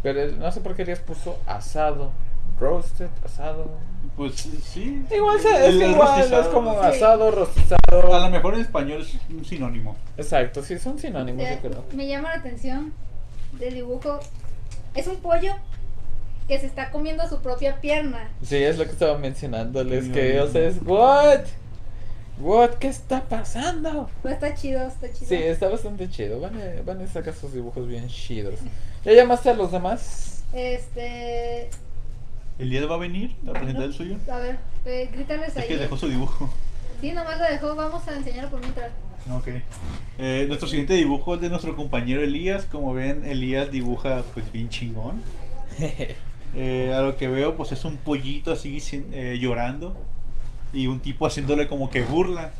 Pero 0.03 0.33
no 0.37 0.51
sé 0.51 0.61
por 0.61 0.75
qué 0.75 0.85
Díaz 0.85 0.99
puso 1.01 1.39
asado. 1.47 2.11
Roasted, 2.59 3.09
asado. 3.25 3.71
Pues 4.17 4.35
sí. 4.65 5.03
Igual 5.15 5.41
se- 5.41 5.49
es 5.49 5.61
El- 5.75 5.79
que 5.79 5.85
el 5.87 5.91
igual 5.93 6.09
es 6.21 6.31
rostizado. 6.31 6.53
como 6.53 6.73
Sí. 6.75 6.87
asado, 6.87 7.29
A 7.29 7.31
rostizado. 7.31 8.21
lo 8.21 8.31
mejor 8.31 8.55
en 8.55 8.61
español 8.61 9.01
es 9.03 9.15
un 9.31 9.45
sinónimo. 9.45 9.97
Exacto, 10.19 10.63
sí, 10.63 10.79
son 10.79 10.99
sinónimos, 10.99 11.45
yo 11.49 11.59
creo. 11.71 11.85
me 11.95 12.07
llama 12.07 12.29
la 12.31 12.37
atención 12.41 12.93
del 13.59 13.75
dibujo. 13.75 14.21
Es 14.95 15.07
un 15.07 15.17
pollo 15.17 15.55
que 16.47 16.59
se 16.61 16.67
está 16.67 16.91
comiendo 16.91 17.27
su 17.29 17.41
propia 17.41 17.81
pierna. 17.81 18.29
Sí, 18.43 18.57
es 18.57 18.77
lo 18.77 18.85
que 18.85 18.91
estaba 18.91 19.17
mencionándoles. 19.17 20.09
Que, 20.11 20.35
no, 20.35 20.45
o 20.45 20.49
sea, 20.49 20.61
no. 20.63 20.67
es, 20.69 20.77
¿what? 20.85 21.41
¿What? 22.39 22.71
¿Qué 22.81 22.89
está 22.89 23.23
pasando? 23.29 24.11
Pero 24.23 24.35
está 24.35 24.55
chido, 24.55 24.87
está 24.89 25.07
chido. 25.13 25.29
Sí, 25.29 25.35
está 25.37 25.69
bastante 25.69 26.11
chido. 26.11 26.41
Van 26.41 26.55
a, 26.61 26.83
van 26.85 27.01
a 27.01 27.07
sacar 27.07 27.35
sus 27.35 27.53
dibujos 27.55 27.87
bien 27.87 28.09
chidos. 28.09 28.55
¿Ya 29.05 29.13
llamaste 29.13 29.51
a 29.51 29.55
los 29.55 29.71
demás? 29.73 30.43
Este. 30.53 31.71
¿Elías 32.63 32.89
va 32.91 32.95
a 32.95 32.99
venir 32.99 33.35
a 33.49 33.53
presentar 33.53 33.83
el 33.85 33.93
suyo? 33.93 34.17
A 34.31 34.37
ver, 34.39 34.59
eh, 34.87 35.09
grítales 35.13 35.49
Es 35.49 35.57
ahí. 35.57 35.69
que 35.69 35.77
dejó 35.77 35.97
su 35.97 36.09
dibujo. 36.09 36.49
Sí, 37.01 37.13
nomás 37.13 37.39
lo 37.39 37.45
dejó. 37.45 37.75
Vamos 37.75 38.07
a 38.09 38.15
enseñarlo 38.17 38.51
por 38.51 38.61
mientras. 38.61 38.91
Ok. 39.33 39.49
Eh, 40.19 40.45
nuestro 40.49 40.69
siguiente 40.69 40.95
dibujo 40.95 41.35
es 41.35 41.41
de 41.41 41.49
nuestro 41.49 41.75
compañero 41.77 42.23
Elías. 42.23 42.65
Como 42.67 42.93
ven, 42.95 43.25
Elías 43.25 43.71
dibuja 43.71 44.23
pues 44.35 44.51
bien 44.53 44.69
chingón. 44.69 45.21
Eh, 46.55 46.93
a 46.95 47.01
lo 47.01 47.17
que 47.17 47.29
veo 47.29 47.57
pues 47.57 47.73
es 47.73 47.83
un 47.87 47.97
pollito 47.97 48.53
así 48.53 48.79
sin- 48.81 49.09
eh, 49.15 49.39
llorando. 49.41 49.97
Y 50.75 50.87
un 50.87 51.01
tipo 51.01 51.27
haciéndole 51.27 51.67
como 51.67 51.89
que 51.89 52.03
burla. 52.03 52.51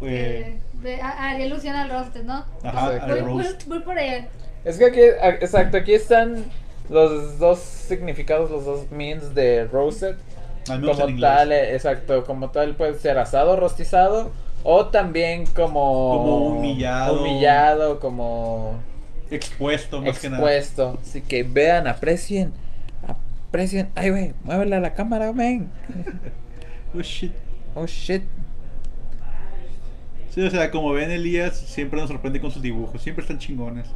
Eh, 0.00 0.56
Eh, 0.56 0.60
de- 0.82 1.02
ha- 1.02 1.30
haría 1.30 1.44
alusión 1.44 1.76
al 1.76 1.90
roster, 1.90 2.24
¿no? 2.24 2.46
ajá. 2.62 2.86
Voy, 2.86 2.98
al 2.98 3.22
voy- 3.24 3.42
roast. 3.42 3.66
voy 3.66 3.80
por 3.80 3.98
él. 3.98 4.24
Es 4.64 4.78
que 4.78 4.86
aquí, 4.86 5.00
exacto, 5.42 5.76
aquí 5.76 5.92
están 5.92 6.46
los 6.88 7.38
dos 7.38 7.58
significados, 7.58 8.50
los 8.50 8.64
dos 8.64 8.90
means 8.90 9.34
de 9.34 9.66
roasted. 9.66 10.16
Al 10.68 10.80
menos 10.80 10.96
Como 10.96 11.08
en 11.08 11.20
tal, 11.20 11.52
exacto, 11.52 12.24
como 12.24 12.50
tal 12.50 12.74
puede 12.74 12.98
ser 12.98 13.18
asado, 13.18 13.56
rostizado 13.56 14.32
o 14.68 14.86
también 14.86 15.46
como... 15.46 16.16
Como 16.16 16.36
humillado. 16.48 17.20
Humillado, 17.20 18.00
como... 18.00 18.80
expuesto 19.30 20.02
más 20.02 20.18
que 20.18 20.28
nada. 20.28 20.42
expuesto. 20.42 20.98
Así 21.00 21.20
que 21.20 21.44
vean, 21.44 21.86
aprecien. 21.86 22.52
Aprecien. 23.06 23.90
Ay, 23.94 24.10
güey, 24.10 24.34
muévele 24.42 24.74
a 24.74 24.80
la 24.80 24.94
cámara, 24.94 25.32
ven. 25.32 25.70
Oh, 26.94 27.02
shit. 27.02 27.32
Oh 27.74 27.86
shit. 27.86 28.22
Sí, 30.30 30.40
o 30.40 30.50
sea, 30.50 30.70
como 30.70 30.92
ven, 30.92 31.10
Elías 31.10 31.58
siempre 31.58 32.00
nos 32.00 32.08
sorprende 32.08 32.40
con 32.40 32.50
sus 32.50 32.62
dibujos. 32.62 33.02
Siempre 33.02 33.22
están 33.22 33.38
chingones. 33.38 33.86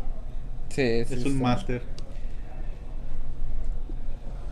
Sí, 0.68 1.05
sí, 1.07 1.14
es 1.14 1.24
un 1.24 1.32
sí. 1.32 1.38
máster. 1.38 1.82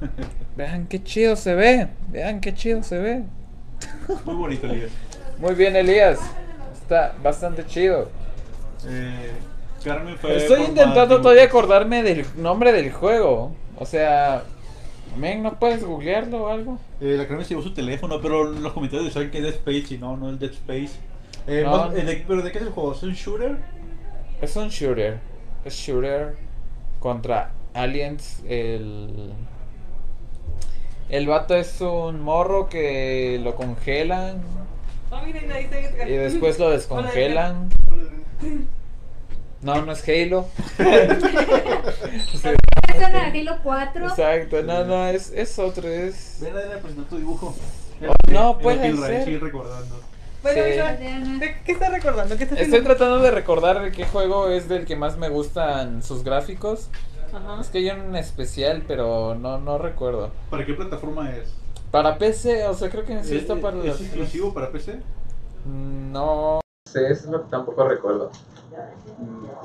Vean 0.57 0.87
qué 0.87 1.03
chido 1.03 1.37
se 1.37 1.55
ve. 1.55 1.89
Vean 2.09 2.41
qué 2.41 2.55
chido 2.55 2.83
se 2.83 2.99
ve. 2.99 3.23
Muy 4.25 4.35
bonito, 4.35 4.67
Elías. 4.67 4.91
Muy 5.39 5.55
bien, 5.55 5.77
Elías. 5.77 6.19
Está 6.75 7.15
bastante 7.23 7.65
chido. 7.67 8.11
Eh, 8.87 9.31
Carmen 9.85 10.17
fue 10.17 10.37
Estoy 10.37 10.63
intentando 10.65 11.21
todavía 11.21 11.45
acordarme 11.45 12.03
del 12.03 12.25
nombre 12.37 12.73
del 12.73 12.93
juego. 12.93 13.53
O 13.79 13.87
sea, 13.87 14.43
men, 15.17 15.43
¿no 15.43 15.59
puedes 15.59 15.85
googlearlo 15.85 16.45
o 16.45 16.49
algo? 16.49 16.79
Eh, 17.01 17.15
la 17.17 17.27
Carmen 17.29 17.45
se 17.45 17.51
llevó 17.51 17.63
su 17.63 17.73
teléfono, 17.75 18.21
pero 18.21 18.45
los 18.45 18.73
comentarios 18.73 19.07
decían 19.13 19.31
que 19.31 19.39
es 19.39 19.45
Dead 19.45 19.55
Space 19.55 19.95
y 19.95 19.99
no, 19.99 20.17
no 20.17 20.31
es 20.31 20.39
Dead 20.41 20.51
Space. 20.51 20.91
Eh, 21.47 21.63
No. 21.65 21.71
más- 21.89 21.97
eh, 21.97 22.25
¿Pero 22.27 22.43
de 22.43 22.51
qué 22.53 22.59
es 22.59 22.65
el 22.65 22.71
juego? 22.71 22.93
¿Es 22.93 23.03
un 23.03 23.13
shooter? 23.13 23.57
Es 24.43 24.57
un 24.57 24.69
shooter. 24.69 25.19
Es 25.65 25.75
shooter 25.75 26.37
contra 27.01 27.53
aliens. 27.75 28.43
El. 28.49 29.33
El 31.09 31.27
vato 31.27 31.55
es 31.57 31.81
un 31.81 32.21
morro 32.21 32.69
que 32.69 33.41
lo 33.43 33.55
congelan 33.55 34.43
Oh, 35.11 35.23
miren, 35.23 35.51
ahí 35.51 35.65
está 35.65 35.79
Edgar. 35.79 36.09
y 36.09 36.17
después 36.17 36.59
lo 36.59 36.71
descongelan. 36.71 37.71
No, 39.63 39.83
no 39.83 39.93
es 39.93 40.07
Halo. 40.07 40.47
Sí, 40.77 40.83
Es 42.89 43.03
en 43.03 43.15
el 43.17 43.49
Halo 43.49 43.59
4. 43.63 44.07
Exacto, 44.07 44.63
no, 44.63 44.85
no, 44.85 45.07
es, 45.09 45.31
es 45.35 45.59
otro, 45.59 45.89
es... 45.89 46.39
Ven 46.41 46.53
a 46.57 46.79
presentar 46.79 47.05
tu 47.07 47.17
dibujo. 47.17 47.55
Oh, 48.07 48.31
no, 48.31 48.59
puede 48.59 48.95
ser. 48.97 49.43
recordando. 49.43 50.01
Bueno, 50.43 50.63
Sí. 50.63 50.71
Edgar, 50.71 50.99
¿de 50.99 51.57
¿qué 51.65 51.73
estás 51.73 51.91
recordando? 51.91 52.37
¿Qué 52.37 52.45
estás 52.45 52.61
Estoy 52.61 52.83
tratando 52.83 53.19
de 53.19 53.31
recordar 53.31 53.83
de 53.83 53.91
qué 53.91 54.05
juego 54.05 54.51
es 54.51 54.69
del 54.69 54.85
que 54.87 54.95
más 54.95 55.17
me 55.17 55.29
gustan 55.29 56.03
sus 56.03 56.23
gráficos. 56.23 56.91
Ajá. 57.33 57.61
Es 57.61 57.69
que 57.69 57.79
hay 57.79 57.91
un 57.91 58.15
especial, 58.17 58.85
pero 58.87 59.35
no, 59.35 59.59
no 59.59 59.79
recuerdo. 59.79 60.31
¿Para 60.51 60.65
qué 60.65 60.75
plataforma 60.75 61.31
es? 61.33 61.53
Para 61.91 62.19
PC, 62.19 62.67
o 62.67 62.75
sea, 62.75 62.91
creo 62.91 63.05
que 63.05 63.23
sí 63.25 63.37
¿Es, 63.37 63.43
está 63.43 63.57
para 63.57 63.79
es 63.79 63.85
las- 63.85 64.01
exclusivo 64.01 64.53
para 64.55 64.71
PC? 64.71 65.01
No 65.67 66.61
sé, 66.87 67.11
eso 67.11 67.25
es 67.27 67.31
lo 67.31 67.43
que 67.45 67.51
tampoco 67.51 67.87
recuerdo. 67.87 68.31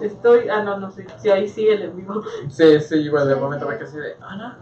Estoy. 0.02 0.50
Ah, 0.50 0.64
no, 0.64 0.80
no 0.80 0.92
sé. 0.92 1.06
Sí, 1.22 1.30
ahí 1.30 1.48
sigue 1.48 1.74
el 1.76 1.84
en 1.84 1.96
vivo. 1.98 2.22
Sí, 2.50 2.80
sí, 2.82 2.96
igual 2.96 3.28
de 3.28 3.36
momento 3.36 3.68
me 3.68 3.76
quedé 3.78 3.86
así 3.88 3.98
de... 3.98 4.16
Ah, 4.22 4.36
no. 4.36 4.56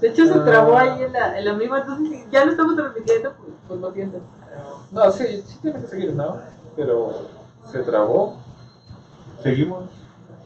De 0.00 0.08
hecho, 0.08 0.26
se 0.26 0.34
Ah. 0.38 0.44
trabó 0.44 0.76
ahí 0.78 1.02
el, 1.02 1.14
el 1.14 1.48
amigo. 1.48 1.76
Entonces, 1.76 2.08
si 2.08 2.30
ya 2.30 2.44
lo 2.44 2.52
estamos 2.52 2.76
transmitiendo, 2.76 3.32
pues, 3.34 3.50
pues 3.66 3.80
lo 3.80 3.92
siento. 3.92 4.20
No, 4.92 5.10
sí, 5.10 5.42
sí 5.46 5.58
tiene 5.60 5.80
que 5.80 5.86
seguir, 5.88 6.12
¿no? 6.14 6.40
Pero 6.76 7.28
se 7.70 7.80
trabó. 7.80 8.36
¿Seguimos? 9.42 9.90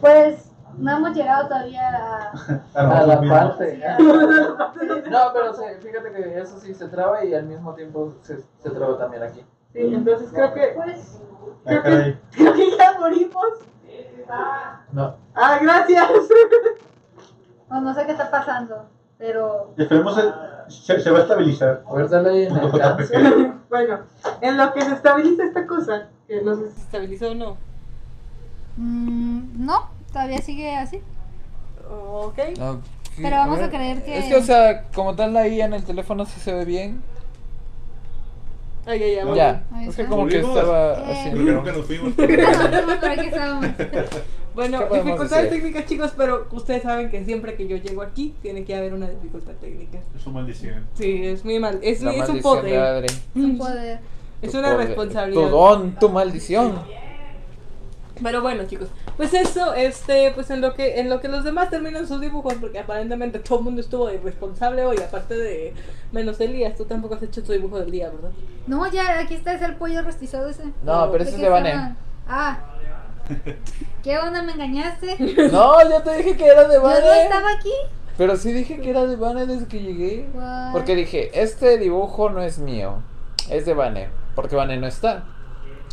Pues 0.00 0.50
no 0.78 0.90
hemos 0.96 1.14
llegado 1.16 1.48
todavía 1.48 1.88
a. 1.88 2.32
A 2.74 3.06
la 3.06 3.20
parte. 3.20 3.80
No, 5.10 5.18
pero 5.32 5.54
sí, 5.54 5.62
fíjate 5.80 6.12
que 6.12 6.38
eso 6.40 6.58
sí 6.60 6.74
se 6.74 6.88
traba 6.88 7.24
y 7.24 7.34
al 7.34 7.44
mismo 7.46 7.74
tiempo 7.74 8.14
se, 8.22 8.38
se 8.58 8.70
traba 8.70 8.98
también 8.98 9.22
aquí. 9.22 9.40
Sí, 9.72 9.80
entonces 9.94 10.30
creo 10.32 10.52
que. 10.54 10.72
Pues. 10.76 11.20
Ah, 11.66 11.80
caray. 11.82 12.20
Creo 12.32 12.52
que 12.54 12.76
ya 12.76 12.98
morimos. 12.98 13.44
No. 14.92 15.16
Ah, 15.34 15.58
gracias. 15.60 16.06
pues, 17.68 17.82
no 17.82 17.94
sé 17.94 18.06
qué 18.06 18.12
está 18.12 18.30
pasando. 18.30 18.86
Pero. 19.18 19.72
Esperemos 19.76 20.18
el- 20.18 20.34
se, 20.68 21.00
se 21.00 21.10
va 21.10 21.18
a 21.18 21.22
estabilizar. 21.22 21.82
Guárdale 21.86 22.46
en 22.48 22.56
alcance. 22.56 23.14
bueno, 23.68 24.00
en 24.40 24.56
lo 24.56 24.72
que 24.72 24.82
se 24.82 24.92
estabiliza 24.94 25.44
esta 25.44 25.66
cosa, 25.66 26.08
que 26.26 26.40
no 26.42 26.54
sé 26.56 26.68
si 26.70 26.74
se 26.76 26.80
estabilizó 26.82 27.30
o 27.30 27.34
no. 27.34 27.56
mm, 28.76 29.64
no, 29.66 29.90
todavía 30.12 30.40
sigue 30.42 30.74
así. 30.74 31.00
Ok. 31.90 32.38
Pero 33.16 33.36
vamos 33.36 33.58
a 33.58 33.62
ver. 33.62 33.70
creer 33.70 34.04
que- 34.04 34.18
Es 34.18 34.24
que, 34.26 34.36
o 34.36 34.42
sea, 34.42 34.84
como 34.94 35.14
tal 35.14 35.34
la 35.34 35.46
en 35.46 35.72
el 35.74 35.84
teléfono 35.84 36.24
sí 36.24 36.40
se 36.40 36.52
ve 36.52 36.64
bien. 36.64 37.02
Ay, 38.86 38.98
ya, 38.98 39.06
ya. 39.06 39.24
muy 39.24 39.36
Ya. 39.36 39.62
Ahí 39.72 39.88
Es 39.88 39.96
que 39.96 40.06
como 40.06 40.26
que 40.26 40.40
estaba 40.40 40.94
Eh. 41.12 41.30
Creo 41.32 41.62
que 41.62 41.72
nos 41.72 41.86
fuimos. 41.86 42.12
Estábamos. 42.18 43.66
Bueno, 44.54 44.80
¿Qué 44.80 44.84
podemos 44.84 45.06
dificultades 45.06 45.48
técnicas, 45.50 45.86
chicos, 45.86 46.12
pero 46.14 46.46
ustedes 46.50 46.82
saben 46.82 47.10
que 47.10 47.24
siempre 47.24 47.54
que 47.54 47.66
yo 47.66 47.78
llego 47.78 48.02
aquí 48.02 48.34
tiene 48.42 48.64
que 48.64 48.74
haber 48.76 48.92
una 48.92 49.08
dificultad 49.08 49.52
técnica. 49.54 49.98
Es 50.14 50.26
una 50.26 50.40
maldición. 50.40 50.86
Sí, 50.92 51.24
es 51.24 51.42
muy 51.42 51.58
mal. 51.58 51.78
Es, 51.82 52.02
La 52.02 52.12
es 52.12 52.28
un 52.28 52.42
poder. 52.42 52.78
Adri. 52.78 53.06
Es 53.06 53.20
un 53.34 53.56
poder. 53.56 54.00
Es 54.42 54.52
Tu 54.52 54.58
una 54.58 54.72
poder, 54.74 54.88
responsabilidad. 54.88 55.42
Tu 55.42 55.48
don, 55.48 55.94
tu 55.98 56.08
maldición. 56.10 56.82
Pero 58.22 58.42
bueno, 58.42 58.64
chicos, 58.66 58.88
pues 59.16 59.34
eso, 59.34 59.74
este, 59.74 60.30
pues 60.32 60.50
en 60.50 60.60
lo 60.60 60.74
que 60.74 61.00
en 61.00 61.08
lo 61.08 61.20
que 61.20 61.28
los 61.28 61.44
demás 61.44 61.70
terminan 61.70 62.06
sus 62.08 62.20
dibujos, 62.20 62.54
porque 62.54 62.78
aparentemente 62.78 63.38
todo 63.38 63.58
el 63.58 63.64
mundo 63.64 63.80
estuvo 63.80 64.10
irresponsable 64.10 64.84
hoy, 64.84 64.98
aparte 64.98 65.34
de 65.34 65.74
menos 66.12 66.40
Elías, 66.40 66.76
tú 66.76 66.84
tampoco 66.84 67.14
has 67.14 67.22
hecho 67.22 67.42
tu 67.42 67.52
dibujo 67.52 67.78
del 67.78 67.90
día, 67.90 68.10
¿verdad? 68.10 68.30
No, 68.66 68.86
ya, 68.90 69.18
aquí 69.18 69.34
está 69.34 69.54
ese 69.54 69.66
el 69.66 69.76
pollo 69.76 70.02
rostizado 70.02 70.48
ese. 70.48 70.64
No, 70.82 71.10
pero 71.10 71.24
ese 71.24 71.32
¿De 71.32 71.36
es 71.36 71.42
de 71.42 71.48
Vane. 71.48 71.68
estaba? 71.70 71.96
Ah. 72.28 72.58
¿Qué 74.02 74.18
onda? 74.18 74.42
¿Me 74.42 74.52
engañaste? 74.52 75.16
No, 75.52 75.88
ya 75.88 76.02
te 76.02 76.16
dije 76.16 76.36
que 76.36 76.46
era 76.46 76.66
de 76.66 76.74
Yo 76.74 76.82
no 76.82 77.12
estaba 77.12 77.52
aquí. 77.52 77.72
Pero 78.18 78.36
sí 78.36 78.52
dije 78.52 78.80
que 78.80 78.90
era 78.90 79.06
de 79.06 79.16
Vane 79.16 79.46
desde 79.46 79.66
que 79.66 79.80
llegué. 79.80 80.28
What? 80.34 80.72
Porque 80.72 80.94
dije, 80.94 81.30
este 81.40 81.78
dibujo 81.78 82.30
no 82.30 82.42
es 82.42 82.58
mío, 82.58 83.02
es 83.48 83.64
de 83.64 83.74
Vane, 83.74 84.08
porque 84.34 84.56
Vane 84.56 84.76
no 84.76 84.86
está. 84.86 85.24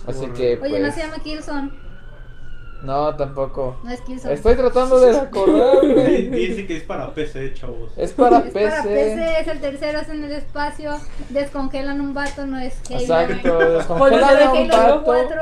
Así 0.08 0.28
que 0.28 0.58
pues... 0.58 0.72
Oye, 0.72 0.82
no 0.82 0.92
se 0.92 1.02
llama 1.02 1.20
Kilson. 1.24 1.89
No, 2.82 3.14
tampoco. 3.16 3.76
No 3.84 3.92
es 3.92 4.00
Kilson. 4.02 4.32
Estoy 4.32 4.56
tratando 4.56 5.00
de 5.02 5.18
acordarme. 5.20 6.04
Dice 6.30 6.66
que 6.66 6.78
es 6.78 6.84
para 6.84 7.14
PC, 7.14 7.54
chavos. 7.54 7.92
Es 7.98 8.14
para 8.14 8.38
Es 8.38 8.44
PC. 8.54 8.70
para 8.70 8.84
PC, 8.84 9.40
es 9.42 9.48
el 9.50 9.60
tercero, 9.60 10.00
es 10.00 10.10
en 10.10 10.24
el 10.24 10.32
espacio. 10.32 10.98
Descongelan 11.30 12.00
un 12.00 12.14
vato, 12.14 12.46
no 12.46 12.58
es 12.58 12.80
Halo. 12.90 13.00
Exacto, 13.02 13.58
Pues, 13.58 13.74
descongelan 13.74 14.24
a 14.24 14.40
de 14.40 14.48
un 14.64 14.72
Halo 14.72 14.96
vato. 14.96 15.04
4. 15.06 15.42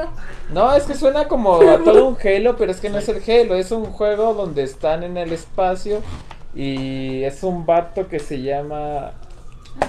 No, 0.54 0.74
es 0.76 0.84
que 0.86 0.96
suena 0.96 1.28
como 1.28 1.62
a 1.62 1.78
todo 1.84 2.08
un 2.08 2.18
Halo, 2.24 2.56
pero 2.58 2.72
es 2.72 2.80
que 2.80 2.90
no 2.90 2.98
es 2.98 3.08
el 3.10 3.18
Halo, 3.22 3.54
es 3.56 3.72
un 3.72 3.86
juego 3.86 4.34
donde 4.34 4.64
están 4.64 5.04
en 5.04 5.18
el 5.18 5.32
espacio 5.32 6.02
y 6.56 7.24
es 7.24 7.44
un 7.44 7.66
vato 7.68 8.08
que 8.08 8.18
se 8.20 8.42
llama... 8.42 9.08
A 9.08 9.14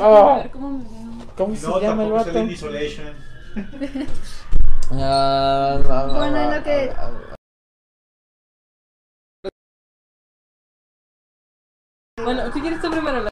Ah, 0.00 0.36
ver 0.42 0.50
cómo 0.50 0.68
me 0.70 0.84
veo. 0.84 1.26
¿Cómo 1.34 1.56
se 1.56 1.66
No, 1.66 1.80
llama 1.80 2.02
el 2.04 2.08
tampoco 2.10 2.20
es 2.20 2.26
vato? 2.26 2.38
el 2.40 2.50
Isolation. 2.52 3.06
Ah, 4.90 5.78
no, 5.82 6.06
no, 6.06 6.14
Bueno, 6.14 6.36
es 6.38 6.48
no, 6.48 6.56
lo 6.56 6.62
que- 6.62 6.92
Bueno, 12.24 12.52
si 12.52 12.60
quieres 12.60 12.80
tú 12.80 12.90
primero. 12.90 13.22
la- 13.22 13.30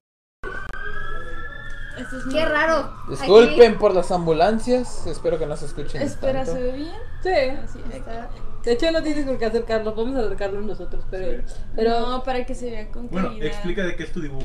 Esto 1.98 2.18
es 2.18 2.26
mi- 2.26 2.34
Qué 2.34 2.44
raro. 2.44 2.92
Disculpen 3.08 3.78
por 3.78 3.94
las 3.94 4.10
ambulancias, 4.10 5.06
espero 5.06 5.38
que 5.38 5.46
no 5.46 5.56
se 5.56 5.64
escuchen 5.66 6.02
Espera, 6.02 6.44
tanto. 6.44 6.52
¿se 6.52 6.62
ve 6.62 6.72
bien? 6.72 6.92
Sí. 7.22 7.30
Así, 7.64 7.80
está. 7.92 8.28
De 8.62 8.72
hecho 8.72 8.90
no 8.90 9.02
tienes 9.02 9.24
por 9.24 9.38
qué 9.38 9.46
acercarlo, 9.46 9.94
podemos 9.94 10.16
acercarlo 10.24 10.60
nosotros, 10.60 11.04
pero... 11.10 11.42
pero 11.74 12.00
No, 12.00 12.22
para 12.24 12.44
que 12.44 12.54
se 12.54 12.70
vea 12.70 12.90
con 12.90 13.08
Bueno, 13.08 13.28
claridad. 13.28 13.46
explica 13.48 13.82
de 13.84 13.96
qué 13.96 14.02
es 14.02 14.12
tu 14.12 14.20
dibujo. 14.20 14.44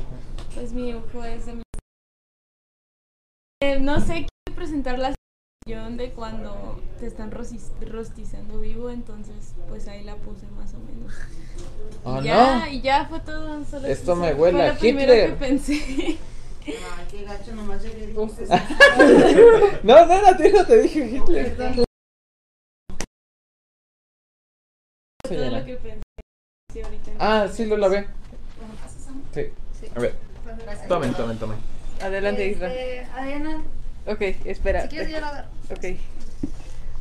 Pues 0.54 0.72
mi 0.72 0.92
dibujo 0.92 1.24
es 1.24 1.44
de 1.46 1.54
mi... 1.54 1.62
Eh, 3.62 3.78
no 3.80 4.00
sé, 4.00 4.26
quiero 4.46 4.56
presentar 4.56 4.98
la 4.98 5.08
situación 5.08 5.16
de 5.66 6.10
cuando 6.10 6.80
te 6.98 7.06
están 7.06 7.30
rostizando 7.30 8.58
vivo, 8.60 8.90
entonces 8.90 9.54
pues 9.68 9.86
ahí 9.86 10.02
la 10.02 10.16
puse 10.16 10.44
más 10.56 10.74
o 10.74 10.78
menos. 10.80 11.12
Oh, 12.04 12.20
Y 12.20 12.24
ya, 12.24 12.58
no. 12.58 12.66
y 12.66 12.80
ya 12.80 13.06
fue 13.06 13.20
todo. 13.20 13.64
Solo 13.64 13.86
Esto 13.86 14.16
me 14.16 14.32
fue 14.32 14.40
huele 14.40 14.62
a 14.62 14.72
lo 14.72 14.78
primero 14.80 15.12
Hitler. 15.12 15.30
que 15.30 15.36
pensé. 15.36 15.74
Ay, 16.66 17.06
qué 17.10 17.22
gacho, 17.24 17.54
nomás 17.54 17.80
llegué 17.82 18.04
y 18.04 18.06
dices, 18.08 18.48
No, 19.84 20.04
no, 20.06 20.26
a 20.26 20.36
ti 20.36 20.44
no 20.52 20.66
te 20.66 20.82
dije 20.82 21.06
Hitler. 21.06 21.56
Todo 21.56 21.68
lo 25.50 25.64
que 25.64 25.74
pensé. 25.76 26.02
Sí, 26.72 26.80
ahorita 26.82 27.10
Ah, 27.20 27.48
sí, 27.52 27.66
lo 27.66 27.76
lavé. 27.76 28.06
¿Cómo 28.58 28.74
pasas, 28.82 29.06
amor? 29.08 29.22
Sí. 29.32 29.44
Sí. 29.80 29.86
A 29.94 30.00
ver, 30.00 30.16
tomen, 30.88 31.14
tomen, 31.14 31.38
tomen. 31.38 31.58
Adelante, 32.00 32.48
Isra. 32.48 32.68
Este, 32.74 33.04
Adriana, 33.12 33.62
Ok, 34.06 34.20
espera. 34.44 34.82
si 34.82 34.88
quieres 34.88 35.10
yo 35.10 35.18
agarro. 35.18 35.48
Ok. 35.70 35.84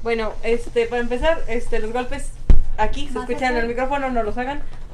Bueno, 0.03 0.33
este, 0.43 0.85
para 0.87 1.01
empezar, 1.01 1.39
este, 1.47 1.79
los 1.79 1.91
golpes 1.93 2.31
aquí 2.77 3.09
se 3.11 3.19
escuchan 3.19 3.53
en 3.53 3.57
el 3.59 3.67
micrófono, 3.67 4.09
no 4.09 4.23
los 4.23 4.37
hagan. 4.37 4.61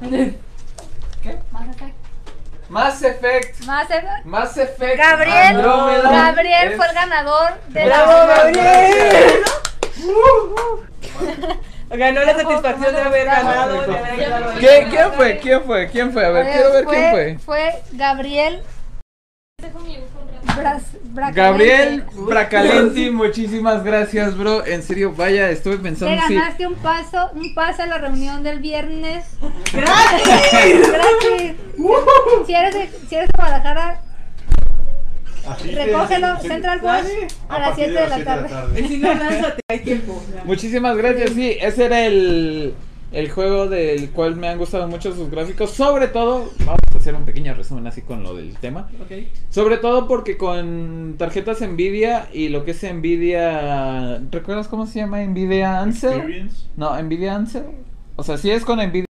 Más 1.50 1.68
Effect. 1.68 1.94
Mass 2.68 3.02
Effect. 3.02 3.60
Más 3.64 3.90
Effect. 3.90 4.24
Mass 4.26 4.56
Effect. 4.58 4.98
Gabriel, 4.98 5.56
Andrómeda 5.56 6.10
Gabriel 6.10 6.76
fue 6.76 6.86
el 6.86 6.94
ganador 6.94 7.50
de 7.68 7.84
¡Bravo, 7.86 8.12
la 8.12 8.26
Gabriel! 8.26 9.42
Ganó 11.90 12.20
la 12.22 12.36
satisfacción 12.36 12.94
de 12.94 13.00
haber 13.00 13.24
ganado. 13.24 13.82
de 13.86 13.96
haber 13.96 14.58
¿Qué- 14.60 14.86
¿Quién 14.90 15.12
fue? 15.14 15.38
¿Quién 15.38 15.64
fue? 15.64 15.88
¿Quién 15.88 16.12
fue? 16.12 16.26
A 16.26 16.30
ver, 16.30 16.52
quiero 16.52 16.72
ver 16.72 16.84
quién 16.84 17.10
fue. 17.10 17.38
Fue 17.44 17.82
Gabriel 17.92 18.62
Dejo 19.62 19.78
mi. 19.80 19.98
Bras. 20.58 21.34
Gabriel 21.34 22.04
Bracalenti, 22.14 23.10
muchísimas 23.10 23.82
gracias, 23.84 24.36
bro. 24.36 24.64
En 24.66 24.82
serio, 24.82 25.12
vaya, 25.16 25.50
estuve 25.50 25.76
Te 25.76 25.82
pensando 25.82 26.22
si. 26.26 26.34
ganaste 26.34 26.66
un 26.66 26.74
paso, 26.74 27.30
un 27.34 27.54
pase 27.54 27.82
a 27.82 27.86
la 27.86 27.98
reunión 27.98 28.42
del 28.42 28.58
viernes. 28.60 29.24
¡Gracias! 29.72 30.92
Gratis. 30.92 31.54
Si 32.46 32.54
eres 32.54 32.74
de, 32.74 32.90
si 33.08 33.14
eres 33.14 33.28
de 33.28 33.32
Guadalajara, 33.36 34.02
Así 35.48 35.70
recógelo, 35.70 36.38
Central 36.40 36.80
Bosch, 36.80 37.32
a 37.48 37.58
las 37.58 37.68
partir 37.68 37.84
7 37.86 38.00
de 38.00 38.08
la 38.08 38.24
tarde. 38.24 38.80
Y 38.80 38.88
si 38.88 38.98
no, 38.98 39.14
lánzate, 39.14 39.62
hay 39.68 39.80
tiempo. 39.80 40.22
ya. 40.34 40.44
Muchísimas 40.44 40.96
gracias, 40.96 41.30
sí, 41.30 41.56
ese 41.60 41.86
era 41.86 42.00
el, 42.04 42.74
el 43.12 43.30
juego 43.30 43.68
del 43.68 44.10
cual 44.10 44.36
me 44.36 44.48
han 44.48 44.58
gustado 44.58 44.86
mucho 44.86 45.14
sus 45.14 45.30
gráficos. 45.30 45.70
Sobre 45.70 46.08
todo, 46.08 46.50
vamos 46.60 46.80
a 46.94 46.98
hacer 46.98 47.14
un 47.14 47.24
pequeño 47.24 47.54
resumen 47.54 47.86
así 47.86 48.02
con 48.02 48.22
lo 48.22 48.34
del 48.34 48.56
tema. 48.56 48.88
Sobre 49.50 49.78
todo 49.78 50.06
porque 50.06 50.36
con 50.36 51.14
tarjetas 51.18 51.60
Nvidia 51.60 52.28
y 52.32 52.48
lo 52.48 52.64
que 52.64 52.72
es 52.72 52.82
Nvidia. 52.82 54.18
¿Recuerdas 54.30 54.68
cómo 54.68 54.86
se 54.86 55.00
llama? 55.00 55.20
Nvidia 55.20 55.80
Ansel. 55.80 56.14
Experience. 56.14 56.68
No, 56.76 57.00
Nvidia 57.02 57.34
Ansel. 57.34 57.64
O 58.16 58.22
sea, 58.22 58.36
si 58.36 58.50
es 58.50 58.64
con 58.64 58.78
Nvidia 58.78 59.06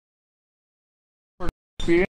Experience 1.80 2.08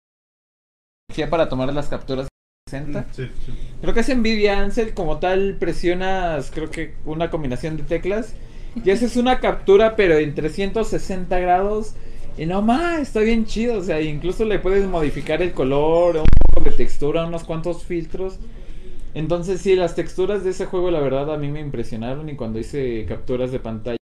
para 1.29 1.49
tomar 1.49 1.71
las 1.73 1.89
capturas 1.89 2.27
60. 2.69 3.07
Sí, 3.11 3.29
sí. 3.45 3.53
Creo 3.81 3.93
que 3.93 3.99
es 3.99 4.17
Nvidia 4.17 4.59
Ansel, 4.59 4.93
como 4.93 5.19
tal 5.19 5.57
presionas, 5.59 6.49
creo 6.49 6.71
que 6.71 6.95
una 7.05 7.29
combinación 7.29 7.77
de 7.77 7.83
teclas 7.83 8.35
y 8.75 8.89
haces 8.89 9.17
una 9.17 9.39
captura 9.39 9.95
pero 9.95 10.17
en 10.17 10.33
360 10.35 11.39
grados 11.39 11.93
y 12.37 12.45
no 12.45 12.61
más, 12.61 12.99
está 12.99 13.19
bien 13.19 13.45
chido, 13.45 13.77
o 13.77 13.83
sea, 13.83 14.01
incluso 14.01 14.43
le 14.45 14.57
puedes 14.59 14.87
modificar 14.87 15.41
el 15.41 15.53
color, 15.53 16.17
un 16.17 16.25
poco 16.53 16.69
de 16.69 16.75
textura, 16.75 17.27
unos 17.27 17.43
cuantos 17.43 17.83
filtros. 17.83 18.39
Entonces 19.13 19.61
sí, 19.61 19.75
las 19.75 19.95
texturas 19.95 20.43
de 20.43 20.51
ese 20.51 20.65
juego 20.65 20.89
la 20.89 20.99
verdad 20.99 21.31
a 21.31 21.37
mí 21.37 21.49
me 21.49 21.59
impresionaron 21.59 22.29
y 22.29 22.35
cuando 22.35 22.59
hice 22.59 23.05
capturas 23.07 23.51
de 23.51 23.59
pantalla 23.59 23.97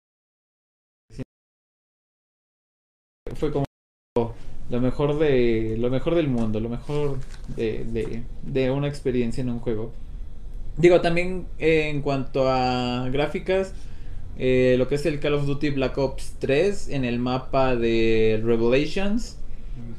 fue 3.35 3.53
como 3.53 3.65
lo 4.71 4.81
mejor 4.81 5.19
de 5.19 5.77
lo 5.79 5.91
mejor 5.91 6.15
del 6.15 6.29
mundo, 6.29 6.61
lo 6.61 6.69
mejor 6.69 7.19
de, 7.57 7.85
de, 7.85 8.23
de 8.43 8.71
una 8.71 8.89
experiencia 8.89 9.41
en 9.41 9.51
un 9.51 9.61
juego. 9.61 9.93
Digo, 10.77 11.01
también 11.01 11.47
eh, 11.59 11.89
en 11.89 12.03
cuanto 12.03 12.49
a 12.49 13.09
gráficas, 13.11 13.75
eh, 14.39 14.77
lo 14.79 14.89
que 14.89 14.95
es 14.95 15.07
el 15.07 15.21
Call 15.21 15.35
of 15.35 15.47
Duty 15.47 15.71
Black 15.71 15.99
Ops 15.99 16.35
3 16.39 16.89
en 16.91 17.05
el 17.05 17.19
mapa 17.19 17.75
de 17.75 18.41
Revelations, 18.45 19.37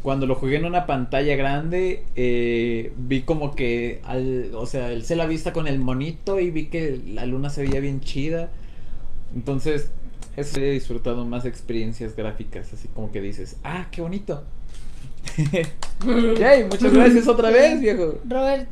cuando 0.02 0.26
lo 0.26 0.36
jugué 0.36 0.58
en 0.58 0.66
una 0.66 0.86
pantalla 0.86 1.36
grande, 1.36 2.04
eh, 2.16 2.94
vi 2.98 3.22
como 3.22 3.54
que, 3.54 4.02
al, 4.06 4.52
o 4.56 4.66
sea, 4.66 4.92
el 4.92 5.04
la 5.10 5.26
vista 5.26 5.52
con 5.52 5.68
el 5.68 5.80
monito 5.80 6.40
y 6.40 6.52
vi 6.52 6.68
que 6.68 7.00
la 7.06 7.26
luna 7.26 7.50
se 7.50 7.64
veía 7.64 7.80
bien 7.80 8.00
chida. 8.02 8.50
Entonces, 9.36 9.92
eso 10.38 10.60
he 10.60 10.72
disfrutado 10.72 11.26
más 11.26 11.46
experiencias 11.46 12.16
gráficas, 12.16 12.74
así 12.74 12.88
como 12.88 13.12
que 13.12 13.22
dices, 13.22 13.58
ah, 13.64 13.88
qué 13.92 14.02
bonito. 14.02 14.44
Yay, 16.40 16.64
muchas 16.64 16.94
gracias 16.94 17.28
otra 17.28 17.50
vez, 17.50 17.82
viejo. 17.82 18.20
Robert, 18.28 18.70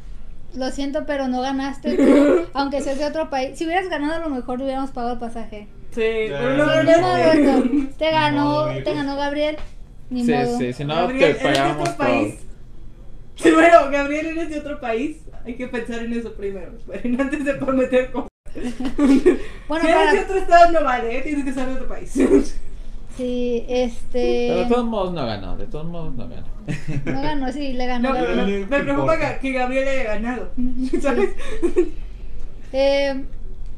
lo 0.57 0.71
siento, 0.71 1.05
pero 1.05 1.27
no 1.27 1.41
ganaste 1.41 1.95
tú, 1.97 2.45
aunque 2.53 2.81
seas 2.81 2.97
de 2.99 3.05
otro 3.05 3.29
país. 3.29 3.57
Si 3.57 3.65
hubieras 3.65 3.89
ganado, 3.89 4.15
a 4.15 4.19
lo 4.27 4.29
mejor 4.33 4.61
hubiéramos 4.61 4.91
pagado 4.91 5.13
el 5.13 5.19
pasaje. 5.19 5.67
Sí, 5.91 6.01
pero 6.29 6.57
no. 6.57 6.65
Te 7.97 8.11
ganó, 8.11 8.43
modo, 8.45 8.83
te 8.83 8.93
ganó 8.93 9.15
Gabriel. 9.15 9.57
Ni 10.09 10.23
Sí, 10.25 10.31
modo. 10.31 10.57
sí, 10.57 10.73
si 10.73 10.85
no 10.85 10.95
Gabriel, 10.95 11.19
te 11.19 11.29
¿eres 11.29 11.43
de 11.43 11.49
pagamos 11.59 11.81
otro 11.89 11.93
todo. 11.95 12.07
país? 12.07 12.35
Sí, 13.35 13.51
bueno, 13.51 13.77
Gabriel, 13.91 14.25
eres 14.27 14.49
de 14.49 14.59
otro 14.59 14.79
país. 14.79 15.17
Hay 15.45 15.55
que 15.55 15.67
pensar 15.67 15.99
en 16.03 16.13
eso 16.13 16.33
primero. 16.33 16.71
Esperen, 16.77 17.21
antes 17.21 17.45
de 17.45 17.53
prometer 17.55 18.11
cosas. 18.11 18.29
Bueno, 19.67 19.85
si 19.85 19.91
eres 19.91 20.11
de 20.13 20.19
otro 20.21 20.37
estado, 20.37 20.71
no 20.71 20.83
vale, 20.83 21.17
¿eh? 21.17 21.21
tienes 21.21 21.43
que 21.45 21.53
ser 21.53 21.67
de 21.67 21.73
otro 21.73 21.87
país. 21.87 22.13
Sí, 23.18 23.65
Pero 23.68 23.80
este. 23.86 24.18
de 24.20 24.65
todos 24.70 24.86
modos 24.86 25.13
no 25.13 25.26
ganó, 25.26 25.57
de 25.57 25.65
todos 25.65 25.86
modos 25.88 26.13
no 26.15 26.28
ganó. 26.30 26.45
No 27.05 27.22
ganó, 27.22 27.51
sí, 27.51 27.74
le 27.74 27.86
ganó 27.88 28.09
No, 28.09 28.15
Gabriel. 28.15 28.68
me, 28.70 28.80
preocupa 28.84 29.18
que, 29.18 29.39
que 29.39 29.51
Gabriel 29.53 29.88
haya 29.88 30.03
ganado. 30.03 30.51
¿Sabes? 31.01 31.30
Eh, 32.74 33.24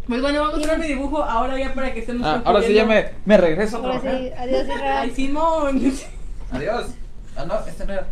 Pues 0.08 0.22
bueno, 0.22 0.40
vamos 0.40 0.54
a 0.56 0.58
mostrar 0.58 0.80
mi 0.80 0.88
dibujo 0.88 1.24
ahora 1.24 1.58
ya 1.58 1.74
para 1.74 1.94
que 1.94 2.00
estemos 2.00 2.26
Ah, 2.26 2.42
ahora 2.44 2.62
sí 2.64 2.74
ya 2.74 2.86
me, 2.86 3.12
me 3.26 3.38
regreso 3.38 3.78
a 3.78 3.80
ahora 3.80 4.00
trabajar. 4.02 4.22
sí, 4.24 4.32
adiós, 4.38 4.68
Ay. 4.84 5.12
Simón. 5.12 5.94
Adiós. 6.52 6.86
Ah, 7.38 7.46
no, 7.46 7.66
este 7.68 7.86
no 7.86 7.94
era. 7.94 8.08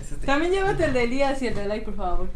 Es 0.00 0.12
este. 0.12 0.26
También 0.26 0.52
llévate 0.52 0.84
el 0.84 0.92
de 0.92 1.02
Elías 1.04 1.42
y 1.42 1.48
el 1.48 1.54
de 1.56 1.66
Lai, 1.66 1.84
por 1.84 1.96
favor. 1.96 2.28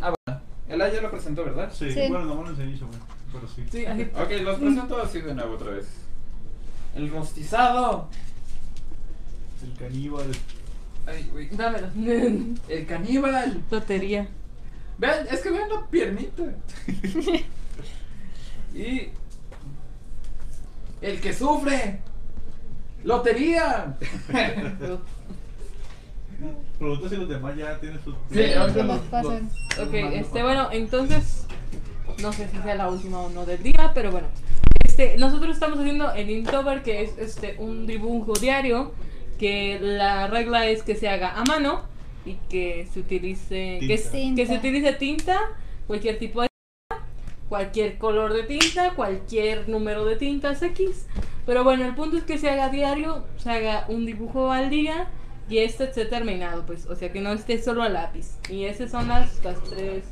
Ah, 0.00 0.12
bueno. 0.26 0.40
Ela 0.68 0.90
ya 0.92 1.02
lo 1.02 1.10
presentó, 1.10 1.44
¿verdad? 1.44 1.70
Sí, 1.72 1.90
Sí. 1.92 2.00
bueno, 2.08 2.24
no 2.24 2.34
me 2.36 2.42
lo 2.44 2.50
enseñé, 2.50 2.78
pero 3.32 3.46
sí. 3.46 3.62
Sí, 3.70 3.84
así. 3.84 4.02
Ok, 4.14 4.30
los 4.42 4.58
presento 4.58 5.02
así 5.02 5.20
de 5.20 5.34
nuevo 5.34 5.54
otra 5.54 5.70
vez. 5.72 5.86
El 6.94 7.10
rostizado. 7.10 8.08
El 9.62 9.72
caníbal. 9.78 10.30
Ay, 11.06 11.28
güey. 11.32 11.48
Dámelo. 11.50 11.88
El 12.68 12.86
caníbal. 12.86 13.62
Lotería. 13.70 14.28
Vean, 14.98 15.26
es 15.30 15.40
que 15.40 15.50
vean 15.50 15.68
la 15.70 15.86
piernita. 15.86 16.42
y. 18.74 19.08
El 21.00 21.20
que 21.20 21.32
sufre. 21.32 22.00
Lotería. 23.04 23.96
Pregunta 26.78 27.08
si 27.08 27.16
los 27.16 27.28
demás 27.28 27.56
ya 27.56 27.78
tienen 27.78 28.02
sus. 28.02 28.14
Sí, 28.32 28.42
los- 28.54 29.00
pasen. 29.02 29.48
los- 29.76 29.86
Ok, 29.88 29.94
este, 29.94 30.42
bueno, 30.42 30.68
entonces, 30.72 31.46
no 32.20 32.32
sé 32.32 32.48
si 32.48 32.56
sea 32.58 32.74
la 32.74 32.88
última 32.90 33.20
o 33.20 33.30
no 33.30 33.46
del 33.46 33.62
día, 33.62 33.92
pero 33.94 34.10
bueno. 34.10 34.26
Este, 34.92 35.16
nosotros 35.16 35.54
estamos 35.54 35.78
haciendo 35.78 36.12
el 36.12 36.28
Inktober, 36.28 36.82
que 36.82 37.00
es 37.00 37.16
este 37.16 37.56
un 37.58 37.86
dibujo 37.86 38.34
diario, 38.34 38.92
que 39.38 39.78
la 39.80 40.26
regla 40.26 40.66
es 40.66 40.82
que 40.82 40.96
se 40.96 41.08
haga 41.08 41.32
a 41.40 41.44
mano 41.46 41.80
y 42.26 42.34
que 42.50 42.86
se 42.92 43.00
utilice, 43.00 43.78
que, 43.80 43.96
Tinta. 43.96 44.36
que 44.36 44.46
se 44.46 44.54
utilice 44.58 44.92
tinta, 44.92 45.40
cualquier 45.86 46.18
tipo 46.18 46.42
de 46.42 46.48
tinta, 46.50 47.06
cualquier 47.48 47.96
color 47.96 48.34
de 48.34 48.42
tinta, 48.42 48.90
cualquier 48.90 49.66
número 49.66 50.04
de 50.04 50.16
tintas 50.16 50.62
X. 50.62 51.06
Pero 51.46 51.64
bueno, 51.64 51.86
el 51.86 51.94
punto 51.94 52.18
es 52.18 52.24
que 52.24 52.36
se 52.36 52.50
haga 52.50 52.68
diario, 52.68 53.24
se 53.38 53.50
haga 53.50 53.86
un 53.88 54.04
dibujo 54.04 54.52
al 54.52 54.68
día 54.68 55.08
y 55.48 55.56
este 55.56 55.84
esté 55.84 56.04
terminado, 56.04 56.66
pues, 56.66 56.84
o 56.84 56.96
sea 56.96 57.10
que 57.10 57.22
no 57.22 57.32
esté 57.32 57.62
solo 57.62 57.82
a 57.82 57.88
lápiz. 57.88 58.36
Y 58.50 58.64
esas 58.64 58.90
son 58.90 59.08
las, 59.08 59.42
las 59.42 59.64
tres. 59.64 60.04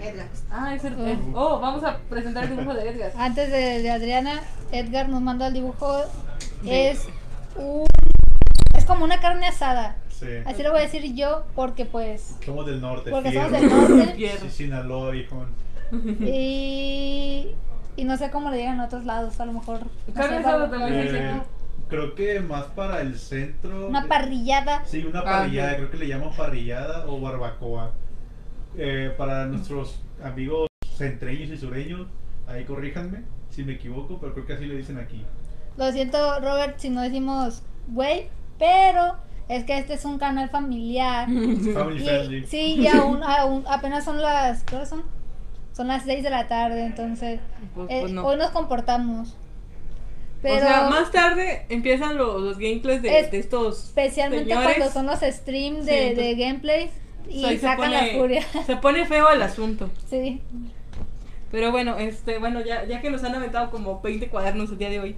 Edgar. 0.00 0.26
Ah, 0.50 0.74
es. 0.74 0.84
Oh. 0.84 0.88
eh, 1.06 1.18
oh, 1.34 1.60
vamos 1.60 1.82
a 1.84 1.98
presentar 2.08 2.44
el 2.44 2.50
dibujo 2.50 2.74
de 2.74 2.88
Edgar. 2.88 3.12
Antes 3.16 3.50
de, 3.50 3.82
de 3.82 3.90
Adriana, 3.90 4.40
Edgar 4.72 5.08
nos 5.08 5.20
manda 5.22 5.46
el 5.48 5.54
dibujo. 5.54 6.02
Es 6.66 7.06
un. 7.56 7.86
Es 8.76 8.84
como 8.84 9.04
una 9.04 9.20
carne 9.20 9.46
asada. 9.48 9.96
Sí. 10.10 10.26
Así 10.46 10.62
lo 10.62 10.70
voy 10.70 10.80
a 10.80 10.82
decir 10.82 11.14
yo 11.14 11.44
porque, 11.54 11.84
pues. 11.84 12.36
Somos 12.44 12.66
del 12.66 12.80
norte. 12.80 13.10
Porque 13.10 13.32
somos 13.32 13.52
del 13.52 13.68
norte. 13.68 14.16
Sí, 14.40 14.50
Sinaloa, 14.50 15.14
hijo. 15.16 15.44
Y. 16.20 17.48
Y 17.96 18.04
no 18.04 18.16
sé 18.16 18.30
cómo 18.30 18.50
le 18.50 18.56
llegan 18.58 18.80
a 18.80 18.86
otros 18.86 19.04
lados. 19.04 19.38
A 19.40 19.46
lo 19.46 19.52
mejor. 19.52 19.80
no 20.08 20.14
Carne 20.14 20.38
asada 20.38 20.68
también. 20.70 21.14
Eh, 21.14 21.42
creo 21.88 22.14
que 22.14 22.40
más 22.40 22.64
para 22.66 23.00
el 23.00 23.16
centro. 23.18 23.86
Una 23.88 24.06
parrillada. 24.08 24.84
Sí, 24.84 25.04
una 25.04 25.20
Ah, 25.20 25.24
parrillada, 25.24 25.72
ok. 25.72 25.76
creo 25.78 25.90
que 25.92 25.96
le 25.98 26.08
llaman 26.08 26.30
parrillada 26.36 27.06
o 27.06 27.20
barbacoa. 27.20 27.92
Eh, 28.76 29.12
para 29.16 29.46
nuestros 29.46 30.00
amigos 30.22 30.68
centreños 30.96 31.50
y 31.50 31.56
sureños, 31.56 32.06
ahí 32.46 32.64
corríjanme 32.64 33.22
si 33.50 33.62
me 33.64 33.74
equivoco, 33.74 34.18
pero 34.20 34.32
creo 34.34 34.46
que 34.46 34.52
así 34.54 34.66
le 34.66 34.76
dicen 34.76 34.98
aquí. 34.98 35.24
Lo 35.76 35.90
siento, 35.92 36.40
Robert, 36.40 36.78
si 36.78 36.90
no 36.90 37.02
decimos 37.02 37.62
güey, 37.88 38.28
pero 38.58 39.16
es 39.48 39.64
que 39.64 39.76
este 39.78 39.94
es 39.94 40.04
un 40.04 40.18
canal 40.18 40.48
familiar. 40.50 41.26
Family 41.74 42.02
Y, 42.02 42.04
friendly. 42.06 42.46
sí, 42.46 42.76
y 42.80 42.86
aún, 42.86 43.22
aún- 43.22 43.64
apenas 43.68 44.04
son 44.04 44.20
las. 44.22 44.62
¿Qué 44.64 44.84
son? 44.86 45.02
Son 45.72 45.88
las 45.88 46.04
6 46.04 46.22
de 46.22 46.30
la 46.30 46.46
tarde, 46.48 46.84
entonces. 46.86 47.40
Pues- 47.74 47.88
eh, 47.90 47.98
pues 48.02 48.12
no. 48.12 48.24
Hoy 48.26 48.36
nos 48.36 48.50
comportamos. 48.50 49.36
Pero. 50.42 50.56
O 50.56 50.58
sea, 50.60 50.88
más 50.88 51.10
tarde 51.10 51.66
empiezan 51.68 52.16
los, 52.16 52.40
los 52.42 52.58
gameplays 52.58 53.02
de, 53.02 53.18
Es- 53.20 53.30
de 53.30 53.38
estos. 53.38 53.84
Especialmente 53.88 54.44
señores. 54.54 54.76
cuando 54.78 54.92
son 54.92 55.06
los 55.06 55.20
streams 55.20 55.84
Sí, 55.84 55.90
de, 55.90 56.08
entonces- 56.10 56.36
de 56.36 56.44
gameplay 56.44 56.90
y 57.28 57.44
o 57.44 57.48
sea, 57.48 57.58
sacan 57.60 57.90
pone- 57.90 58.12
la 58.12 58.18
furia. 58.18 58.42
Se 58.66 58.76
pone 58.76 59.06
feo 59.06 59.30
el 59.30 59.42
asunto. 59.42 59.90
Sí. 60.08 60.40
Pero 61.50 61.70
bueno, 61.70 61.96
este, 61.98 62.38
bueno, 62.38 62.60
ya, 62.60 62.84
ya 62.84 63.00
que 63.00 63.10
nos 63.10 63.22
han 63.24 63.34
aventado 63.34 63.70
como 63.70 64.00
20 64.00 64.28
cuadernos 64.28 64.70
el 64.70 64.78
día 64.78 64.90
de 64.90 65.00
hoy. 65.00 65.16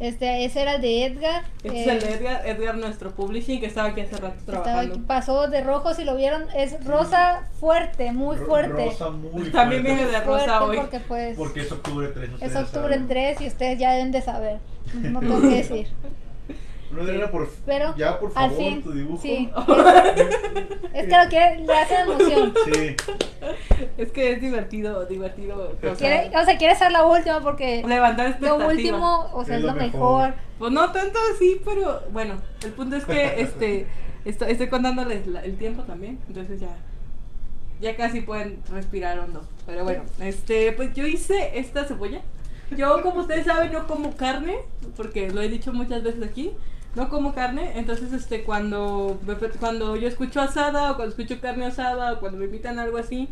Este, 0.00 0.44
ese 0.44 0.62
era 0.62 0.74
el 0.76 0.80
de 0.82 1.04
Edgar. 1.06 1.44
Este 1.62 1.68
eh, 1.76 1.82
es 1.82 1.86
el 1.86 2.00
de 2.00 2.14
Edgar, 2.14 2.42
Edgar, 2.48 2.76
nuestro 2.76 3.12
publishing, 3.14 3.60
que 3.60 3.66
estaba 3.66 3.88
aquí 3.90 4.00
hace 4.00 4.16
rato 4.16 4.34
estaba 4.36 4.64
trabajando. 4.64 4.94
aquí, 4.94 5.04
pasó 5.06 5.46
de 5.48 5.62
rojo, 5.62 5.94
si 5.94 6.02
lo 6.04 6.16
vieron, 6.16 6.46
es 6.56 6.84
rosa 6.84 7.48
fuerte, 7.60 8.10
muy 8.10 8.36
fuerte. 8.38 8.86
Rosa 8.86 9.10
muy 9.10 9.30
También 9.52 9.82
fuerte. 9.82 9.82
viene 9.82 10.06
de 10.06 10.20
fuerte 10.22 10.46
rosa 10.46 10.64
hoy. 10.64 10.76
porque 10.78 10.98
pues 11.00 11.36
Porque 11.36 11.60
es 11.60 11.70
octubre 11.70 12.08
3. 12.08 12.30
es 12.40 12.56
octubre 12.56 12.94
saben. 12.94 13.06
3 13.08 13.40
y 13.42 13.46
ustedes 13.46 13.78
ya 13.78 13.92
deben 13.92 14.10
de 14.10 14.22
saber. 14.22 14.58
No 14.94 15.20
tengo 15.20 15.40
que 15.40 15.46
decir. 15.48 15.86
No, 16.92 17.02
Adriana, 17.02 17.30
por, 17.30 17.48
Pero 17.66 17.96
ya, 17.96 18.18
por 18.20 18.30
favor, 18.32 18.56
fin, 18.56 18.82
tu 18.82 18.92
dibujo. 18.92 19.20
sí. 19.22 19.50
Es 20.94 21.08
que 21.08 21.16
lo 21.24 21.28
quiere, 21.30 21.58
le 21.60 21.72
hace 21.72 21.94
emoción. 22.00 22.54
Sí. 22.66 22.96
Es 23.96 24.12
que 24.12 24.32
es 24.32 24.40
divertido, 24.40 25.04
divertido. 25.06 25.72
o 25.76 25.80
sea, 25.80 25.94
Quiere, 25.94 26.36
o 26.36 26.44
sea, 26.44 26.58
quiere 26.58 26.74
ser 26.76 26.92
la 26.92 27.04
última 27.06 27.40
porque 27.40 27.82
levantar 27.86 28.36
lo 28.40 28.56
último, 28.68 29.30
o 29.32 29.44
sea, 29.44 29.56
Es 29.56 29.60
es 29.60 29.66
lo 29.66 29.72
lo 29.74 29.80
mejor. 29.80 30.28
mejor. 30.28 30.34
Pues 30.58 30.70
no 30.72 30.92
tanto 30.92 31.18
así, 31.34 31.60
pero 31.64 32.02
bueno, 32.12 32.34
el 32.62 32.72
punto 32.72 32.96
es 32.96 33.04
que 33.06 33.40
este 33.40 33.86
estoy, 34.24 34.50
estoy 34.52 34.68
contándoles 34.68 35.26
la- 35.26 35.42
el 35.44 35.56
tiempo 35.56 35.82
también, 35.82 36.18
entonces 36.28 36.60
ya 36.60 36.76
ya 37.80 37.96
casi 37.96 38.20
pueden 38.20 38.62
respirar 38.70 39.18
hondo. 39.18 39.40
Pero 39.66 39.82
bueno, 39.84 40.04
este 40.20 40.70
pues 40.72 40.94
yo 40.94 41.06
hice 41.06 41.58
esta 41.58 41.84
cebolla. 41.84 42.20
Yo 42.76 43.02
como 43.02 43.20
ustedes 43.22 43.44
saben 43.46 43.72
no 43.72 43.86
como 43.88 44.14
carne, 44.16 44.56
porque 44.96 45.30
lo 45.30 45.42
he 45.42 45.48
dicho 45.48 45.72
muchas 45.72 46.02
veces 46.04 46.22
aquí, 46.22 46.52
no 46.94 47.08
como 47.08 47.34
carne, 47.34 47.72
entonces 47.76 48.12
este 48.12 48.44
cuando 48.44 49.18
cuando 49.58 49.96
yo 49.96 50.08
escucho 50.08 50.40
asada 50.40 50.92
o 50.92 50.96
cuando 50.96 51.14
escucho 51.14 51.40
carne 51.40 51.66
asada 51.66 52.12
o 52.14 52.20
cuando 52.20 52.38
me 52.38 52.44
invitan 52.46 52.78
algo 52.78 52.98
así, 52.98 53.28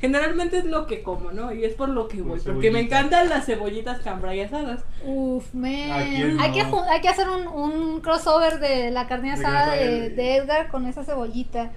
generalmente 0.00 0.58
es 0.58 0.64
lo 0.64 0.86
que 0.86 1.02
como, 1.02 1.32
¿no? 1.32 1.52
Y 1.52 1.64
es 1.64 1.74
por 1.74 1.88
lo 1.88 2.08
que 2.08 2.22
voy, 2.22 2.40
porque 2.40 2.70
me 2.70 2.80
encantan 2.80 3.28
las 3.28 3.46
cebollitas 3.46 4.00
cambray 4.00 4.40
asadas. 4.40 4.84
Uf, 5.00 5.54
¿A 5.54 5.56
man. 5.56 6.04
quién 6.10 6.40
Hay, 6.40 6.52
que, 6.52 6.60
hay 6.62 7.00
que 7.00 7.08
hacer 7.08 7.28
un, 7.28 7.46
un 7.46 8.00
crossover 8.00 8.58
de 8.58 8.90
la 8.90 9.06
carne 9.06 9.32
asada 9.32 9.74
de, 9.74 10.10
de 10.10 10.36
Edgar 10.36 10.68
con 10.68 10.86
esa 10.86 11.04
cebollita. 11.04 11.72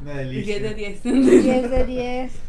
Una 0.00 0.14
Y 0.30 0.42
delicia. 0.42 0.58
10 0.58 0.62
de 0.62 0.74
10. 0.74 1.02
10 1.02 1.70
de 1.70 1.84
10. 1.84 2.43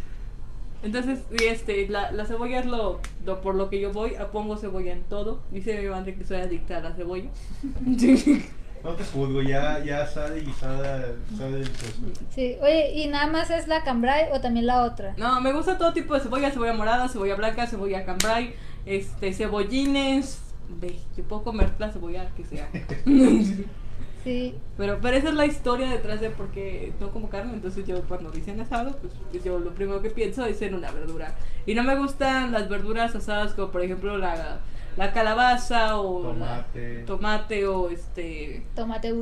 Entonces, 0.85 1.19
este, 1.43 1.87
la, 1.89 2.11
la 2.11 2.25
cebolla 2.25 2.59
es 2.59 2.67
lo, 2.67 2.99
lo 3.25 3.41
por 3.41 3.55
lo 3.55 3.69
que 3.69 3.79
yo 3.81 3.91
voy, 3.91 4.13
pongo 4.31 4.55
cebolla 4.55 4.93
en 4.93 5.01
todo. 5.03 5.41
Dice 5.49 5.81
mi 5.81 5.89
madre 5.89 6.13
que 6.13 6.23
soy 6.23 6.37
adicta 6.37 6.77
a 6.77 6.81
la 6.81 6.93
cebolla. 6.93 7.29
No 8.83 8.93
te 8.93 9.03
juzgo, 9.03 9.41
ya, 9.41 9.83
ya 9.83 10.05
sabe 10.05 10.41
guisada, 10.41 11.15
sabe 11.35 11.53
delicioso. 11.53 12.01
Sí, 12.29 12.55
oye, 12.61 12.91
¿y 12.91 13.07
nada 13.07 13.25
más 13.25 13.49
es 13.49 13.67
la 13.67 13.83
cambray 13.83 14.25
o 14.31 14.39
también 14.41 14.67
la 14.67 14.83
otra? 14.83 15.15
no, 15.17 15.41
me 15.41 15.51
gusta 15.53 15.79
todo 15.79 15.91
tipo 15.91 16.13
de 16.13 16.19
cebolla, 16.19 16.51
cebolla 16.51 16.73
morada, 16.73 17.09
cebolla 17.09 17.33
blanca, 17.33 17.65
cebolla 17.65 18.05
cambray, 18.05 18.53
este, 18.85 19.33
cebollines. 19.33 20.39
Ve, 20.69 20.99
yo 21.17 21.23
puedo 21.23 21.43
comer 21.43 21.71
la 21.79 21.91
cebolla 21.91 22.29
que 22.35 22.45
sea. 22.45 22.69
Sí. 24.25 24.55
Pero, 24.75 24.97
pero 25.01 25.15
esa 25.15 25.29
es 25.29 25.35
la 25.35 25.45
historia 25.45 25.87
detrás 25.89 26.19
de 26.19 26.29
por 26.31 26.47
qué 26.49 26.91
no 26.99 27.11
como 27.11 27.29
carne. 27.29 27.53
Entonces 27.53 27.85
yo 27.87 28.01
cuando 28.03 28.29
dicen 28.31 28.59
asado, 28.59 28.97
pues, 28.97 29.13
pues 29.31 29.43
yo 29.43 29.59
lo 29.59 29.73
primero 29.73 30.01
que 30.01 30.09
pienso 30.09 30.43
es 30.45 30.61
en 30.63 30.73
una 30.75 30.91
verdura. 30.91 31.35
Y 31.65 31.75
no 31.75 31.83
me 31.83 31.95
gustan 31.95 32.51
las 32.51 32.67
verduras 32.67 33.15
asadas 33.15 33.53
como 33.53 33.69
por 33.71 33.81
ejemplo 33.83 34.17
la, 34.17 34.59
la 34.97 35.13
calabaza 35.13 35.99
o 36.01 36.21
Tomate. 36.23 36.99
la 37.01 37.05
tomate 37.05 37.67
o 37.67 37.89
este 37.89 38.65
Tomate. 38.75 39.13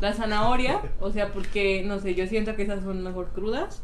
la 0.00 0.12
zanahoria. 0.12 0.80
O 1.00 1.10
sea, 1.12 1.32
porque 1.32 1.82
no 1.86 1.98
sé, 2.00 2.14
yo 2.16 2.26
siento 2.26 2.56
que 2.56 2.64
esas 2.64 2.82
son 2.82 3.02
mejor 3.04 3.28
crudas 3.28 3.80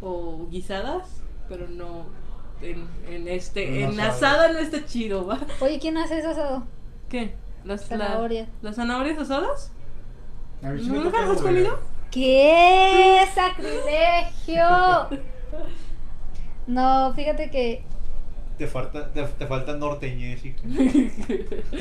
o 0.00 0.48
guisadas, 0.50 1.22
pero 1.48 1.68
no 1.68 2.06
en, 2.62 2.86
en 3.08 3.28
este 3.28 3.82
En 3.84 3.92
en 3.92 4.00
asado. 4.00 4.52
no 4.54 4.58
está 4.58 4.84
chido, 4.86 5.26
¿va? 5.26 5.38
Oye, 5.60 5.78
¿quién 5.78 5.98
hace 5.98 6.18
eso 6.18 6.30
asado? 6.30 6.62
¿Qué? 7.10 7.34
Las 7.64 7.82
la- 7.90 7.98
Zanahoria. 8.06 8.48
las 8.62 8.74
zanahorias 8.76 9.18
asadas? 9.18 9.70
¿Nunca 10.62 11.30
has 11.32 11.40
comido? 11.40 11.78
¡Qué 12.10 13.26
sacrilegio! 13.34 15.08
No, 16.66 17.12
fíjate 17.14 17.50
que, 17.50 17.84
Te 18.58 18.66
falta, 18.68 19.10
te, 19.12 19.22
te 19.24 19.46
falta 19.46 19.74
norteñez, 19.74 20.42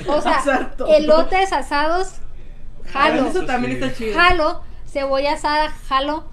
o 0.08 0.22
sea, 0.22 0.34
Exacto. 0.38 0.88
elotes 0.88 1.54
asados, 1.54 2.16
jalo, 2.92 3.28
Eso 3.28 3.46
también 3.46 3.74
sí. 3.78 3.84
está 3.84 3.96
chido. 3.96 4.16
jalo, 4.16 4.62
cebolla 4.88 5.34
asada, 5.34 5.70
jalo, 5.88 6.24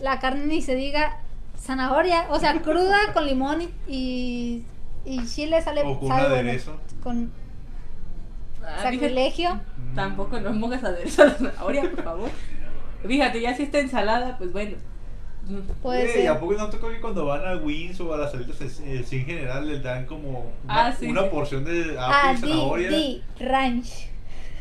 la 0.00 0.18
carne 0.18 0.46
ni 0.46 0.62
se 0.62 0.74
diga, 0.74 1.20
zanahoria, 1.60 2.26
o 2.30 2.40
sea, 2.40 2.60
cruda 2.62 3.12
con 3.12 3.26
limón 3.26 3.62
y, 3.62 3.70
y, 3.86 4.66
y 5.04 5.26
chile 5.26 5.62
sale, 5.62 5.82
O 5.82 6.00
con 6.00 6.10
un 6.10 6.16
sabe 6.16 6.30
bueno. 6.30 6.34
aderezo. 6.34 6.80
con 7.02 7.32
Ah, 7.32 7.43
sacrilegio. 8.82 9.54
Mm. 9.76 9.94
Tampoco 9.94 10.40
no 10.40 10.58
pongas 10.60 10.82
aderezo 10.84 11.22
a 11.22 11.26
la 11.26 11.30
zanahoria, 11.34 11.90
por 11.90 12.02
favor. 12.04 12.30
Fíjate, 13.06 13.40
ya 13.40 13.54
si 13.54 13.64
está 13.64 13.78
ensalada, 13.80 14.36
pues 14.38 14.52
bueno. 14.52 14.76
Puede 15.82 16.10
Güey, 16.10 16.26
¿A 16.26 16.40
poco 16.40 16.54
no 16.54 16.70
tocó 16.70 16.88
que 16.90 17.00
cuando 17.00 17.26
van 17.26 17.46
a 17.46 17.56
Wings 17.56 18.00
o 18.00 18.14
a 18.14 18.16
las 18.16 18.32
salitas 18.32 18.58
eh, 18.62 19.04
sí, 19.06 19.16
en 19.18 19.26
general 19.26 19.68
les 19.68 19.82
dan 19.82 20.06
como 20.06 20.52
una, 20.64 20.86
Ah, 20.86 20.92
sí, 20.98 21.06
una 21.06 21.24
sí. 21.24 21.28
porción 21.30 21.64
de 21.66 21.96
Ah, 21.98 22.34
zanahoria? 22.40 22.88
di, 22.88 23.22
ranch. 23.38 24.08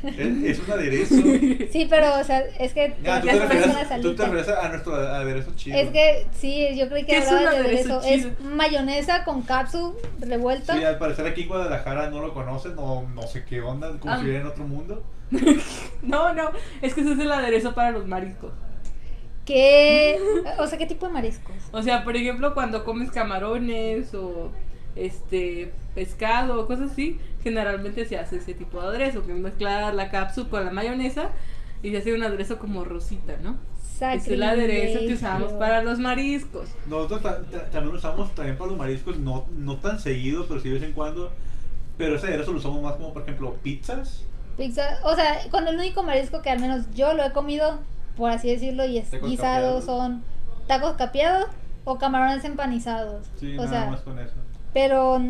Es, 0.03 0.59
es 0.59 0.59
un 0.59 0.71
aderezo. 0.71 1.15
Sí, 1.71 1.87
pero, 1.89 2.19
o 2.19 2.23
sea, 2.23 2.39
es 2.59 2.73
que 2.73 2.93
Ya, 3.03 3.21
tú 3.21 3.27
te 3.27 3.39
refieres, 3.39 4.01
tú 4.01 4.15
te 4.15 4.25
refieres 4.25 4.49
a 4.49 4.69
nuestro 4.69 4.95
aderezo 4.95 5.51
chido. 5.55 5.77
Es 5.77 5.89
que 5.89 6.27
sí, 6.33 6.67
yo 6.77 6.87
creí 6.89 7.03
que 7.05 7.13
¿Qué 7.13 7.17
es 7.19 7.27
hablaba 7.27 7.47
un 7.57 7.63
de 7.63 7.67
aderezo 7.69 7.99
aderezo. 7.99 8.29
Es 8.29 8.41
mayonesa 8.41 9.23
con 9.23 9.41
capsu 9.43 9.95
revuelta. 10.19 10.77
Sí, 10.77 10.83
al 10.83 10.97
parecer 10.97 11.25
aquí 11.27 11.43
en 11.43 11.47
Guadalajara 11.47 12.09
no 12.09 12.21
lo 12.21 12.33
conocen, 12.33 12.75
no, 12.75 13.03
no 13.15 13.21
sé 13.23 13.43
qué 13.45 13.61
onda, 13.61 13.91
como 13.99 14.13
Ah. 14.13 14.19
si 14.21 14.29
en 14.29 14.45
otro 14.45 14.65
mundo. 14.67 15.03
No, 16.03 16.33
no, 16.33 16.51
es 16.81 16.93
que 16.93 17.01
ese 17.01 17.13
es 17.13 17.19
el 17.19 17.31
aderezo 17.31 17.73
para 17.73 17.91
los 17.91 18.05
mariscos. 18.05 18.51
¿Qué? 19.45 20.19
O 20.59 20.67
sea, 20.67 20.77
¿qué 20.77 20.85
tipo 20.85 21.07
de 21.07 21.13
mariscos? 21.13 21.55
O 21.71 21.81
sea, 21.81 22.03
por 22.03 22.15
ejemplo, 22.15 22.53
cuando 22.53 22.83
comes 22.83 23.09
camarones 23.11 24.13
o 24.13 24.51
este 24.95 25.71
pescado 25.95 26.59
o 26.61 26.67
cosas 26.67 26.91
así, 26.91 27.19
generalmente 27.43 28.05
se 28.05 28.17
hace 28.17 28.37
ese 28.37 28.53
tipo 28.53 28.81
de 28.81 28.87
aderezo, 28.87 29.25
que 29.25 29.33
mezclar 29.33 29.93
la 29.93 30.09
cápsula 30.09 30.49
con 30.49 30.65
la 30.65 30.71
mayonesa 30.71 31.29
y 31.81 31.91
se 31.91 31.97
hace 31.97 32.13
un 32.13 32.23
aderezo 32.23 32.57
como 32.59 32.83
rosita, 32.83 33.33
¿no? 33.41 33.57
Es 34.01 34.27
el 34.27 34.43
aderezo 34.43 34.99
que 34.99 35.13
usamos 35.13 35.53
para 35.53 35.81
los 35.83 35.99
mariscos. 35.99 36.69
Nosotros 36.87 37.21
ta- 37.21 37.41
ta- 37.43 37.65
también 37.69 37.91
lo 37.93 37.97
usamos 37.99 38.33
también 38.35 38.57
para 38.57 38.69
los 38.71 38.77
mariscos, 38.79 39.17
no, 39.17 39.45
no 39.55 39.77
tan 39.77 39.99
seguido, 39.99 40.45
pero 40.47 40.59
sí 40.59 40.67
de 40.69 40.75
vez 40.75 40.83
en 40.83 40.91
cuando. 40.93 41.31
Pero 41.97 42.15
ese 42.15 42.27
aderezo 42.27 42.51
lo 42.51 42.57
usamos 42.57 42.81
más 42.81 42.93
como, 42.95 43.13
por 43.13 43.21
ejemplo, 43.21 43.53
pizzas. 43.63 44.23
Pizza, 44.57 44.97
o 45.03 45.15
sea, 45.15 45.37
con 45.51 45.67
el 45.67 45.75
único 45.77 46.03
marisco 46.03 46.41
que 46.41 46.49
al 46.49 46.59
menos 46.59 46.85
yo 46.93 47.13
lo 47.13 47.23
he 47.23 47.31
comido, 47.31 47.79
por 48.17 48.31
así 48.31 48.49
decirlo, 48.49 48.83
y 48.85 48.97
es 48.97 49.09
Tacos 49.09 49.29
guisado, 49.29 49.55
capeados. 49.79 49.85
son 49.85 50.23
tacos 50.67 50.93
capeados 50.97 51.45
o 51.85 51.97
camarones 51.97 52.43
empanizados. 52.45 53.25
Sí, 53.39 53.53
o 53.57 53.63
nada 53.63 53.69
sea, 53.69 53.85
más 53.91 54.01
con 54.01 54.19
eso. 54.19 54.33
pero 54.73 55.21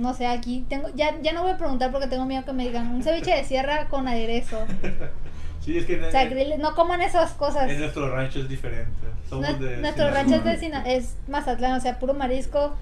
no 0.00 0.14
sé, 0.14 0.26
aquí 0.26 0.64
tengo, 0.68 0.88
ya, 0.94 1.20
ya 1.22 1.32
no 1.32 1.42
voy 1.42 1.52
a 1.52 1.56
preguntar 1.58 1.92
porque 1.92 2.06
tengo 2.08 2.24
miedo 2.26 2.44
que 2.44 2.52
me 2.52 2.64
digan 2.64 2.88
un 2.94 3.02
ceviche 3.02 3.34
de 3.34 3.44
sierra 3.44 3.86
con 3.88 4.08
aderezo. 4.08 4.58
Sí, 5.60 5.76
es 5.76 5.84
que 5.84 5.96
en, 5.96 6.10
Sacrile- 6.10 6.56
no 6.56 6.74
coman 6.74 7.02
esas 7.02 7.32
cosas. 7.32 7.68
en 7.70 7.78
nuestro 7.80 8.10
rancho 8.10 8.40
es 8.40 8.48
diferente. 8.48 8.90
Somos 9.28 9.46
Nue- 9.46 9.58
de 9.58 9.76
nuestro 9.76 10.06
Sinaloa. 10.06 10.22
rancho 10.22 10.34
es, 10.36 10.44
de 10.44 10.56
Sina- 10.56 10.84
es 10.90 11.16
Mazatlán, 11.28 11.72
o 11.76 11.80
sea, 11.80 11.98
puro 11.98 12.14
marisco. 12.14 12.74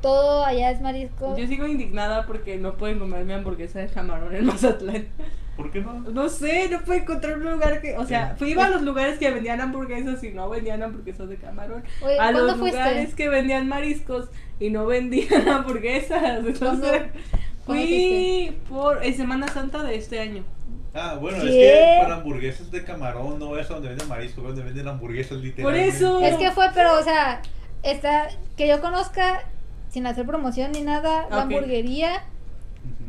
Todo 0.00 0.42
allá 0.42 0.70
es 0.70 0.80
marisco. 0.80 1.36
Yo 1.36 1.46
sigo 1.46 1.66
indignada 1.66 2.24
porque 2.26 2.56
no 2.56 2.74
pueden 2.78 2.98
comer 2.98 3.26
mi 3.26 3.34
hamburguesa 3.34 3.80
de 3.80 3.88
camarón 3.88 4.34
en 4.34 4.46
Mazatlán. 4.46 5.08
¿Por 5.56 5.70
qué 5.70 5.80
no? 5.82 5.92
No 6.00 6.28
sé, 6.30 6.68
no 6.70 6.80
puedo 6.80 6.98
encontrar 7.00 7.36
un 7.38 7.44
lugar 7.52 7.80
que, 7.82 7.96
o 7.98 8.06
sea, 8.06 8.34
fui 8.38 8.52
iba 8.52 8.64
a 8.64 8.70
los 8.70 8.82
lugares 8.82 9.18
que 9.18 9.30
vendían 9.30 9.60
hamburguesas 9.60 10.22
y 10.24 10.30
no 10.30 10.48
vendían 10.48 10.82
hamburguesas 10.82 11.28
de 11.28 11.36
camarón. 11.36 11.84
Oye, 12.02 12.14
a 12.14 12.16
¿cuándo 12.16 12.42
los 12.46 12.56
fuiste? 12.58 12.78
lugares 12.78 13.14
que 13.14 13.28
vendían 13.28 13.68
mariscos 13.68 14.28
y 14.58 14.70
no 14.70 14.86
vendían 14.86 15.46
hamburguesas. 15.48 16.22
Entonces, 16.46 17.02
¿Cuándo- 17.02 17.12
cuándo 17.66 17.82
fui 17.86 18.58
por 18.68 19.04
en 19.04 19.14
Semana 19.16 19.48
Santa 19.48 19.82
de 19.82 19.94
este 19.96 20.20
año. 20.20 20.42
Ah, 20.94 21.16
bueno, 21.20 21.38
¿Qué? 21.42 21.48
es 21.48 21.98
que 21.98 22.02
para 22.02 22.14
hamburguesas 22.16 22.70
de 22.70 22.84
camarón 22.84 23.38
no 23.38 23.56
es 23.58 23.68
donde 23.68 23.88
venden 23.88 24.08
marisco, 24.08 24.40
es 24.42 24.46
donde 24.48 24.62
venden 24.62 24.88
hamburguesas 24.88 25.38
literalmente. 25.38 25.88
eso- 25.88 26.20
Es 26.20 26.36
que 26.36 26.50
fue, 26.50 26.66
pero, 26.74 26.98
o 26.98 27.02
sea, 27.02 27.40
está, 27.82 28.28
que 28.56 28.68
yo 28.68 28.80
conozca, 28.80 29.42
sin 29.90 30.06
hacer 30.06 30.26
promoción 30.26 30.72
ni 30.72 30.80
nada, 30.82 31.26
la 31.30 31.42
hamburguería. 31.42 32.24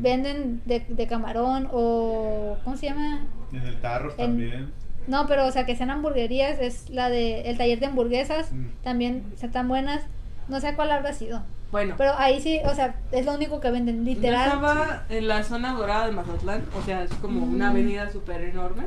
Venden 0.03 0.61
de, 0.65 0.81
de 0.87 1.07
camarón 1.07 1.67
o, 1.71 2.57
¿cómo 2.63 2.77
se 2.77 2.87
llama? 2.87 3.25
En 3.51 3.61
el 3.61 3.79
Tarros 3.81 4.13
En- 4.17 4.25
también. 4.27 4.71
No, 5.07 5.25
pero, 5.27 5.45
o 5.47 5.51
sea, 5.51 5.65
que 5.65 5.75
sean 5.75 5.89
hamburguerías, 5.89 6.59
es 6.59 6.89
la 6.89 7.09
de, 7.09 7.41
el 7.49 7.57
taller 7.57 7.79
de 7.79 7.87
hamburguesas, 7.87 8.51
Mm. 8.53 8.67
también 8.83 9.23
están 9.41 9.67
buenas, 9.67 10.03
no 10.47 10.59
sé 10.61 10.75
cuál 10.75 10.91
habrá 10.91 11.11
sido, 11.11 11.41
Bueno, 11.71 11.95
pero 11.97 12.13
ahí 12.17 12.39
sí, 12.39 12.61
o 12.63 12.73
sea, 12.73 12.95
es 13.11 13.25
lo 13.25 13.33
único 13.33 13.59
que 13.59 13.69
venden, 13.71 13.97
yo 14.05 14.11
literal. 14.13 14.47
estaba 14.47 15.03
en 15.09 15.27
la 15.27 15.43
zona 15.43 15.73
dorada 15.73 16.05
de 16.05 16.13
Mazatlán, 16.13 16.61
o 16.79 16.81
sea, 16.83 17.03
es 17.03 17.13
como 17.15 17.45
una 17.45 17.67
Mm. 17.67 17.71
avenida 17.71 18.09
súper 18.11 18.41
enorme. 18.43 18.83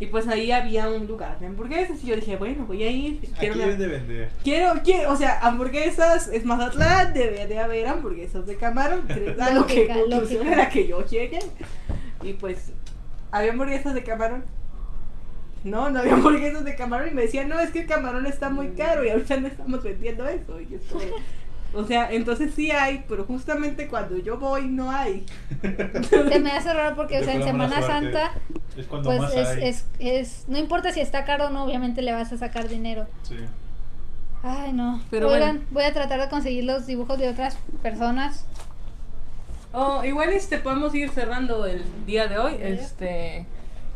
Y 0.00 0.06
pues 0.06 0.26
ahí 0.28 0.50
había 0.50 0.88
un 0.88 1.06
lugar 1.06 1.38
de 1.38 1.46
hamburguesas 1.46 2.02
y 2.02 2.06
yo 2.08 2.16
dije, 2.16 2.36
bueno, 2.36 2.64
voy 2.66 2.82
a 2.82 2.90
ir. 2.90 3.18
Aquí 3.22 3.32
quiero 3.38 3.54
una- 3.56 3.66
de 3.66 3.86
vender. 3.86 4.30
Quiero, 4.42 4.72
quiero, 4.82 5.12
o 5.12 5.16
sea, 5.16 5.38
hamburguesas 5.40 6.28
es 6.28 6.44
Mazatlán, 6.46 7.12
debe 7.12 7.46
de 7.46 7.58
haber 7.58 7.86
hamburguesas 7.86 8.46
de 8.46 8.56
camarón. 8.56 9.02
a 9.38 9.50
lo 9.50 9.66
que 9.66 9.86
Lógica, 9.86 9.94
conclusión 9.94 10.38
lógica. 10.46 10.52
a 10.54 10.64
la 10.64 10.68
que 10.70 10.86
yo 10.88 11.04
llegué. 11.06 11.38
y 12.22 12.32
pues 12.32 12.72
había 13.30 13.52
hamburguesas 13.52 13.92
de 13.94 14.02
camarón. 14.02 14.44
No, 15.64 15.90
no 15.90 15.98
había 15.98 16.14
hamburguesas 16.14 16.64
de 16.64 16.74
camarón 16.76 17.08
y 17.08 17.14
me 17.14 17.22
decían, 17.22 17.50
no, 17.50 17.60
es 17.60 17.70
que 17.70 17.80
el 17.80 17.86
camarón 17.86 18.24
está 18.24 18.48
muy 18.48 18.68
caro 18.70 19.04
y 19.04 19.10
ahorita 19.10 19.36
no 19.36 19.48
estamos 19.48 19.82
vendiendo 19.82 20.26
eso. 20.26 20.58
Y 20.62 20.66
yo 20.68 20.76
estoy- 20.78 21.12
O 21.72 21.84
sea, 21.84 22.10
entonces 22.12 22.52
sí 22.54 22.70
hay, 22.70 23.04
pero 23.08 23.24
justamente 23.24 23.86
cuando 23.88 24.16
yo 24.18 24.38
voy 24.38 24.66
no 24.66 24.90
hay. 24.90 25.24
Se 26.08 26.38
me 26.40 26.50
hace 26.50 26.72
raro 26.72 26.96
porque, 26.96 27.20
o 27.20 27.24
sea, 27.24 27.34
en 27.34 27.44
Semana 27.44 27.76
suerte. 27.80 28.12
Santa, 28.12 28.30
Es 28.76 28.86
cuando 28.86 29.08
pues 29.10 29.20
más 29.20 29.34
es, 29.34 29.48
hay. 29.48 29.64
es, 29.68 29.86
es, 29.98 30.44
no 30.48 30.58
importa 30.58 30.92
si 30.92 31.00
está 31.00 31.24
caro 31.24 31.46
o 31.46 31.50
no, 31.50 31.64
obviamente 31.64 32.02
le 32.02 32.12
vas 32.12 32.32
a 32.32 32.38
sacar 32.38 32.68
dinero. 32.68 33.06
Sí. 33.22 33.36
Ay, 34.42 34.72
no. 34.72 35.00
Pero 35.10 35.28
Oigan, 35.28 35.56
bueno. 35.58 35.66
voy 35.70 35.84
a 35.84 35.92
tratar 35.92 36.20
de 36.20 36.28
conseguir 36.28 36.64
los 36.64 36.86
dibujos 36.86 37.18
de 37.18 37.28
otras 37.28 37.56
personas. 37.82 38.46
Oh, 39.72 40.02
igual 40.04 40.30
este 40.32 40.58
podemos 40.58 40.94
ir 40.94 41.10
cerrando 41.10 41.66
el 41.66 41.84
día 42.06 42.26
de 42.26 42.38
hoy. 42.38 42.56
Este, 42.60 43.46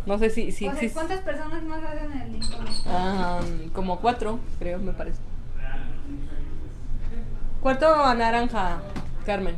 no 0.06 0.18
sé 0.18 0.30
si, 0.30 0.52
si, 0.52 0.68
O 0.68 0.70
sea, 0.72 0.80
si- 0.80 0.90
¿Cuántas 0.90 1.20
personas 1.22 1.62
más 1.64 1.82
hacen 1.82 2.12
el 2.20 2.36
informe? 2.36 2.70
Ah, 2.86 3.40
como 3.72 3.98
cuatro, 4.00 4.38
creo, 4.60 4.78
me 4.78 4.92
parece. 4.92 5.18
Cuarto 7.64 7.86
a 7.94 8.14
naranja, 8.14 8.76
Carmen. 9.24 9.54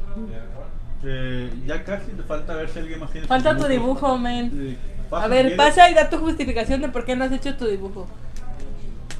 Eh, 1.04 1.50
ya 1.66 1.82
casi 1.82 2.12
te 2.12 2.22
falta 2.22 2.54
ver 2.54 2.68
si 2.68 2.78
alguien 2.78 3.00
más 3.00 3.10
tiene. 3.10 3.26
Falta 3.26 3.56
tu 3.56 3.64
dibujos. 3.66 3.96
dibujo, 4.00 4.16
men. 4.18 4.50
Sí. 4.52 4.78
A 5.10 5.26
ver, 5.26 5.46
¿quieres? 5.48 5.56
pasa 5.58 5.90
y 5.90 5.94
da 5.94 6.08
tu 6.08 6.18
justificación 6.18 6.82
de 6.82 6.88
por 6.88 7.04
qué 7.04 7.16
no 7.16 7.24
has 7.24 7.32
hecho 7.32 7.56
tu 7.56 7.66
dibujo. 7.66 8.06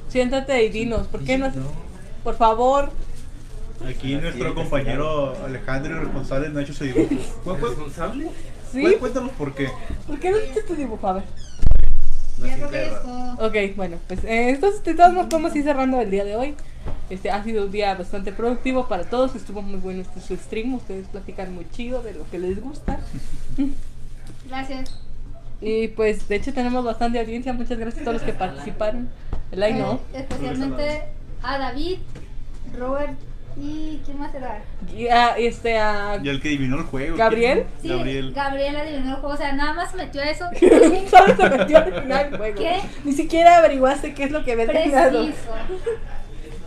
Siéntate 0.07 0.63
y 0.63 0.69
dinos, 0.69 1.05
¿por 1.07 1.21
qué 1.25 1.37
no 1.37 1.47
has... 1.47 1.55
Por 2.23 2.35
favor. 2.37 2.91
Aquí 3.85 4.15
nuestro 4.15 4.47
es, 4.47 4.53
compañero 4.53 5.35
Alejandro, 5.43 5.93
irresponsable, 5.97 6.47
no 6.47 6.59
ha 6.59 6.61
hecho 6.61 6.73
su 6.73 6.85
dibujo. 6.85 7.09
¿Cuál- 7.43 7.59
cuál- 7.59 7.71
¿Responsable? 7.71 8.27
¿Sí? 8.71 8.95
Cuéntanos 9.01 9.31
por 9.31 9.53
qué. 9.53 9.67
¿Por 10.07 10.17
qué 10.17 10.31
no 10.31 10.37
has 10.37 10.43
hecho 10.43 10.65
tu 10.65 10.75
dibujo? 10.75 11.05
A 11.09 11.11
ver. 11.11 11.23
Ya 12.41 13.01
todo. 13.01 13.47
Ok, 13.47 13.75
bueno, 13.75 13.97
pues 14.07 14.23
eh, 14.23 14.51
entonces 14.51 14.81
de 14.81 14.93
todos 14.93 15.11
modos 15.11 15.27
podemos 15.27 15.53
ir 15.57 15.63
cerrando 15.65 15.99
el 15.99 16.09
día 16.09 16.23
de 16.23 16.37
hoy. 16.37 16.55
Este 17.09 17.31
ha 17.31 17.43
sido 17.43 17.65
un 17.65 17.71
día 17.71 17.95
bastante 17.95 18.31
productivo 18.31 18.87
para 18.87 19.03
todos, 19.03 19.35
estuvo 19.35 19.61
muy 19.61 19.79
bueno 19.79 20.01
este 20.01 20.19
su 20.19 20.35
stream, 20.35 20.73
ustedes 20.73 21.07
platican 21.07 21.53
muy 21.55 21.69
chido 21.71 22.03
de 22.03 22.13
lo 22.13 22.29
que 22.29 22.39
les 22.39 22.61
gusta. 22.61 22.99
Gracias. 24.49 24.99
Y 25.61 25.87
pues 25.89 26.27
de 26.27 26.35
hecho 26.35 26.53
tenemos 26.53 26.83
bastante 26.83 27.19
audiencia, 27.19 27.51
muchas 27.53 27.79
gracias 27.79 28.01
a 28.01 28.05
todos 28.05 28.21
los 28.21 28.23
que 28.23 28.33
participaron. 28.33 29.09
El 29.51 29.79
no. 29.79 29.93
Eh, 30.13 30.19
especialmente 30.19 31.03
a 31.41 31.57
David, 31.57 31.97
Robert 32.77 33.17
y 33.59 33.99
¿quién 34.05 34.19
más 34.19 34.31
será? 34.31 34.61
Y 34.95 35.07
a, 35.07 35.29
este 35.37 35.79
a 35.79 36.19
Y 36.21 36.29
el 36.29 36.39
que 36.39 36.49
adivinó 36.49 36.77
el 36.77 36.83
juego. 36.83 37.17
¿Gabriel? 37.17 37.65
Sí, 37.81 37.89
Gabriel. 37.89 38.33
Gabriel 38.33 38.75
adivinó 38.75 39.15
el 39.15 39.15
juego, 39.15 39.33
o 39.33 39.37
sea, 39.37 39.53
nada 39.53 39.73
más 39.73 39.95
metió 39.95 40.21
eso. 40.21 40.45
Solo 41.09 41.35
se 41.35 41.49
metió 41.57 41.77
al 41.79 42.01
final 42.01 42.29
del 42.29 42.37
juego. 42.37 42.59
¿Qué? 42.59 42.81
Ni 43.03 43.13
siquiera 43.13 43.57
averiguaste 43.57 44.13
qué 44.13 44.25
es 44.25 44.31
lo 44.31 44.43
que 44.43 44.51
había. 44.51 44.67
Preciso. 44.67 45.15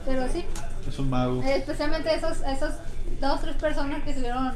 Pero 0.06 0.28
sí, 0.32 0.44
Es 0.88 0.98
un 0.98 1.10
mago. 1.10 1.42
eh, 1.42 1.56
especialmente 1.56 2.14
esos, 2.14 2.38
esos 2.42 2.72
dos, 3.20 3.40
tres 3.40 3.56
personas 3.56 4.02
que 4.02 4.10
estuvieron 4.10 4.52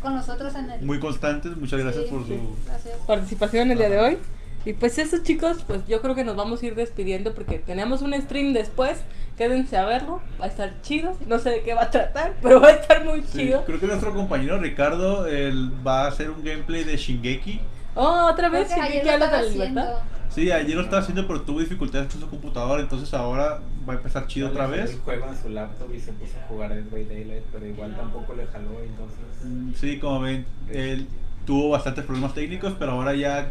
con 0.00 0.14
nosotros 0.14 0.54
en 0.54 0.70
el... 0.70 0.82
Muy 0.82 1.00
constantes, 1.00 1.56
muchas 1.56 1.80
gracias 1.80 2.04
Sí, 2.04 2.10
por 2.10 2.26
su. 2.26 2.56
gracias. 2.66 2.96
participación 3.06 3.70
el 3.70 3.78
día 3.78 3.90
de 3.90 3.98
hoy. 3.98 4.18
Y 4.64 4.72
pues 4.72 4.98
eso 4.98 5.18
chicos, 5.22 5.58
pues 5.66 5.86
yo 5.86 6.02
creo 6.02 6.14
que 6.16 6.24
nos 6.24 6.34
vamos 6.34 6.60
a 6.62 6.66
ir 6.66 6.74
despidiendo 6.74 7.34
porque 7.34 7.58
tenemos 7.60 8.02
un 8.02 8.12
stream 8.20 8.52
después. 8.52 8.98
Quédense 9.38 9.76
a 9.76 9.84
verlo, 9.84 10.20
va 10.40 10.46
a 10.46 10.48
estar 10.48 10.72
chido. 10.82 11.16
No 11.28 11.38
sé 11.38 11.50
de 11.50 11.62
qué 11.62 11.74
va 11.74 11.84
a 11.84 11.90
tratar, 11.90 12.34
pero 12.42 12.60
va 12.60 12.68
a 12.68 12.72
estar 12.72 13.04
muy 13.04 13.22
Sí, 13.22 13.38
chido. 13.38 13.64
creo 13.64 13.78
que 13.78 13.86
nuestro 13.86 14.12
compañero 14.14 14.58
Ricardo 14.58 15.26
él 15.26 15.70
va 15.86 16.04
a 16.04 16.08
hacer 16.08 16.30
un 16.30 16.42
gameplay 16.42 16.82
de 16.84 16.96
Shingeki. 16.96 17.60
Oh, 17.96 18.28
otra 18.30 18.48
Creo 18.48 18.60
vez, 18.60 18.68
que 18.68 18.74
sí, 18.74 18.80
ayer 18.80 19.02
que 19.02 19.06
lo 19.06 19.12
estaba 19.24 19.42
la 19.42 19.48
libertad. 19.48 19.82
haciendo. 19.84 20.16
Sí, 20.28 20.50
ayer 20.50 20.76
lo 20.76 20.82
estaba 20.82 21.00
haciendo, 21.02 21.26
pero 21.26 21.40
tuvo 21.42 21.60
dificultades 21.60 22.12
con 22.12 22.20
su 22.20 22.28
computadora, 22.28 22.82
entonces 22.82 23.12
ahora 23.14 23.60
va 23.88 23.94
a 23.94 23.96
empezar 23.96 24.26
chido 24.26 24.48
otra 24.48 24.66
vez. 24.66 24.92
El 24.92 25.00
juego 25.00 25.26
en 25.28 25.36
su 25.42 25.48
laptop 25.48 25.94
y 25.94 26.00
se 26.00 26.12
puso 26.12 26.32
a 26.38 26.46
jugar 26.48 26.74
Dead 26.74 26.84
by 26.90 27.04
Daylight, 27.06 27.44
pero 27.52 27.66
igual 27.66 27.96
tampoco 27.96 28.34
le 28.34 28.46
jaló, 28.46 28.70
entonces. 28.84 29.78
Sí, 29.80 29.98
como 29.98 30.20
ven, 30.20 30.44
él 30.70 31.06
tuvo 31.46 31.70
bastantes 31.70 32.04
problemas 32.04 32.34
técnicos, 32.34 32.74
pero 32.78 32.92
ahora 32.92 33.14
ya 33.14 33.50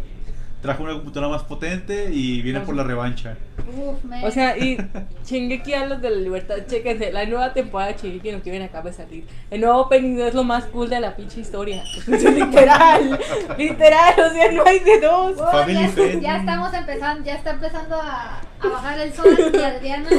trajo 0.61 0.83
una 0.83 0.93
computadora 0.93 1.31
más 1.31 1.43
potente 1.43 2.09
y 2.11 2.41
viene 2.41 2.61
por 2.61 2.75
la 2.75 2.83
revancha. 2.83 3.37
Uf, 3.67 4.03
me... 4.03 4.25
O 4.25 4.31
sea, 4.31 4.57
y 4.57 4.77
Shingeki 5.25 5.73
habla 5.73 5.95
de 5.97 6.09
la 6.09 6.17
libertad. 6.17 6.55
Chéquense, 6.67 7.11
la 7.11 7.25
nueva 7.25 7.53
temporada 7.53 7.91
de 7.91 7.97
Shingeki 7.99 8.31
no 8.31 8.41
que 8.41 8.49
viene 8.49 8.65
acaba 8.65 8.89
de 8.89 8.95
salir. 8.95 9.25
El 9.51 9.61
nuevo 9.61 9.81
opening 9.81 10.19
es 10.19 10.33
lo 10.33 10.43
más 10.43 10.65
cool 10.65 10.89
de 10.89 10.99
la 10.99 11.15
pinche 11.15 11.41
historia. 11.41 11.83
literal, 12.07 13.19
literal, 13.57 14.13
o 14.19 14.29
sea, 14.33 14.51
no 14.51 14.65
hay 14.65 14.79
de 14.79 14.99
dos. 14.99 15.35
Oh, 15.39 15.51
Family 15.51 16.21
ya, 16.21 16.37
estamos 16.37 16.73
empezando, 16.73 17.25
ya 17.25 17.35
está 17.35 17.51
empezando 17.51 17.95
a, 17.95 18.41
a 18.59 18.67
bajar 18.67 18.99
el 18.99 19.13
sol 19.13 19.35
y 19.37 19.57
Adriana 19.57 20.09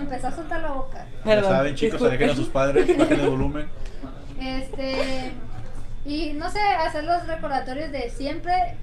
empezó 0.00 0.28
a 0.28 0.32
soltar 0.32 0.60
la 0.60 0.72
boca. 0.72 1.06
Ya 1.24 1.34
Perdón, 1.34 1.52
saben, 1.52 1.74
chicos, 1.74 2.02
alejen 2.02 2.30
a 2.30 2.34
sus 2.34 2.48
padres, 2.48 2.96
bajen 2.96 3.20
el 3.20 3.28
volumen. 3.28 3.68
Este 4.40 5.32
y 6.04 6.34
no 6.34 6.48
sé, 6.50 6.60
hacer 6.60 7.04
los 7.04 7.26
recordatorios 7.26 7.90
de 7.90 8.10
siempre. 8.10 8.76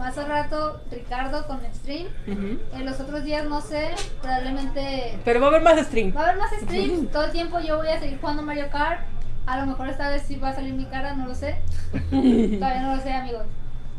Más 0.00 0.16
al 0.16 0.28
rato 0.28 0.80
Ricardo 0.90 1.46
con 1.46 1.60
stream. 1.74 2.06
Ujú. 2.26 2.58
En 2.74 2.86
los 2.86 2.98
otros 3.00 3.22
días 3.22 3.44
no 3.44 3.60
sé, 3.60 3.90
probablemente 4.22 5.18
Pero 5.24 5.40
va 5.40 5.46
a 5.46 5.48
haber 5.50 5.62
más 5.62 5.78
stream. 5.86 6.12
va 6.16 6.22
a 6.22 6.24
haber 6.30 6.38
más 6.38 6.50
streams. 6.52 7.10
Todo 7.12 7.24
el 7.24 7.32
tiempo 7.32 7.60
yo 7.60 7.76
voy 7.76 7.88
a 7.88 8.00
seguir 8.00 8.18
jugando 8.18 8.42
Mario 8.42 8.70
Kart. 8.72 9.02
A 9.46 9.58
lo 9.60 9.66
mejor 9.66 9.88
esta 9.88 10.08
vez 10.08 10.22
sí 10.22 10.36
va 10.36 10.48
a 10.50 10.54
salir 10.54 10.72
mi 10.72 10.86
cara, 10.86 11.12
no 11.14 11.26
lo 11.26 11.34
sé. 11.34 11.60
Todavía 12.10 12.82
no 12.82 12.96
lo 12.96 13.02
sé, 13.02 13.12
amigos. 13.12 13.44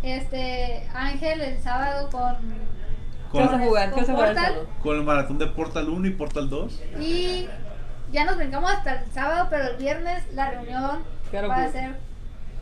Este 0.01 0.87
Ángel 0.93 1.39
el 1.41 1.59
sábado 1.61 2.09
con 2.09 2.35
¿Qué 3.31 3.37
vas 3.39 3.47
a 3.47 3.51
Con, 3.51 3.61
jugar? 3.61 3.89
¿Qué 3.91 3.99
vas 4.01 4.09
a 4.09 4.13
jugar 4.13 4.33
Portal. 4.33 4.53
con 4.81 4.97
el 4.97 5.03
maratón 5.03 5.37
de 5.37 5.47
Portal 5.47 5.87
1 5.89 6.07
y 6.07 6.11
Portal 6.11 6.49
2. 6.49 6.81
Y 6.99 7.47
ya 8.11 8.25
nos 8.25 8.37
brincamos 8.37 8.71
hasta 8.71 9.01
el 9.03 9.11
sábado, 9.11 9.47
pero 9.51 9.67
el 9.69 9.77
viernes 9.77 10.23
la 10.33 10.49
reunión 10.49 11.03
Claro 11.29 11.47
va 11.49 11.63
a 11.63 11.65
que- 11.71 11.71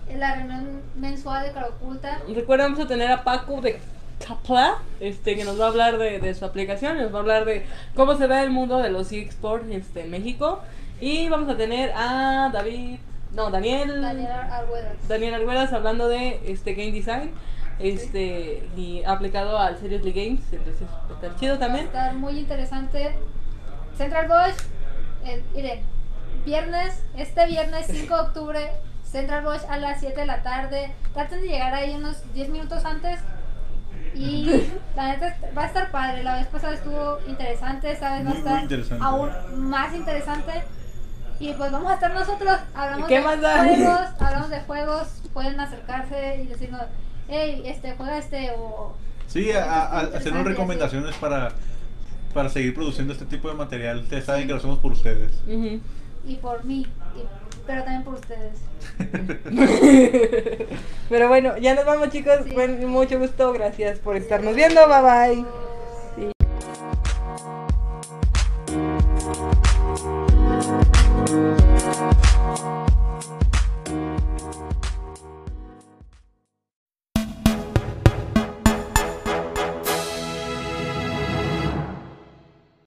ser 0.10 0.20
la 0.20 0.36
reunión 0.36 0.82
mensual 0.96 1.46
de 1.46 1.54
Cara 1.54 1.68
Oculta. 1.68 2.20
Recuerda, 2.34 2.66
vamos 2.66 2.80
a 2.80 2.88
tener 2.88 3.12
a 3.12 3.24
Paco 3.24 3.62
de 3.62 3.80
Capla, 4.26 4.80
este, 5.00 5.36
que 5.36 5.46
nos 5.46 5.60
va 5.60 5.66
a 5.66 5.68
hablar 5.70 5.98
de, 5.98 6.20
de 6.20 6.34
su 6.34 6.44
aplicación, 6.46 6.98
nos 6.98 7.14
va 7.14 7.18
a 7.18 7.22
hablar 7.22 7.46
de 7.46 7.66
cómo 7.96 8.16
se 8.16 8.28
ve 8.28 8.42
el 8.42 8.50
mundo 8.50 8.80
de 8.80 8.90
los 8.90 9.12
eSports 9.12 9.70
este, 9.72 10.02
en 10.04 10.12
México. 10.12 10.60
Y 11.00 11.30
vamos 11.30 11.48
a 11.50 11.56
tener 11.56 11.92
a 11.96 12.50
David, 12.52 13.00
no, 13.34 13.50
Daniel, 13.50 14.02
Daniel 14.02 14.32
Arguedas. 14.32 15.08
Daniel 15.08 15.34
Arguedas 15.36 15.72
hablando 15.72 16.10
de 16.10 16.42
este 16.46 16.74
game 16.74 16.92
design 16.92 17.32
este 17.80 18.68
y 18.76 19.04
aplicado 19.06 19.58
al 19.58 19.78
Seriously 19.78 20.12
Games, 20.12 20.42
entonces 20.52 20.82
va 20.82 21.08
a 21.10 21.14
estar 21.14 21.40
chido 21.40 21.54
Va 21.54 21.56
a 21.58 21.60
también. 21.68 21.86
estar 21.86 22.14
muy 22.16 22.38
interesante. 22.38 23.16
Central 23.98 24.28
Boys, 24.28 24.58
eh, 25.26 25.42
miren, 25.56 25.80
viernes, 26.46 27.04
este 27.16 27.46
viernes 27.48 27.88
5 27.90 28.14
de 28.16 28.22
octubre, 28.22 28.72
Central 29.12 29.44
Boys 29.44 29.64
a 29.70 29.78
las 29.78 30.00
7 30.00 30.20
de 30.20 30.26
la 30.26 30.44
tarde. 30.44 30.94
Traten 31.14 31.42
de 31.42 31.48
llegar 31.48 31.74
ahí 31.74 31.96
unos 31.96 32.18
10 32.34 32.50
minutos 32.50 32.86
antes. 32.86 33.20
Y 34.16 34.46
la 34.96 35.10
neta 35.14 35.38
va 35.58 35.64
a 35.64 35.68
estar 35.68 35.92
padre. 35.92 36.24
La 36.24 36.36
vez 36.38 36.48
pasada 36.48 36.74
estuvo 36.74 37.20
interesante, 37.28 37.92
esta 37.92 38.14
vez 38.16 38.26
va 38.26 38.32
a 38.32 38.34
Muy, 38.34 38.44
muy 38.68 38.74
estar 38.82 38.98
aún 39.02 39.30
más 39.70 39.94
interesante. 39.96 40.64
Y 41.40 41.54
pues 41.54 41.72
vamos 41.72 41.90
a 41.92 41.96
estar 41.96 42.14
nosotros. 42.14 42.58
Hablamos 42.76 43.08
¿Qué 43.08 43.16
de 43.16 43.22
más 43.22 43.38
juegos, 43.40 44.00
hablamos 44.20 44.50
de 44.50 44.60
juegos. 44.62 45.08
Pueden 45.34 45.60
acercarse 45.60 46.42
y 46.44 46.48
decirnos, 46.48 46.82
hey, 47.30 47.62
este, 47.66 47.94
juega 47.96 48.18
este 48.18 48.52
o. 48.58 48.96
Sí, 49.28 49.52
a, 49.52 49.64
a- 49.86 50.00
así. 50.00 50.30
recomendaciones 50.32 51.16
para, 51.16 51.50
para 52.34 52.50
seguir 52.50 52.74
produciendo 52.74 53.14
este 53.14 53.26
tipo 53.26 53.48
de 53.48 53.54
material. 53.56 54.00
Ustedes 54.00 54.26
saben 54.26 54.48
que 54.48 54.54
lo 54.54 54.58
hacemos 54.58 54.80
por 54.80 54.92
ustedes. 54.92 55.32
Ujú. 55.48 55.80
y 56.26 56.36
por 56.42 56.66
mí, 56.66 56.86
pero 57.70 57.84
también 57.84 58.04
por 58.04 58.16
ustedes. 58.16 58.58
Pero 61.10 61.28
bueno, 61.28 61.56
ya 61.60 61.76
nos 61.76 61.86
vamos 61.86 62.10
chicos. 62.10 62.40
Sí. 62.44 62.56
Mucho 62.88 63.20
gusto. 63.20 63.54
Gracias 63.54 64.00
por 64.00 64.16
estarnos 64.16 64.56
viendo. 64.56 64.82
Bye 64.88 65.46
bye. 71.46 71.69